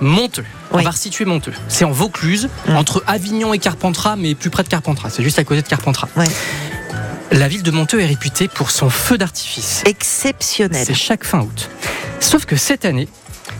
Monteux. 0.00 0.44
On 0.72 0.78
va 0.78 0.90
resituer 0.90 1.24
Monteux. 1.24 1.52
C'est 1.68 1.84
en 1.84 1.90
Vaucluse, 1.92 2.48
Mm. 2.68 2.76
entre 2.76 3.02
Avignon 3.06 3.52
et 3.54 3.58
Carpentras, 3.58 4.16
mais 4.16 4.34
plus 4.34 4.50
près 4.50 4.62
de 4.62 4.68
Carpentras. 4.68 5.10
C'est 5.10 5.22
juste 5.22 5.38
à 5.38 5.44
côté 5.44 5.62
de 5.62 5.68
Carpentras. 5.68 6.08
La 7.30 7.48
ville 7.48 7.62
de 7.62 7.70
Monteux 7.70 8.00
est 8.00 8.06
réputée 8.06 8.46
pour 8.48 8.70
son 8.70 8.90
feu 8.90 9.16
d'artifice. 9.16 9.82
Exceptionnel. 9.86 10.84
C'est 10.86 10.94
chaque 10.94 11.24
fin 11.24 11.40
août. 11.40 11.68
Sauf 12.20 12.44
que 12.44 12.56
cette 12.56 12.84
année, 12.84 13.08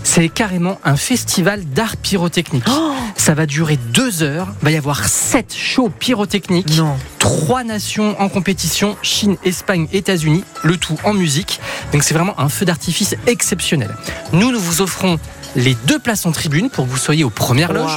c'est 0.05 0.28
carrément 0.28 0.78
un 0.84 0.96
festival 0.96 1.64
d'art 1.64 1.96
pyrotechnique. 1.96 2.64
Oh 2.68 2.92
Ça 3.16 3.34
va 3.34 3.46
durer 3.46 3.76
deux 3.76 4.22
heures. 4.22 4.48
Il 4.62 4.64
va 4.64 4.70
y 4.72 4.76
avoir 4.76 5.07
sept 5.09 5.55
shows 5.55 5.90
pyrotechniques. 5.90 6.76
non. 6.76 6.96
Trois 7.18 7.62
nations 7.64 8.20
en 8.20 8.28
compétition, 8.28 8.96
Chine, 9.03 9.36
Espagne, 9.44 9.86
États-Unis, 9.92 10.42
le 10.64 10.76
tout 10.76 10.96
en 11.05 11.14
musique. 11.14 11.61
Donc 11.92 12.03
c'est 12.03 12.14
vraiment 12.14 12.38
un 12.40 12.48
feu 12.48 12.64
d'artifice 12.64 13.14
exceptionnel. 13.26 13.94
Nous, 14.32 14.50
nous 14.50 14.59
vous 14.61 14.80
offrons 14.80 15.18
les 15.55 15.76
deux 15.86 15.98
places 15.98 16.26
en 16.26 16.32
tribune 16.32 16.68
pour 16.68 16.84
que 16.84 16.90
vous 16.90 16.96
soyez 16.96 17.22
aux 17.24 17.30
premières 17.30 17.72
loges, 17.72 17.96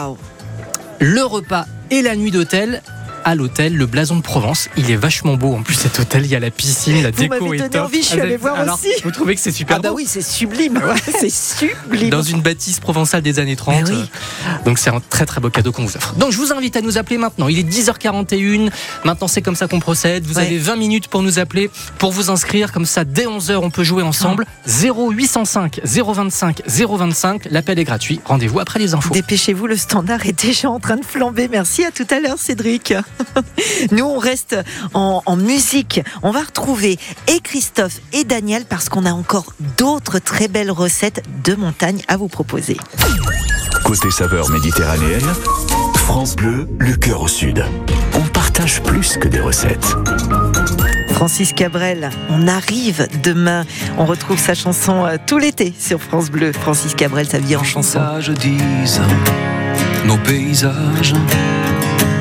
le 1.00 1.24
repas 1.24 1.66
et 1.90 2.02
la 2.02 2.16
nuit 2.16 2.32
d'hôtel 2.32 2.82
à 3.26 3.36
l'hôtel 3.36 3.76
Le 3.76 3.86
Blason 3.88 4.16
de 4.16 4.22
Provence. 4.22 4.70
Il 4.78 4.90
est 4.92 4.96
vachement 4.96 5.34
beau. 5.36 5.54
En 5.56 5.64
plus, 5.64 5.74
cet 5.74 6.00
hôtel, 6.00 6.24
il 6.26 6.32
y 6.32 6.36
a 6.36 6.40
la 6.40 6.52
piscine, 6.52 7.04
la 7.04 7.12
Vous 7.12 7.18
déco 7.28 7.54
est 7.54 7.70
top. 7.70 7.86
envie, 7.86 8.02
je 8.04 8.08
suis 8.08 8.22
allée 8.22 8.38
voir 8.38 8.58
alors, 8.60 8.76
aussi. 8.76 8.94
Vous 9.04 9.12
trouvez 9.12 9.36
que 9.36 9.42
c'est 9.42 9.52
super 9.52 9.78
Ah 9.78 9.80
bah 9.80 9.90
beau 9.90 9.96
oui, 9.98 10.06
c'est 10.08 10.22
sublime. 10.22 10.82
c'est 11.20 11.30
sublime. 11.32 12.10
dans 12.12 12.22
une 12.22 12.42
bâtisse 12.42 12.80
provençale 12.80 13.22
des 13.24 13.40
années 13.40 13.56
30. 13.56 13.76
Mais 13.84 13.90
oui. 13.90 13.96
Euh, 14.48 14.50
Donc 14.66 14.78
c'est 14.80 14.92
un 14.92 15.02
très 15.10 15.26
très 15.26 15.42
beau 15.42 15.50
cadeau 15.50 15.72
qu'on 15.72 15.84
vous 15.86 15.98
offre. 15.98 16.14
Donc 16.16 16.32
je 16.32 16.38
vous 16.38 16.54
invite 16.54 16.78
à 16.78 16.82
nous 16.82 16.98
appeler 16.98 17.18
maintenant. 17.18 17.48
Il 17.48 17.58
est 17.60 17.64
10h41. 17.70 18.70
Maintenant 19.04 19.28
c'est 19.28 19.42
comme 19.42 19.56
ça 19.56 19.68
qu'on 19.68 19.80
procède. 19.80 20.24
Vous 20.26 20.36
Ouais. 20.38 20.46
avez 20.46 20.58
20 20.60 20.76
minutes 20.76 21.08
pour 21.08 21.22
nous 21.24 21.40
appeler, 21.40 21.70
pour 21.98 22.12
vous 22.12 22.30
inscrire. 22.30 22.72
Comme 22.72 22.86
ça, 22.86 23.04
dès 23.06 23.26
11h, 23.26 23.56
on 23.58 23.70
peut 23.72 23.84
jouer 23.84 24.04
ensemble. 24.04 24.46
0805 24.68 25.82
025 25.84 26.62
025. 26.68 27.48
L'appel 27.50 27.80
est 27.80 27.84
gratuit. 27.84 28.20
Rendez-vous 28.26 28.60
après 28.60 28.80
les 28.80 28.94
infos. 28.94 29.14
Dépêchez-vous, 29.14 29.66
le 29.68 29.78
standard 29.78 30.26
est 30.28 30.46
déjà 30.46 30.70
en 30.70 30.80
train 30.80 30.98
de 30.98 31.06
flamber. 31.06 31.48
Merci 31.50 31.84
à 31.86 31.92
tout 31.92 32.06
à 32.12 32.20
l'heure, 32.20 32.38
Cédric. 32.38 32.94
Nous, 33.92 34.06
on 34.06 34.18
reste 34.18 34.56
en, 34.94 35.22
en 35.26 35.36
musique. 35.36 36.02
On 36.24 36.32
va 36.32 36.42
retrouver 36.42 36.98
et 37.28 37.40
Christophe 37.40 38.00
et 38.14 38.24
Daniel 38.24 38.66
parce 38.66 38.90
qu'on 38.90 39.06
a 39.06 39.12
encore 39.12 39.54
d'autres 39.78 40.20
très 40.20 40.48
belles 40.48 40.72
recettes 40.72 41.24
de 41.44 41.56
montagne 41.56 42.02
à 42.08 42.18
vous 42.18 42.28
proposer. 42.28 42.78
Côté 43.84 44.10
saveur 44.10 44.50
méditerranéenne, 44.50 45.28
France 45.96 46.36
Bleu, 46.36 46.68
le 46.80 46.96
cœur 46.96 47.22
au 47.22 47.28
sud. 47.28 47.66
On 48.14 48.22
partage 48.22 48.82
plus 48.82 49.18
que 49.18 49.28
des 49.28 49.40
recettes. 49.40 49.96
Francis 51.12 51.54
Cabrel, 51.54 52.10
on 52.30 52.48
arrive 52.48 53.08
demain. 53.24 53.66
On 53.98 54.06
retrouve 54.06 54.40
sa 54.40 54.54
chanson 54.54 55.06
euh, 55.06 55.18
tout 55.26 55.38
l'été 55.38 55.74
sur 55.78 56.02
France 56.02 56.30
Bleu. 56.30 56.52
Francis 56.52 56.94
Cabrel, 56.94 57.28
sa 57.28 57.40
vie 57.40 57.56
en 57.56 57.64
chanson. 57.64 58.00
paysages 58.00 58.32
disent 58.32 59.02
nos 60.06 60.18
paysages, 60.18 61.14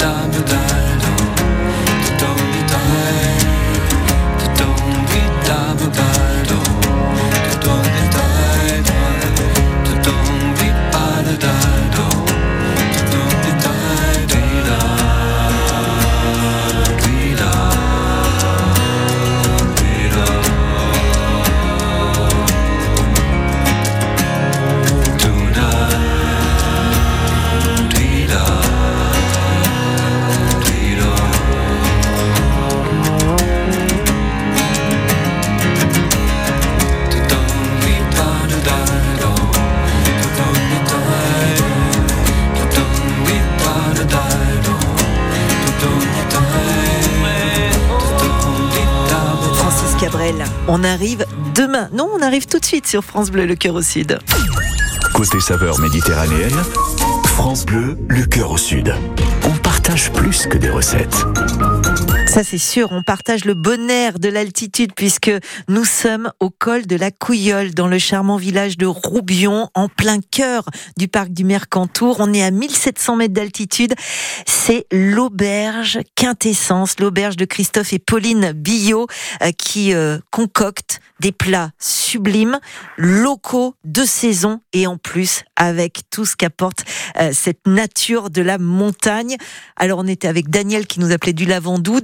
time 0.00 0.49
On 50.68 50.84
arrive 50.84 51.24
demain. 51.54 51.88
Non, 51.92 52.08
on 52.14 52.22
arrive 52.22 52.46
tout 52.46 52.58
de 52.58 52.64
suite 52.64 52.86
sur 52.86 53.04
France 53.04 53.30
Bleu, 53.30 53.46
le 53.46 53.54
cœur 53.56 53.74
au 53.74 53.82
sud. 53.82 54.18
Côté 55.14 55.40
saveur 55.40 55.78
méditerranéenne, 55.80 56.56
France 57.24 57.66
Bleu, 57.66 57.98
le 58.08 58.24
cœur 58.24 58.50
au 58.50 58.56
sud. 58.56 58.94
On 59.44 59.56
partage 59.58 60.12
plus 60.12 60.46
que 60.46 60.58
des 60.58 60.70
recettes. 60.70 61.26
Ça 62.30 62.44
c'est 62.44 62.58
sûr, 62.58 62.92
on 62.92 63.02
partage 63.02 63.44
le 63.44 63.54
bon 63.54 63.90
air 63.90 64.20
de 64.20 64.28
l'altitude 64.28 64.92
puisque 64.94 65.32
nous 65.66 65.84
sommes 65.84 66.30
au 66.38 66.48
col 66.48 66.86
de 66.86 66.94
la 66.94 67.10
Couillole 67.10 67.74
dans 67.74 67.88
le 67.88 67.98
charmant 67.98 68.36
village 68.36 68.78
de 68.78 68.86
Roubion 68.86 69.68
en 69.74 69.88
plein 69.88 70.20
cœur 70.20 70.64
du 70.96 71.08
parc 71.08 71.30
du 71.30 71.42
Mercantour. 71.42 72.18
On 72.20 72.32
est 72.32 72.44
à 72.44 72.52
1700 72.52 73.16
mètres 73.16 73.34
d'altitude. 73.34 73.94
C'est 74.46 74.86
l'auberge 74.92 75.98
quintessence, 76.14 77.00
l'auberge 77.00 77.36
de 77.36 77.46
Christophe 77.46 77.92
et 77.92 77.98
Pauline 77.98 78.52
Billot 78.52 79.08
euh, 79.42 79.50
qui 79.50 79.92
euh, 79.92 80.18
concocte 80.30 81.00
des 81.18 81.32
plats 81.32 81.72
sublimes, 81.78 82.60
locaux, 82.96 83.74
de 83.84 84.04
saison 84.04 84.60
et 84.72 84.86
en 84.86 84.96
plus 84.96 85.42
avec 85.56 86.02
tout 86.10 86.24
ce 86.24 86.36
qu'apporte 86.36 86.84
euh, 87.20 87.30
cette 87.34 87.66
nature 87.66 88.30
de 88.30 88.40
la 88.40 88.56
montagne. 88.58 89.36
Alors 89.76 89.98
on 89.98 90.06
était 90.06 90.28
avec 90.28 90.48
Daniel 90.48 90.86
qui 90.86 91.00
nous 91.00 91.12
appelait 91.12 91.32
du 91.32 91.44
Lavandou. 91.44 92.00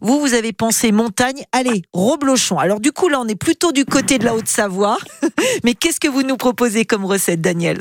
Vous, 0.00 0.20
vous 0.20 0.34
avez 0.34 0.52
pensé 0.52 0.92
montagne. 0.92 1.42
Allez, 1.52 1.82
Roblochon. 1.92 2.58
Alors 2.58 2.80
du 2.80 2.92
coup 2.92 3.08
là, 3.08 3.20
on 3.20 3.26
est 3.28 3.38
plutôt 3.38 3.72
du 3.72 3.84
côté 3.84 4.18
de 4.18 4.24
la 4.24 4.34
Haute-Savoie. 4.34 4.98
Mais 5.64 5.74
qu'est-ce 5.74 6.00
que 6.00 6.08
vous 6.08 6.22
nous 6.22 6.36
proposez 6.36 6.84
comme 6.84 7.04
recette, 7.04 7.40
Daniel? 7.40 7.78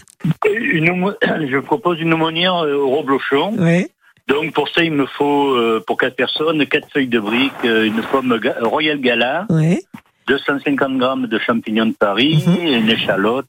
Une 0.50 0.88
je 1.22 1.58
propose 1.60 2.00
une 2.00 2.14
aumônière 2.14 2.56
euh, 2.66 2.76
au 2.76 2.90
reblochon. 2.98 3.54
Oui. 3.58 3.88
Donc 4.28 4.54
pour 4.54 4.68
ça, 4.70 4.84
il 4.84 4.92
me 4.92 5.06
faut, 5.06 5.52
euh, 5.56 5.82
pour 5.88 5.98
quatre 5.98 6.16
personnes, 6.16 6.66
quatre 6.66 6.88
feuilles 6.92 7.08
de 7.08 7.20
briques, 7.20 7.52
euh, 7.64 7.86
une 7.86 8.02
pomme 8.12 8.38
ga- 8.40 8.58
Royal 8.62 9.00
Gala, 9.00 9.46
Oui. 9.50 9.80
250 10.28 10.98
grammes 10.98 11.28
de 11.28 11.40
champignons 11.40 11.86
de 11.86 11.94
Paris, 11.94 12.44
une 12.62 12.90
échalote, 12.90 13.46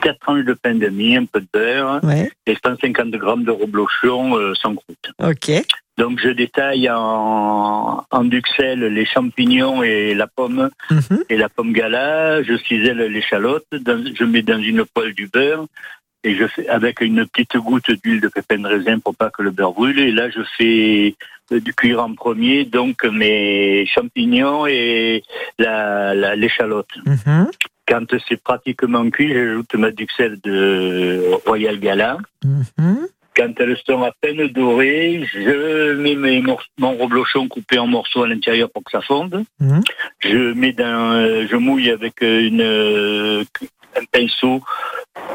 quatre 0.00 0.18
tranches 0.20 0.46
de 0.46 0.54
pain 0.54 0.74
de 0.74 0.88
mie, 0.88 1.18
un 1.18 1.26
peu 1.26 1.40
de 1.40 1.46
beurre, 1.52 2.00
Ouais. 2.02 2.32
et 2.46 2.56
150 2.64 3.10
grammes 3.10 3.44
de 3.44 3.50
reblochon 3.50 4.34
euh, 4.38 4.54
sans 4.54 4.74
croûte. 4.74 5.10
Ok. 5.22 5.50
Donc 5.96 6.18
je 6.20 6.28
détaille 6.30 6.88
en, 6.90 8.04
en 8.10 8.24
duxelles 8.24 8.80
les 8.86 9.04
champignons 9.06 9.82
et 9.82 10.14
la 10.14 10.26
pomme 10.26 10.70
Mhm. 10.90 11.24
et 11.28 11.36
la 11.36 11.48
pomme 11.48 11.72
gala. 11.72 12.42
Je 12.42 12.56
cisèle 12.56 12.98
l'échalote, 12.98 13.66
je 13.72 14.24
mets 14.24 14.42
dans 14.42 14.58
une 14.60 14.84
poêle 14.84 15.14
du 15.14 15.28
beurre 15.28 15.66
et 16.24 16.34
je 16.34 16.46
fais 16.46 16.66
avec 16.68 17.00
une 17.00 17.26
petite 17.26 17.56
goutte 17.58 17.90
d'huile 18.02 18.20
de 18.20 18.28
pépin 18.28 18.58
de 18.58 18.66
raisin 18.66 18.98
pour 18.98 19.14
pas 19.14 19.30
que 19.30 19.42
le 19.42 19.50
beurre 19.52 19.72
brûle. 19.72 20.00
Et 20.00 20.10
là 20.10 20.28
je 20.30 20.40
fais 20.56 21.14
euh, 21.52 21.60
du 21.60 21.72
cuir 21.74 22.02
en 22.02 22.12
premier, 22.14 22.64
donc 22.64 23.04
mes 23.04 23.86
champignons 23.86 24.66
et 24.66 25.22
la- 25.58 26.14
la- 26.14 26.34
l'échalote. 26.34 26.88
Mhm. 27.06 27.48
Quand 27.86 28.06
c'est 28.26 28.42
pratiquement 28.42 29.08
cuit, 29.10 29.32
j'ajoute 29.32 29.74
ma 29.74 29.90
duxelle 29.90 30.38
de 30.42 31.22
Royal 31.46 31.78
Gala. 31.78 32.16
Mhm. 32.42 33.06
Quand 33.36 33.52
elles 33.58 33.76
sont 33.84 34.02
à 34.02 34.12
peine 34.20 34.46
dorées, 34.48 35.26
je 35.32 35.94
mets 35.94 36.14
mes 36.14 36.42
mon 36.78 36.96
reblochon 36.96 37.48
coupé 37.48 37.78
en 37.78 37.86
morceaux 37.86 38.22
à 38.22 38.28
l'intérieur 38.28 38.70
pour 38.70 38.84
que 38.84 38.92
ça 38.92 39.00
fonde. 39.00 39.44
Mhm. 39.60 39.82
Je 40.20 40.52
mets 40.54 40.72
dans, 40.72 41.12
euh, 41.12 41.46
je 41.50 41.56
mouille 41.56 41.90
avec 41.90 42.20
une, 42.20 42.60
euh, 42.60 43.44
un 43.96 44.04
pinceau 44.10 44.62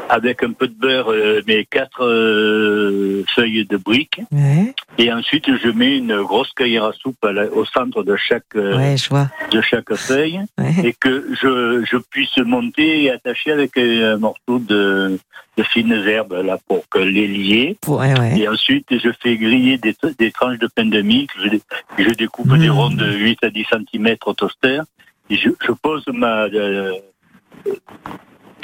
avec 0.08 0.42
un 0.42 0.52
peu 0.52 0.68
de 0.68 0.74
beurre 0.74 1.12
euh, 1.12 1.40
mes 1.46 1.64
quatre 1.64 2.04
euh, 2.04 3.22
feuilles 3.34 3.64
de 3.64 3.76
briques. 3.76 4.20
Ouais. 4.32 4.74
Et 4.98 5.12
ensuite, 5.12 5.46
je 5.62 5.68
mets 5.68 5.98
une 5.98 6.20
grosse 6.22 6.50
cuillère 6.52 6.84
à 6.84 6.92
soupe 6.92 7.24
à 7.24 7.32
la- 7.32 7.50
au 7.52 7.64
centre 7.64 8.02
de 8.02 8.16
chaque 8.16 8.44
euh, 8.56 8.76
Ouais, 8.76 8.96
je 8.96 9.08
vois. 9.08 9.28
de 9.52 9.60
chaque 9.60 9.94
feuille 9.94 10.40
Ouais. 10.58 10.74
et 10.84 10.92
que 10.92 11.26
je, 11.40 11.84
je 11.90 11.96
puisse 11.96 12.36
monter 12.38 13.04
et 13.04 13.10
attacher 13.10 13.52
avec 13.52 13.76
un 13.78 14.16
morceau 14.18 14.58
de, 14.58 15.18
de 15.56 15.62
fines 15.62 15.92
herbes 16.06 16.40
là 16.44 16.58
pour 16.68 16.88
que 16.88 16.98
les 16.98 17.26
lier. 17.28 17.76
Et 18.36 18.48
ensuite, 18.48 18.86
je 18.90 19.10
fais 19.22 19.36
griller 19.36 19.78
des, 19.78 19.94
des 20.18 20.30
tranches 20.32 20.58
de 20.58 20.66
pain 20.74 20.84
de 20.86 21.00
mie 21.02 21.26
que 21.28 21.40
je, 22.04 22.10
découpe 22.14 22.56
des 22.58 22.68
Mmh. 22.68 22.72
ronds 22.72 22.90
de 22.90 23.10
8 23.12 23.38
à 23.44 23.50
10 23.50 23.64
cm 23.92 24.16
au 24.26 24.34
toaster. 24.34 24.80
Et 25.30 25.36
je, 25.36 25.50
je 25.64 25.72
pose 25.72 26.04
ma, 26.12 26.48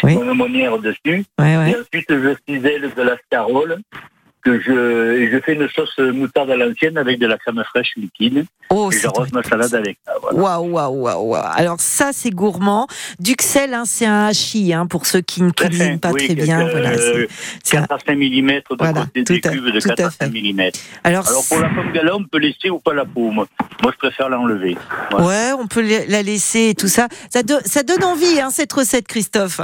Oui. 0.03 0.15
mon 0.15 0.29
aumônière 0.29 0.79
dessus. 0.79 1.25
Ouais, 1.39 1.57
ouais. 1.57 1.71
Et 1.71 1.77
ensuite, 1.77 2.07
je 2.09 2.35
cisèle 2.49 2.93
de 2.95 3.03
la 3.03 3.17
scarole. 3.19 3.79
Que 4.47 4.61
je, 4.61 5.17
et 5.17 5.29
je 5.33 5.41
fais 5.41 5.55
une 5.55 5.69
sauce 5.71 5.99
moutarde 5.99 6.51
à 6.53 6.57
l'ancienne 6.57 6.97
avec 6.99 7.19
de 7.19 7.27
la 7.27 7.37
crème 7.37 7.61
fraîche 7.69 7.95
liquide. 7.97 8.47
Oh, 8.71 8.91
et 8.93 8.97
j'arrose 8.97 9.33
ma 9.33 9.43
salade 9.43 9.75
avec 9.75 9.99
ça. 10.07 10.13
Voilà. 10.23 10.39
Waouh, 10.61 10.71
waouh, 10.71 11.03
waouh. 11.03 11.35
Alors 11.53 11.81
ça, 11.81 12.11
c'est 12.13 12.31
gourmand. 12.31 12.87
Duxelles, 13.19 13.75
hein, 13.75 13.83
c'est 13.87 14.07
un 14.07 14.27
hachis, 14.27 14.73
hein, 14.73 14.87
pour 14.87 15.07
ceux 15.07 15.21
qui 15.21 15.43
ne 15.43 15.51
Très 15.51 15.69
cuisinent 15.69 15.99
pas 15.99 16.13
oui, 16.13 16.27
très 16.27 16.35
bien. 16.37 16.61
euh, 16.65 16.71
Voilà, 16.71 16.97
c'est- 16.97 17.29
c'est 17.65 17.77
un- 17.77 17.81
4 17.87 17.93
à 17.95 17.99
5 18.07 18.17
mm 18.17 18.49
de 18.51 18.63
Voilà, 18.79 19.01
côté 19.01 19.25
tout 19.25 19.33
des 19.33 19.41
à- 19.49 19.51
cubes 19.51 19.65
de 19.73 19.81
tout 19.81 19.89
4 19.89 20.01
à 20.05 20.07
à 20.07 20.11
5 20.13 20.33
fait. 20.33 20.53
mm. 20.53 20.71
Alors, 21.03 21.29
Alors 21.29 21.45
pour 21.49 21.59
la 21.59 21.69
pomme 21.71 21.93
gala, 21.93 22.15
on 22.17 22.23
peut 22.23 22.39
laisser 22.39 22.71
ou 22.71 22.79
pas 22.79 22.95
la 22.95 23.05
peau. 23.05 23.31
Moi, 23.33 23.47
Moi, 23.83 23.93
je 23.93 23.99
préfère 23.99 24.29
l'enlever. 24.31 24.77
Voilà. 25.11 25.27
ouais, 25.27 25.53
on 25.61 25.67
peut 25.67 25.83
la 25.83 26.07
la 26.07 26.23
laisser 26.23 26.69
et 26.71 26.75
tout 26.75 26.89
ça. 26.89 27.09
Ça, 27.31 27.43
do- 27.43 27.59
ça 27.65 27.83
donne 27.83 28.03
envie, 28.05 28.41
hein, 28.41 28.49
cette 28.51 28.73
recette, 28.73 29.07
Christophe. 29.07 29.61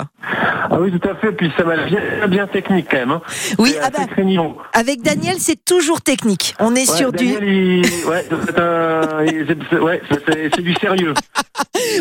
Ah 0.70 0.78
oui, 0.80 0.92
tout 0.92 1.08
à 1.08 1.14
fait. 1.16 1.32
Puis 1.32 1.50
ça 1.56 1.64
l'air 1.64 1.86
bien, 1.86 2.28
bien 2.28 2.46
technique 2.46 2.86
quand 2.90 2.98
même. 2.98 3.10
hein. 3.10 3.22
Oui, 3.58 3.70
C'est 3.72 3.80
ah 3.82 3.90
bah, 3.90 4.04
craignant. 4.10 4.56
Avec 4.72 5.02
Daniel, 5.02 5.36
c'est 5.38 5.62
toujours 5.64 6.00
technique. 6.00 6.54
On 6.58 6.74
est 6.74 6.88
Ouais, 6.90 6.96
sur 6.96 7.12
du. 7.12 7.32
Daniel, 7.32 7.44
il- 7.84 8.06
ouais, 8.06 8.26
c'est 8.28 8.58
un- 8.58 9.80
ouais, 9.82 10.02
du 10.58 10.74
sérieux. 10.74 11.14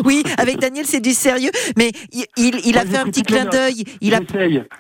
Oui, 0.05 0.24
avec 0.38 0.59
Daniel, 0.59 0.86
c'est 0.86 0.99
du 0.99 1.13
sérieux. 1.13 1.49
Mais 1.78 1.91
il, 2.11 2.26
il, 2.38 2.61
il 2.65 2.78
a 2.78 2.86
fait 2.86 2.97
un 2.97 3.05
petit 3.05 3.24
clin 3.24 3.45
d'œil. 3.45 3.84
Il 3.99 4.13
a, 4.13 4.19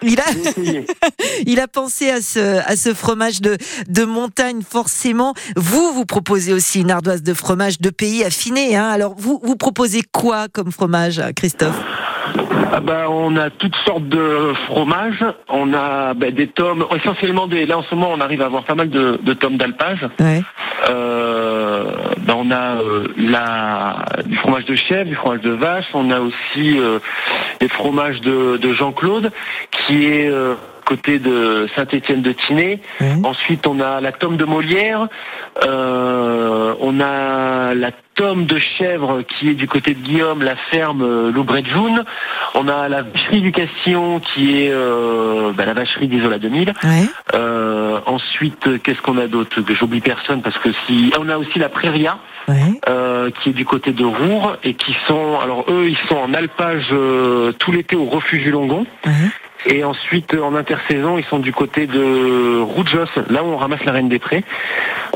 il 0.03 0.19
a, 0.19 0.23
il 1.45 1.59
a 1.59 1.67
pensé 1.67 2.09
à 2.09 2.21
ce, 2.21 2.59
à 2.69 2.75
ce 2.75 2.93
fromage 2.93 3.41
de, 3.41 3.57
de 3.87 4.03
montagne, 4.03 4.61
forcément. 4.67 5.33
Vous, 5.55 5.91
vous 5.93 6.05
proposez 6.05 6.53
aussi 6.53 6.81
une 6.81 6.91
ardoise 6.91 7.23
de 7.23 7.33
fromage 7.33 7.79
de 7.81 7.89
pays 7.89 8.23
affiné. 8.23 8.75
Hein. 8.75 8.87
Alors, 8.89 9.15
vous, 9.17 9.39
vous 9.43 9.55
proposez 9.55 10.01
quoi 10.11 10.47
comme 10.49 10.71
fromage, 10.71 11.21
Christophe? 11.35 11.75
Ah 12.73 12.79
bah, 12.79 13.05
on 13.09 13.35
a 13.35 13.49
toutes 13.49 13.75
sortes 13.85 14.07
de 14.07 14.53
fromages. 14.67 15.25
On 15.49 15.73
a 15.73 16.13
bah, 16.13 16.31
des 16.31 16.47
tomes, 16.47 16.85
essentiellement 16.95 17.47
des. 17.47 17.65
Là 17.65 17.79
en 17.79 17.83
ce 17.83 17.95
moment, 17.95 18.11
on 18.13 18.21
arrive 18.21 18.41
à 18.41 18.45
avoir 18.45 18.63
pas 18.63 18.75
mal 18.75 18.89
de, 18.89 19.19
de 19.21 19.33
tomes 19.33 19.57
d'alpage. 19.57 20.07
Ouais. 20.19 20.41
Euh, 20.89 21.91
bah, 22.19 22.33
on 22.37 22.51
a 22.51 22.81
euh, 22.81 23.07
la, 23.17 24.05
du 24.25 24.35
fromage 24.37 24.65
de 24.65 24.75
chèvre, 24.75 25.09
du 25.09 25.15
fromage 25.15 25.41
de 25.41 25.51
vache. 25.51 25.85
On 25.93 26.11
a 26.11 26.19
aussi 26.19 26.79
euh, 26.79 26.99
des 27.59 27.67
fromages 27.67 28.21
de, 28.21 28.57
de 28.57 28.73
Jean-Claude, 28.73 29.31
qui 29.71 30.05
est 30.05 30.29
euh, 30.29 30.55
côté 30.85 31.19
de 31.19 31.67
Saint-Étienne 31.75 32.21
de 32.21 32.31
Tinée. 32.31 32.81
Ensuite, 33.23 33.65
on 33.67 33.79
a 33.79 34.01
la 34.01 34.11
tome 34.11 34.37
de 34.37 34.45
Molière. 34.45 35.07
On 35.63 36.99
a 36.99 37.73
la 37.73 37.91
tome 38.15 38.45
de 38.45 38.59
chèvre 38.59 39.21
qui 39.21 39.49
est 39.49 39.53
du 39.53 39.67
côté 39.67 39.93
de 39.93 39.99
Guillaume, 39.99 40.43
la 40.43 40.55
ferme 40.55 41.01
euh, 41.01 41.31
Loubret 41.31 41.61
de 41.61 41.67
Joune. 41.67 42.03
On 42.55 42.67
a 42.67 42.89
la 42.89 43.01
vacherie 43.03 43.41
du 43.41 43.51
Castillon 43.51 44.19
qui 44.19 44.63
est 44.65 44.71
euh, 44.71 45.51
bah, 45.53 45.65
la 45.65 45.73
vacherie 45.73 46.07
d'Isola 46.07 46.37
2000. 46.37 46.73
Ouais. 46.83 46.89
Euh, 47.33 47.99
ensuite, 48.05 48.81
qu'est-ce 48.83 49.01
qu'on 49.01 49.17
a 49.17 49.27
d'autre? 49.27 49.61
Que 49.61 49.73
j'oublie 49.73 50.01
personne 50.01 50.41
parce 50.41 50.57
que 50.57 50.69
si 50.87 51.11
on 51.19 51.29
a 51.29 51.37
aussi 51.37 51.57
la 51.59 51.69
Prairia 51.69 52.17
Ouais. 52.47 52.55
euh, 52.89 53.29
qui 53.29 53.49
est 53.49 53.53
du 53.53 53.65
côté 53.65 53.91
de 53.91 54.03
Roure 54.03 54.57
et 54.63 54.73
qui 54.73 54.95
sont 55.07 55.39
alors 55.39 55.63
eux 55.69 55.87
ils 55.87 55.97
sont 56.09 56.15
en 56.17 56.33
alpage 56.33 56.87
tout 57.59 57.71
l'été 57.71 57.95
au 57.95 58.05
refuge 58.05 58.41
du 58.43 58.49
Longon. 58.51 58.85
Ouais. 59.05 59.11
Et 59.67 59.83
ensuite, 59.83 60.33
en 60.33 60.55
intersaison, 60.55 61.19
ils 61.19 61.23
sont 61.25 61.37
du 61.37 61.53
côté 61.53 61.85
de 61.85 62.59
Roujos, 62.61 63.05
là 63.29 63.43
où 63.43 63.47
on 63.49 63.57
ramasse 63.57 63.85
la 63.85 63.91
Reine 63.91 64.09
des 64.09 64.17
Prés. 64.17 64.43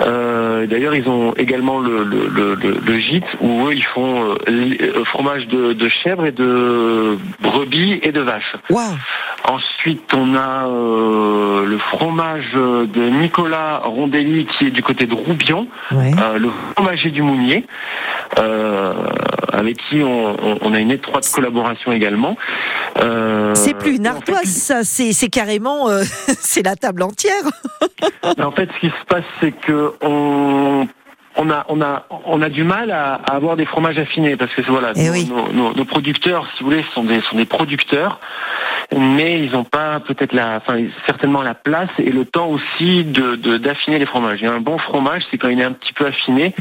Euh, 0.02 0.68
D'ailleurs, 0.68 0.94
ils 0.96 1.10
ont 1.10 1.34
également 1.36 1.80
le, 1.80 2.04
le, 2.04 2.28
le, 2.54 2.80
le- 2.86 3.00
gîte 3.00 3.26
où 3.42 3.68
eux, 3.68 3.74
ils 3.74 3.84
font 3.84 4.36
euh, 4.50 5.04
fromage 5.06 5.48
de, 5.48 5.74
de 5.74 5.90
chèvre 5.90 6.26
et 6.26 6.32
de 6.32 7.18
brebis 7.42 8.00
et 8.04 8.12
de 8.12 8.22
vache. 8.22 8.56
Ensuite, 9.48 10.12
on 10.14 10.36
a 10.36 10.68
euh, 10.68 11.66
le 11.66 11.78
fromage 11.78 12.52
de 12.54 13.10
Nicolas 13.10 13.82
Rondelli 13.84 14.48
qui 14.58 14.68
est 14.68 14.72
du 14.72 14.82
côté 14.82 15.06
de 15.06 15.14
Roubion, 15.14 15.68
Ouais. 15.92 16.12
euh, 16.20 16.40
le 16.40 16.50
fromager 16.74 17.12
du 17.12 17.22
Mounier, 17.22 17.66
euh, 18.40 18.94
avec 19.54 19.78
qui 19.90 20.02
on, 20.02 20.36
on- 20.44 20.58
on 20.62 20.74
a 20.74 20.80
une 20.80 20.92
étroite 20.92 21.30
collaboration 21.34 21.92
également. 21.92 22.38
Euh, 23.02 23.54
C'est 23.56 23.78
plus 23.78 23.98
une 23.98 24.06
et 24.06 24.10
en 24.10 24.14
fait, 24.22 24.32
ardoise, 24.34 24.46
ça. 24.50 24.84
C'est 24.84 25.12
c'est 25.14 25.30
carrément. 25.30 25.90
euh, 25.90 26.04
c'est 26.40 26.64
la 26.66 26.76
table 26.76 27.04
entière. 27.04 27.44
En 28.44 28.52
fait, 28.52 28.70
ce 28.76 28.80
qui 28.80 28.88
se 28.88 29.06
passe, 29.08 29.24
c'est 29.40 29.52
que 29.52 29.94
on, 30.02 30.88
on 31.38 31.50
a, 31.50 31.66
on 31.70 31.82
a, 31.82 32.06
on 32.26 32.42
a 32.42 32.50
du 32.50 32.64
mal 32.64 32.92
à, 32.92 33.16
à 33.16 33.36
avoir 33.36 33.56
des 33.58 33.66
fromages 33.66 33.98
affinés 33.98 34.36
parce 34.38 34.54
que 34.54 34.62
voilà, 34.64 34.92
Eh 34.96 35.06
nos, 35.08 35.12
oui. 35.12 35.26
nos- 35.30 35.52
nos- 35.52 35.74
nos 35.74 35.86
producteurs, 35.86 36.48
si 36.56 36.64
vous 36.64 36.70
voulez, 36.70 36.86
sont 36.94 37.04
des, 37.04 37.22
sont 37.22 37.36
des 37.38 37.46
producteurs, 37.46 38.20
mais 38.96 39.40
ils 39.44 39.52
n'ont 39.52 39.64
pas 39.64 40.00
peut-être 40.00 40.34
la, 40.34 40.58
enfin 40.58 40.78
certainement 41.06 41.42
la 41.42 41.54
place 41.56 41.90
et 42.00 42.12
le 42.12 42.24
temps 42.26 42.48
aussi 42.48 43.04
de 43.04 43.36
de- 43.36 43.58
d'affiner 43.58 44.00
les 44.00 44.06
fromages. 44.06 44.42
Et 44.44 44.48
un 44.48 44.60
bon 44.60 44.78
fromage, 44.78 45.24
c'est 45.32 45.38
quand 45.38 45.50
il 45.50 45.60
est 45.60 45.64
un 45.64 45.72
petit 45.74 45.94
peu 45.94 46.06
affiné, 46.06 46.54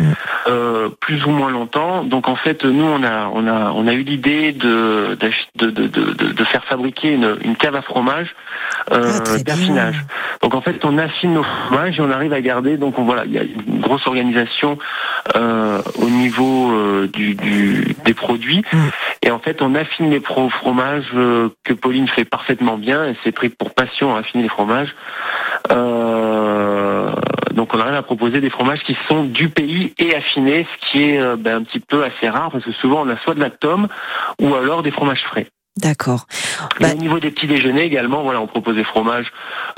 euh, 0.48 0.88
plus 1.00 1.24
ou 1.26 1.30
moins 1.30 1.50
longtemps. 1.50 2.02
Donc 2.04 2.28
en 2.28 2.36
fait, 2.36 2.64
nous 2.64 2.84
on 2.84 3.02
a, 3.02 3.28
on 3.32 3.46
a, 3.46 3.70
on 3.72 3.86
a 3.86 3.92
eu 3.92 4.02
l'idée 4.02 4.52
de, 4.52 5.16
de, 5.20 5.30
de, 5.56 5.70
de, 5.70 5.86
de- 6.32 6.44
faire 6.44 6.64
fabriquer 6.64 7.12
une, 7.12 7.36
une 7.42 7.56
cave 7.56 7.74
à 7.74 7.82
fromage 7.82 8.34
euh, 8.92 9.18
Ah, 9.26 9.34
bien. 9.34 9.42
d'affinage. 9.44 9.96
Donc 10.42 10.54
en 10.54 10.60
fait, 10.60 10.84
on 10.84 10.98
affine 10.98 11.34
nos 11.34 11.42
fromages 11.42 11.98
et 11.98 12.02
on 12.02 12.10
arrive 12.10 12.32
à 12.32 12.40
garder. 12.40 12.76
Donc 12.76 12.98
on- 12.98 13.04
voilà, 13.04 13.24
il 13.24 13.32
y 13.32 13.38
a 13.38 13.42
une 13.42 13.80
grosse 13.80 14.06
organisation 14.06 14.63
euh, 15.36 15.80
au 16.00 16.08
niveau 16.08 16.72
euh, 16.72 17.08
du, 17.12 17.34
du- 17.34 17.94
des 18.04 18.14
produits. 18.14 18.62
Mm. 18.72 18.78
Et 19.22 19.30
en 19.30 19.38
fait, 19.38 19.62
on 19.62 19.74
affine 19.74 20.10
les 20.10 20.20
pro 20.20 20.48
fromages 20.50 21.06
euh, 21.14 21.48
que 21.64 21.72
Pauline 21.74 22.08
fait 22.08 22.24
parfaitement 22.24 22.76
bien. 22.76 23.04
Elle 23.04 23.16
s'est 23.24 23.32
pris 23.32 23.48
pour 23.48 23.72
passion 23.74 24.14
à 24.14 24.20
affiner 24.20 24.42
les 24.42 24.48
fromages. 24.48 24.94
Donc 27.54 27.72
on 27.72 27.78
arrive 27.78 27.94
à 27.94 28.02
proposer 28.02 28.40
des 28.40 28.50
fromages 28.50 28.80
qui 28.84 28.96
sont 29.08 29.24
du 29.24 29.48
pays 29.48 29.94
et 29.98 30.14
affinés, 30.14 30.66
ce 30.72 30.90
qui 30.90 31.02
est 31.04 31.36
ben, 31.36 31.58
un 31.58 31.62
petit 31.62 31.80
peu 31.80 32.04
assez 32.04 32.28
rare 32.28 32.50
parce 32.50 32.64
que 32.64 32.72
souvent 32.72 33.02
on 33.06 33.08
a 33.08 33.16
soit 33.18 33.34
de 33.34 33.40
la 33.40 33.50
tome 33.50 33.86
ou 34.40 34.54
alors 34.54 34.82
des 34.82 34.90
fromages 34.90 35.22
frais. 35.22 35.46
D'accord. 35.80 36.26
Bah- 36.80 36.88
au 36.92 36.98
niveau 36.98 37.18
des 37.20 37.30
petits 37.30 37.46
déjeuners 37.46 37.82
également, 37.84 38.22
voilà, 38.22 38.40
on 38.40 38.46
propose 38.46 38.76
des 38.76 38.84
fromages, 38.84 39.32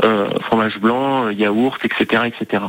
euh, 0.04 0.28
fromage 0.46 0.78
blanc, 0.78 1.26
euh, 1.26 1.32
yaourt, 1.32 1.78
etc., 1.84 2.22
etc. 2.26 2.64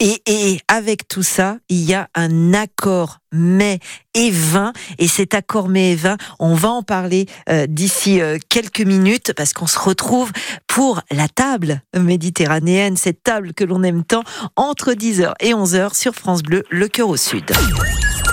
Et, 0.00 0.58
avec 0.68 1.06
tout 1.06 1.22
ça, 1.22 1.58
il 1.68 1.84
y 1.84 1.94
a 1.94 2.08
un 2.14 2.54
accord 2.54 3.18
mets 3.30 3.78
et 4.14 4.30
vin. 4.30 4.72
Et 4.98 5.06
cet 5.06 5.34
accord 5.34 5.68
mets 5.68 5.92
et 5.92 5.96
vin, 5.96 6.16
on 6.38 6.54
va 6.54 6.70
en 6.70 6.82
parler 6.82 7.26
euh, 7.48 7.66
d'ici 7.68 8.20
euh, 8.20 8.38
quelques 8.48 8.80
minutes 8.80 9.32
parce 9.36 9.52
qu'on 9.52 9.66
se 9.66 9.78
retrouve 9.78 10.32
pour 10.66 11.02
la 11.10 11.28
table 11.28 11.82
méditerranéenne, 11.96 12.96
cette 12.96 13.22
table 13.22 13.54
que 13.54 13.64
l'on 13.64 13.82
aime 13.82 14.04
tant, 14.04 14.24
entre 14.56 14.92
10h 14.92 15.34
et 15.40 15.52
11h 15.52 15.94
sur 15.94 16.14
France 16.14 16.42
Bleu, 16.42 16.64
le 16.70 16.88
cœur 16.88 17.08
au 17.08 17.16
sud. 17.16 17.44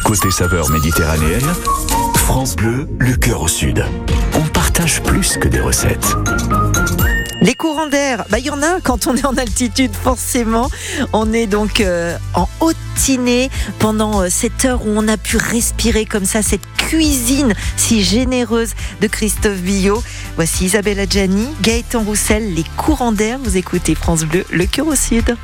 Côté 0.04 0.32
saveur 0.32 0.70
méditerranéenne, 0.70 1.54
France 2.16 2.56
Bleu, 2.56 2.88
le 3.00 3.16
cœur 3.16 3.42
au 3.42 3.48
sud. 3.48 3.86
On 4.34 4.48
partage 4.48 5.04
plus 5.04 5.38
que 5.38 5.48
des 5.48 5.60
recettes. 5.60 6.16
Les 7.50 7.56
courants 7.56 7.88
d'air, 7.88 8.26
bah 8.30 8.38
il 8.38 8.46
y 8.46 8.52
en 8.52 8.62
a 8.62 8.80
quand 8.80 9.08
on 9.08 9.16
est 9.16 9.26
en 9.26 9.36
altitude 9.36 9.96
forcément. 9.96 10.70
On 11.14 11.34
est 11.34 11.48
donc 11.48 11.82
euh, 11.82 12.16
en 12.36 12.48
Haute-Tinée 12.60 13.50
pendant 13.80 14.22
euh, 14.22 14.28
cette 14.30 14.66
heure 14.66 14.86
où 14.86 14.90
on 14.96 15.08
a 15.08 15.18
pu 15.18 15.38
respirer 15.38 16.06
comme 16.06 16.26
ça 16.26 16.44
cette 16.44 16.62
cuisine 16.78 17.56
si 17.76 18.04
généreuse 18.04 18.76
de 19.02 19.08
Christophe 19.08 19.62
Billot. 19.62 20.04
Voici 20.36 20.66
Isabelle 20.66 21.00
Adjani, 21.00 21.48
Gaëtan 21.64 22.04
Roussel, 22.04 22.54
les 22.54 22.66
courants 22.78 23.14
d'air. 23.14 23.40
Vous 23.44 23.58
écoutez 23.58 23.96
France 23.96 24.26
Bleu, 24.26 24.46
le 24.52 24.68
cœur 24.68 24.86
au 24.86 24.94
sud. 24.94 25.36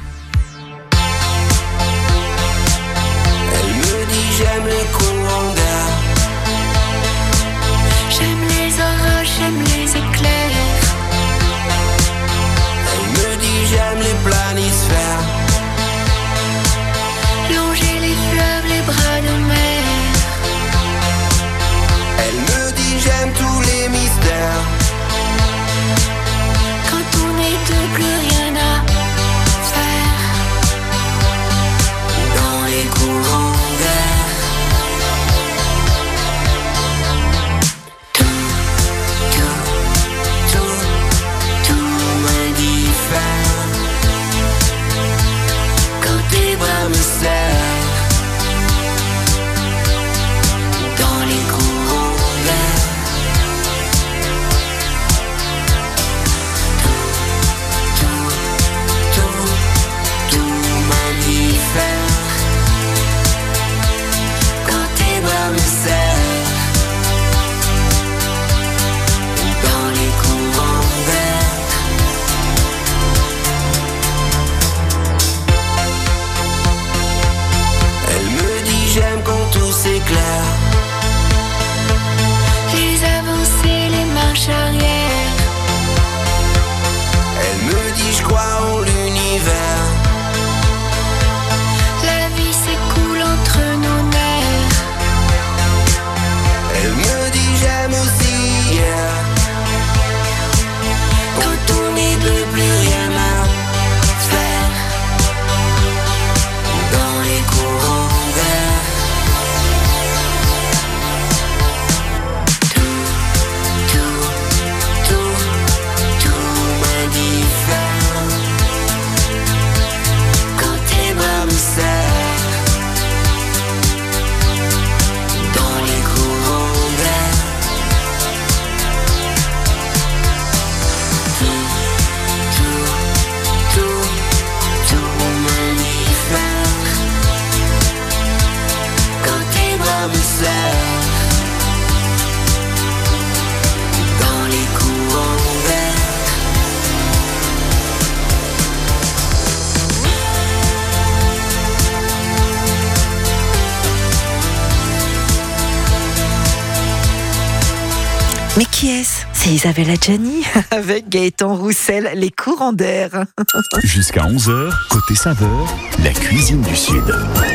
Isabelle 159.55 159.89
Adjani 159.89 160.43
avec 160.71 161.07
Gaëtan 161.07 161.55
Roussel, 161.55 162.11
les 162.15 162.29
courants 162.29 162.73
d'air. 162.73 163.23
Jusqu'à 163.85 164.23
11h, 164.23 164.69
côté 164.89 165.15
saveur, 165.15 165.73
la 166.03 166.11
cuisine 166.11 166.61
du 166.61 166.75
Sud. 166.75 167.05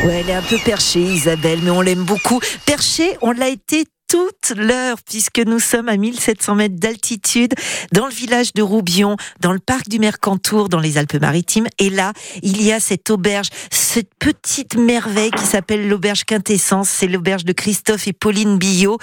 Ouais, 0.03 0.21
elle 0.21 0.29
est 0.31 0.33
un 0.33 0.41
peu 0.41 0.57
perchée, 0.65 1.01
Isabelle, 1.01 1.59
mais 1.61 1.69
on 1.69 1.81
l'aime 1.81 2.03
beaucoup. 2.03 2.39
Perchée, 2.65 3.15
on 3.21 3.29
l'a 3.33 3.49
été 3.49 3.85
toute 4.11 4.57
l'heure 4.57 4.97
puisque 5.09 5.39
nous 5.39 5.59
sommes 5.59 5.87
à 5.87 5.95
1700 5.95 6.55
mètres 6.55 6.75
d'altitude 6.75 7.53
dans 7.93 8.07
le 8.07 8.11
village 8.11 8.51
de 8.51 8.61
Roubion, 8.61 9.15
dans 9.39 9.53
le 9.53 9.59
parc 9.59 9.87
du 9.87 9.99
Mercantour, 9.99 10.67
dans 10.67 10.81
les 10.81 10.97
Alpes-Maritimes. 10.97 11.67
Et 11.79 11.89
là, 11.89 12.11
il 12.43 12.61
y 12.61 12.73
a 12.73 12.81
cette 12.81 13.09
auberge, 13.09 13.47
cette 13.69 14.13
petite 14.19 14.75
merveille 14.75 15.31
qui 15.31 15.45
s'appelle 15.45 15.87
l'auberge 15.87 16.25
Quintessence. 16.25 16.89
C'est 16.89 17.07
l'auberge 17.07 17.45
de 17.45 17.53
Christophe 17.53 18.05
et 18.05 18.11
Pauline 18.11 18.57
Billot 18.57 18.97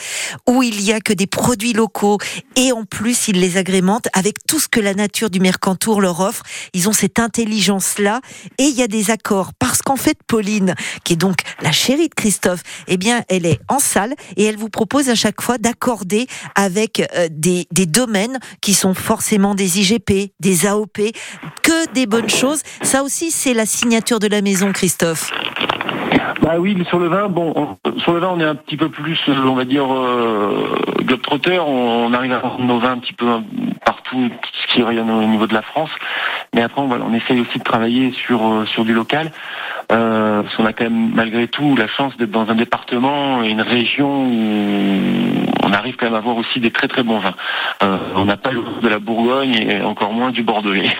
où 0.46 0.62
il 0.62 0.78
y 0.82 0.92
a 0.92 1.00
que 1.00 1.14
des 1.14 1.26
produits 1.26 1.72
locaux 1.72 2.18
et 2.56 2.72
en 2.72 2.84
plus 2.84 3.28
ils 3.28 3.40
les 3.40 3.56
agrémentent 3.56 4.08
avec 4.12 4.44
tout 4.46 4.60
ce 4.60 4.68
que 4.68 4.78
la 4.78 4.92
nature 4.92 5.30
du 5.30 5.40
Mercantour 5.40 6.02
leur 6.02 6.20
offre. 6.20 6.42
Ils 6.74 6.86
ont 6.86 6.92
cette 6.92 7.18
intelligence-là 7.18 8.20
et 8.58 8.64
il 8.64 8.76
y 8.76 8.82
a 8.82 8.88
des 8.88 9.10
accords 9.10 9.52
parce 9.58 9.80
qu'en 9.80 9.96
fait 9.96 10.18
Pauline, 10.26 10.74
qui 11.04 11.14
est 11.14 11.16
donc 11.16 11.36
la 11.62 11.72
chérie 11.72 12.10
de 12.10 12.14
Christophe, 12.14 12.62
eh 12.88 12.98
bien 12.98 13.22
elle 13.30 13.46
est 13.46 13.58
en 13.68 13.78
salle 13.78 14.14
et 14.36 14.44
elle 14.44 14.58
vous 14.58 14.68
propose 14.68 14.97
à 15.08 15.14
chaque 15.14 15.40
fois 15.40 15.58
d'accorder 15.58 16.26
avec 16.54 17.00
euh, 17.16 17.28
des, 17.30 17.66
des 17.70 17.86
domaines 17.86 18.38
qui 18.60 18.74
sont 18.74 18.94
forcément 18.94 19.54
des 19.54 19.78
IGP, 19.80 20.32
des 20.40 20.66
AOP, 20.66 20.98
que 21.62 21.92
des 21.92 22.06
bonnes 22.06 22.28
choses. 22.30 22.62
Ça 22.82 23.02
aussi 23.02 23.30
c'est 23.30 23.54
la 23.54 23.66
signature 23.66 24.18
de 24.18 24.26
la 24.26 24.42
maison 24.42 24.72
Christophe. 24.72 25.30
Bah 26.42 26.54
oui, 26.58 26.76
sur 26.88 26.98
le 26.98 27.08
vin, 27.08 27.28
bon, 27.28 27.52
on- 27.84 27.98
sur 28.00 28.12
le 28.14 28.20
vin, 28.20 28.28
on 28.32 28.40
est 28.40 28.44
un 28.44 28.54
petit 28.54 28.76
peu 28.76 28.88
plus, 28.88 29.18
euh, 29.28 29.34
on 29.44 29.54
va 29.54 29.64
dire, 29.64 29.92
euh, 29.92 30.74
globetrotter. 31.00 31.58
On, 31.58 32.12
arrive 32.14 32.32
à 32.32 32.38
vendre 32.38 32.64
nos 32.64 32.78
vins 32.78 32.92
un 32.92 32.98
petit 32.98 33.12
peu 33.12 33.26
euh, 33.28 33.38
partout, 33.84 34.30
ce 34.62 34.72
qui 34.72 34.82
rayonne 34.82 35.10
au 35.10 35.24
niveau 35.26 35.46
de 35.46 35.52
la 35.54 35.62
France. 35.62 35.90
Mais 36.54 36.62
après, 36.62 36.80
on, 36.80 36.90
on 36.90 37.12
essaye 37.12 37.40
aussi 37.40 37.58
de 37.58 37.64
travailler 37.64 38.12
sur 38.12 38.40
euh, 38.46 38.64
sur 38.66 38.84
du 38.84 38.94
local. 38.94 39.30
Euh, 39.90 40.42
parce 40.42 40.54
qu'on 40.56 40.66
a 40.66 40.72
quand 40.72 40.84
même, 40.84 41.14
malgré 41.14 41.48
tout, 41.48 41.74
la 41.76 41.88
chance 41.88 42.16
d'être 42.18 42.30
dans 42.30 42.48
un 42.48 42.54
département 42.54 43.42
et 43.42 43.48
une 43.48 43.62
région 43.62 44.26
où 44.26 45.46
on 45.62 45.72
arrive 45.72 45.96
quand 45.96 46.06
même 46.06 46.14
à 46.14 46.18
avoir 46.18 46.36
aussi 46.36 46.60
des 46.60 46.70
très 46.70 46.88
très 46.88 47.02
bons 47.02 47.20
vins. 47.20 47.34
Euh, 47.82 47.96
on 48.14 48.26
n'a 48.26 48.36
pas 48.36 48.50
le 48.50 48.62
de 48.82 48.88
la 48.88 48.98
Bourgogne 48.98 49.54
et 49.54 49.82
encore 49.82 50.12
moins 50.12 50.30
du 50.30 50.42
Bordelais. 50.42 50.94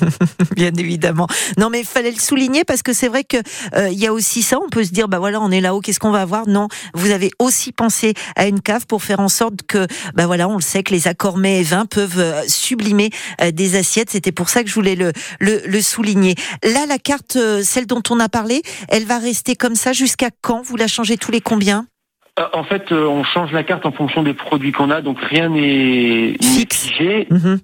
Bien 0.56 0.72
évidemment. 0.76 1.26
Non, 1.58 1.70
mais 1.70 1.80
il 1.80 1.86
fallait 1.86 2.10
le 2.10 2.18
souligner 2.18 2.64
parce 2.64 2.82
que 2.82 2.92
c'est 2.92 3.08
vrai 3.08 3.24
que 3.24 3.36
euh, 3.74 3.88
il 3.90 3.98
y 3.98 4.06
a 4.06 4.12
aussi 4.12 4.42
ça. 4.42 4.58
On 4.64 4.68
peut 4.68 4.84
se 4.84 4.90
dire, 4.90 5.08
bah 5.08 5.18
voilà, 5.18 5.40
on 5.40 5.50
est 5.50 5.60
là-haut, 5.60 5.80
qu'est-ce 5.80 6.00
qu'on 6.00 6.10
va 6.10 6.22
avoir? 6.22 6.48
Non, 6.48 6.68
vous 6.94 7.10
avez 7.10 7.30
aussi 7.38 7.72
pensé 7.72 8.14
à 8.36 8.46
une 8.46 8.60
cave 8.60 8.86
pour 8.86 9.02
faire 9.02 9.20
en 9.20 9.28
sorte 9.28 9.62
que, 9.66 9.86
bah 10.14 10.26
voilà, 10.26 10.48
on 10.48 10.56
le 10.56 10.62
sait 10.62 10.82
que 10.82 10.92
les 10.92 11.08
accords 11.08 11.38
mets 11.38 11.60
et 11.60 11.62
vins 11.62 11.86
peuvent 11.86 12.18
euh, 12.18 12.42
sublimer 12.46 13.10
euh, 13.40 13.50
des 13.50 13.76
assiettes. 13.76 14.10
C'était 14.10 14.32
pour 14.32 14.48
ça 14.48 14.62
que 14.62 14.68
je 14.68 14.74
voulais 14.74 14.96
le, 14.96 15.12
le, 15.40 15.62
le 15.66 15.80
souligner. 15.80 16.34
Là, 16.62 16.86
la 16.86 16.98
carte, 16.98 17.38
celle 17.62 17.86
dont 17.86 18.02
on 18.10 18.15
a 18.20 18.28
parlé, 18.28 18.62
elle 18.88 19.04
va 19.04 19.18
rester 19.18 19.56
comme 19.56 19.74
ça 19.74 19.92
jusqu'à 19.92 20.28
quand? 20.42 20.62
Vous 20.62 20.76
la 20.76 20.86
changez 20.86 21.16
tous 21.16 21.30
les 21.32 21.40
combien? 21.40 21.86
Euh, 22.38 22.44
En 22.52 22.64
fait, 22.64 22.92
euh, 22.92 23.06
on 23.06 23.24
change 23.24 23.52
la 23.52 23.62
carte 23.62 23.86
en 23.86 23.92
fonction 23.92 24.22
des 24.22 24.34
produits 24.34 24.72
qu'on 24.72 24.90
a, 24.90 25.00
donc 25.00 25.18
rien 25.20 25.48
n'est 25.48 26.36
figé. 26.42 27.26
Mhm. 27.30 27.58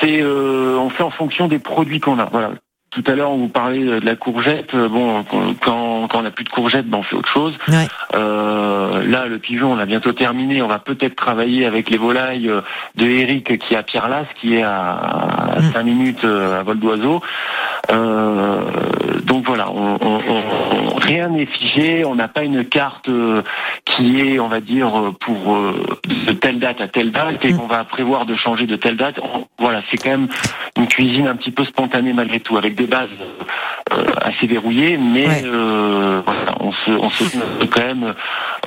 C'est, 0.00 0.20
euh, 0.22 0.76
on 0.78 0.90
fait 0.90 1.02
en 1.02 1.10
fonction 1.10 1.48
des 1.48 1.58
produits 1.58 2.00
qu'on 2.00 2.18
a. 2.18 2.26
Voilà. 2.26 2.52
Tout 2.92 3.02
à 3.08 3.14
l'heure, 3.14 3.30
on 3.30 3.36
vous 3.36 3.48
parlait 3.48 3.84
de 3.84 4.06
la 4.06 4.16
courgette. 4.16 4.74
Bon, 4.74 5.22
quand, 5.60 6.06
quand 6.08 6.18
on 6.18 6.22
n'a 6.22 6.30
plus 6.30 6.44
de 6.44 6.48
courgette, 6.48 6.88
ben 6.88 6.98
on 6.98 7.02
fait 7.02 7.16
autre 7.16 7.28
chose. 7.28 7.52
Ouais. 7.68 7.86
Euh, 8.14 9.04
là, 9.06 9.26
le 9.26 9.38
pigeon, 9.38 9.72
on 9.72 9.78
a 9.78 9.84
bientôt 9.84 10.12
terminé. 10.12 10.62
On 10.62 10.68
va 10.68 10.78
peut-être 10.78 11.14
travailler 11.14 11.66
avec 11.66 11.90
les 11.90 11.98
volailles 11.98 12.50
de 12.94 13.04
Eric, 13.06 13.58
qui 13.58 13.74
est 13.74 13.76
à 13.76 13.82
Pierre-Las, 13.82 14.26
qui 14.40 14.54
est 14.54 14.62
à 14.62 15.56
5 15.74 15.82
minutes 15.82 16.24
euh, 16.24 16.58
à 16.58 16.62
vol 16.62 16.78
d'oiseau. 16.78 17.20
Euh, 17.90 18.60
donc 19.26 19.44
voilà, 19.46 19.70
on, 19.70 19.98
on- 20.00 20.20
on- 20.28 20.94
rien 20.96 21.28
n'est 21.28 21.46
figé. 21.46 22.04
On 22.04 22.14
n'a 22.14 22.28
pas 22.28 22.42
une 22.44 22.64
carte 22.64 23.08
euh, 23.08 23.42
qui 23.84 24.20
est, 24.20 24.38
on 24.38 24.48
va 24.48 24.60
dire, 24.60 24.98
euh, 24.98 25.10
pour 25.20 25.54
euh, 25.54 25.98
de 26.26 26.32
telle 26.32 26.58
date 26.58 26.80
à 26.80 26.88
telle 26.88 27.12
date 27.12 27.44
et 27.44 27.52
qu'on 27.52 27.66
va 27.66 27.84
prévoir 27.84 28.24
de 28.26 28.34
changer 28.36 28.66
de 28.66 28.76
telle 28.76 28.96
date. 28.96 29.20
Voilà, 29.58 29.82
c'est 29.90 29.96
quand 29.98 30.10
même 30.10 30.28
une 30.76 30.88
cuisine 30.88 31.26
un 31.26 31.36
petit 31.36 31.50
peu 31.50 31.64
spontanée 31.64 32.12
malgré 32.12 32.40
tout, 32.40 32.56
avec 32.56 32.74
des 32.74 32.86
bases 32.86 33.08
assez 34.20 34.46
verrouillées, 34.46 34.96
mais 34.98 35.28
euh, 35.44 36.20
voilà, 36.24 36.54
on 36.60 36.72
se, 36.72 36.90
on 36.90 37.08
se 37.10 37.24
donne 37.36 37.68
quand 37.68 37.82
même 37.84 38.14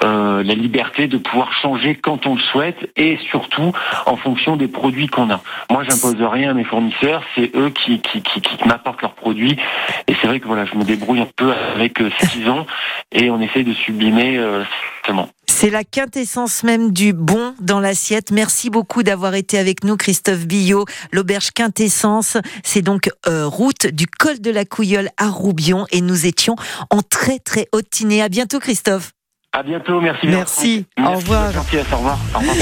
euh, 0.05 0.43
la 0.43 0.53
liberté 0.53 1.07
de 1.07 1.17
pouvoir 1.17 1.51
changer 1.53 1.95
quand 1.95 2.25
on 2.25 2.35
le 2.35 2.41
souhaite 2.41 2.89
et 2.95 3.17
surtout 3.29 3.73
en 4.05 4.15
fonction 4.15 4.55
des 4.55 4.67
produits 4.69 5.07
qu'on 5.07 5.29
a. 5.29 5.41
Moi, 5.69 5.83
j'impose 5.83 6.15
rien 6.21 6.51
à 6.51 6.53
mes 6.53 6.63
fournisseurs, 6.63 7.21
c'est 7.35 7.51
eux 7.55 7.69
qui, 7.69 7.99
qui, 7.99 8.21
qui, 8.21 8.39
qui 8.41 8.67
m'apportent 8.67 9.01
leurs 9.01 9.11
produits 9.13 9.57
et 10.07 10.13
c'est 10.21 10.27
vrai 10.27 10.39
que 10.39 10.47
voilà, 10.49 10.65
je 10.65 10.75
me 10.75 10.83
débrouille 10.83 11.19
un 11.19 11.27
peu 11.35 11.53
avec 11.53 12.01
euh, 12.01 12.09
ce 12.19 12.27
qu'ils 12.29 12.49
ont 12.49 12.65
et 13.11 13.29
on 13.29 13.39
essaye 13.39 13.63
de 13.63 13.73
sublimer 13.73 14.37
euh. 14.37 14.63
C'est 15.47 15.69
la 15.69 15.83
quintessence 15.83 16.63
même 16.63 16.91
du 16.91 17.13
bon 17.13 17.53
dans 17.59 17.79
l'assiette. 17.79 18.31
Merci 18.31 18.71
beaucoup 18.71 19.03
d'avoir 19.03 19.35
été 19.35 19.59
avec 19.59 19.83
nous, 19.83 19.95
Christophe 19.95 20.47
Billot. 20.47 20.85
L'auberge 21.11 21.51
quintessence, 21.51 22.37
c'est 22.63 22.81
donc 22.81 23.09
euh, 23.27 23.45
route 23.45 23.85
du 23.87 24.07
col 24.07 24.39
de 24.39 24.49
la 24.49 24.65
Couilleule 24.65 25.09
à 25.17 25.27
Roubion 25.27 25.85
et 25.91 26.01
nous 26.01 26.25
étions 26.25 26.55
en 26.89 27.01
très 27.01 27.37
très 27.37 27.67
haute 27.71 27.89
tinée. 27.91 28.23
À 28.23 28.29
bientôt, 28.29 28.59
Christophe. 28.59 29.11
À 29.51 29.61
bientôt, 29.61 30.01
merci. 30.01 30.27
Merci. 30.27 30.85
Merci 30.97 31.11
Au 31.11 31.17
revoir. 31.17 31.45
bonne 31.45 31.53
gentillesse, 31.53 31.87
au 31.93 31.97
revoir. 31.97 32.17
Au 32.33 32.39
revoir. 32.39 32.55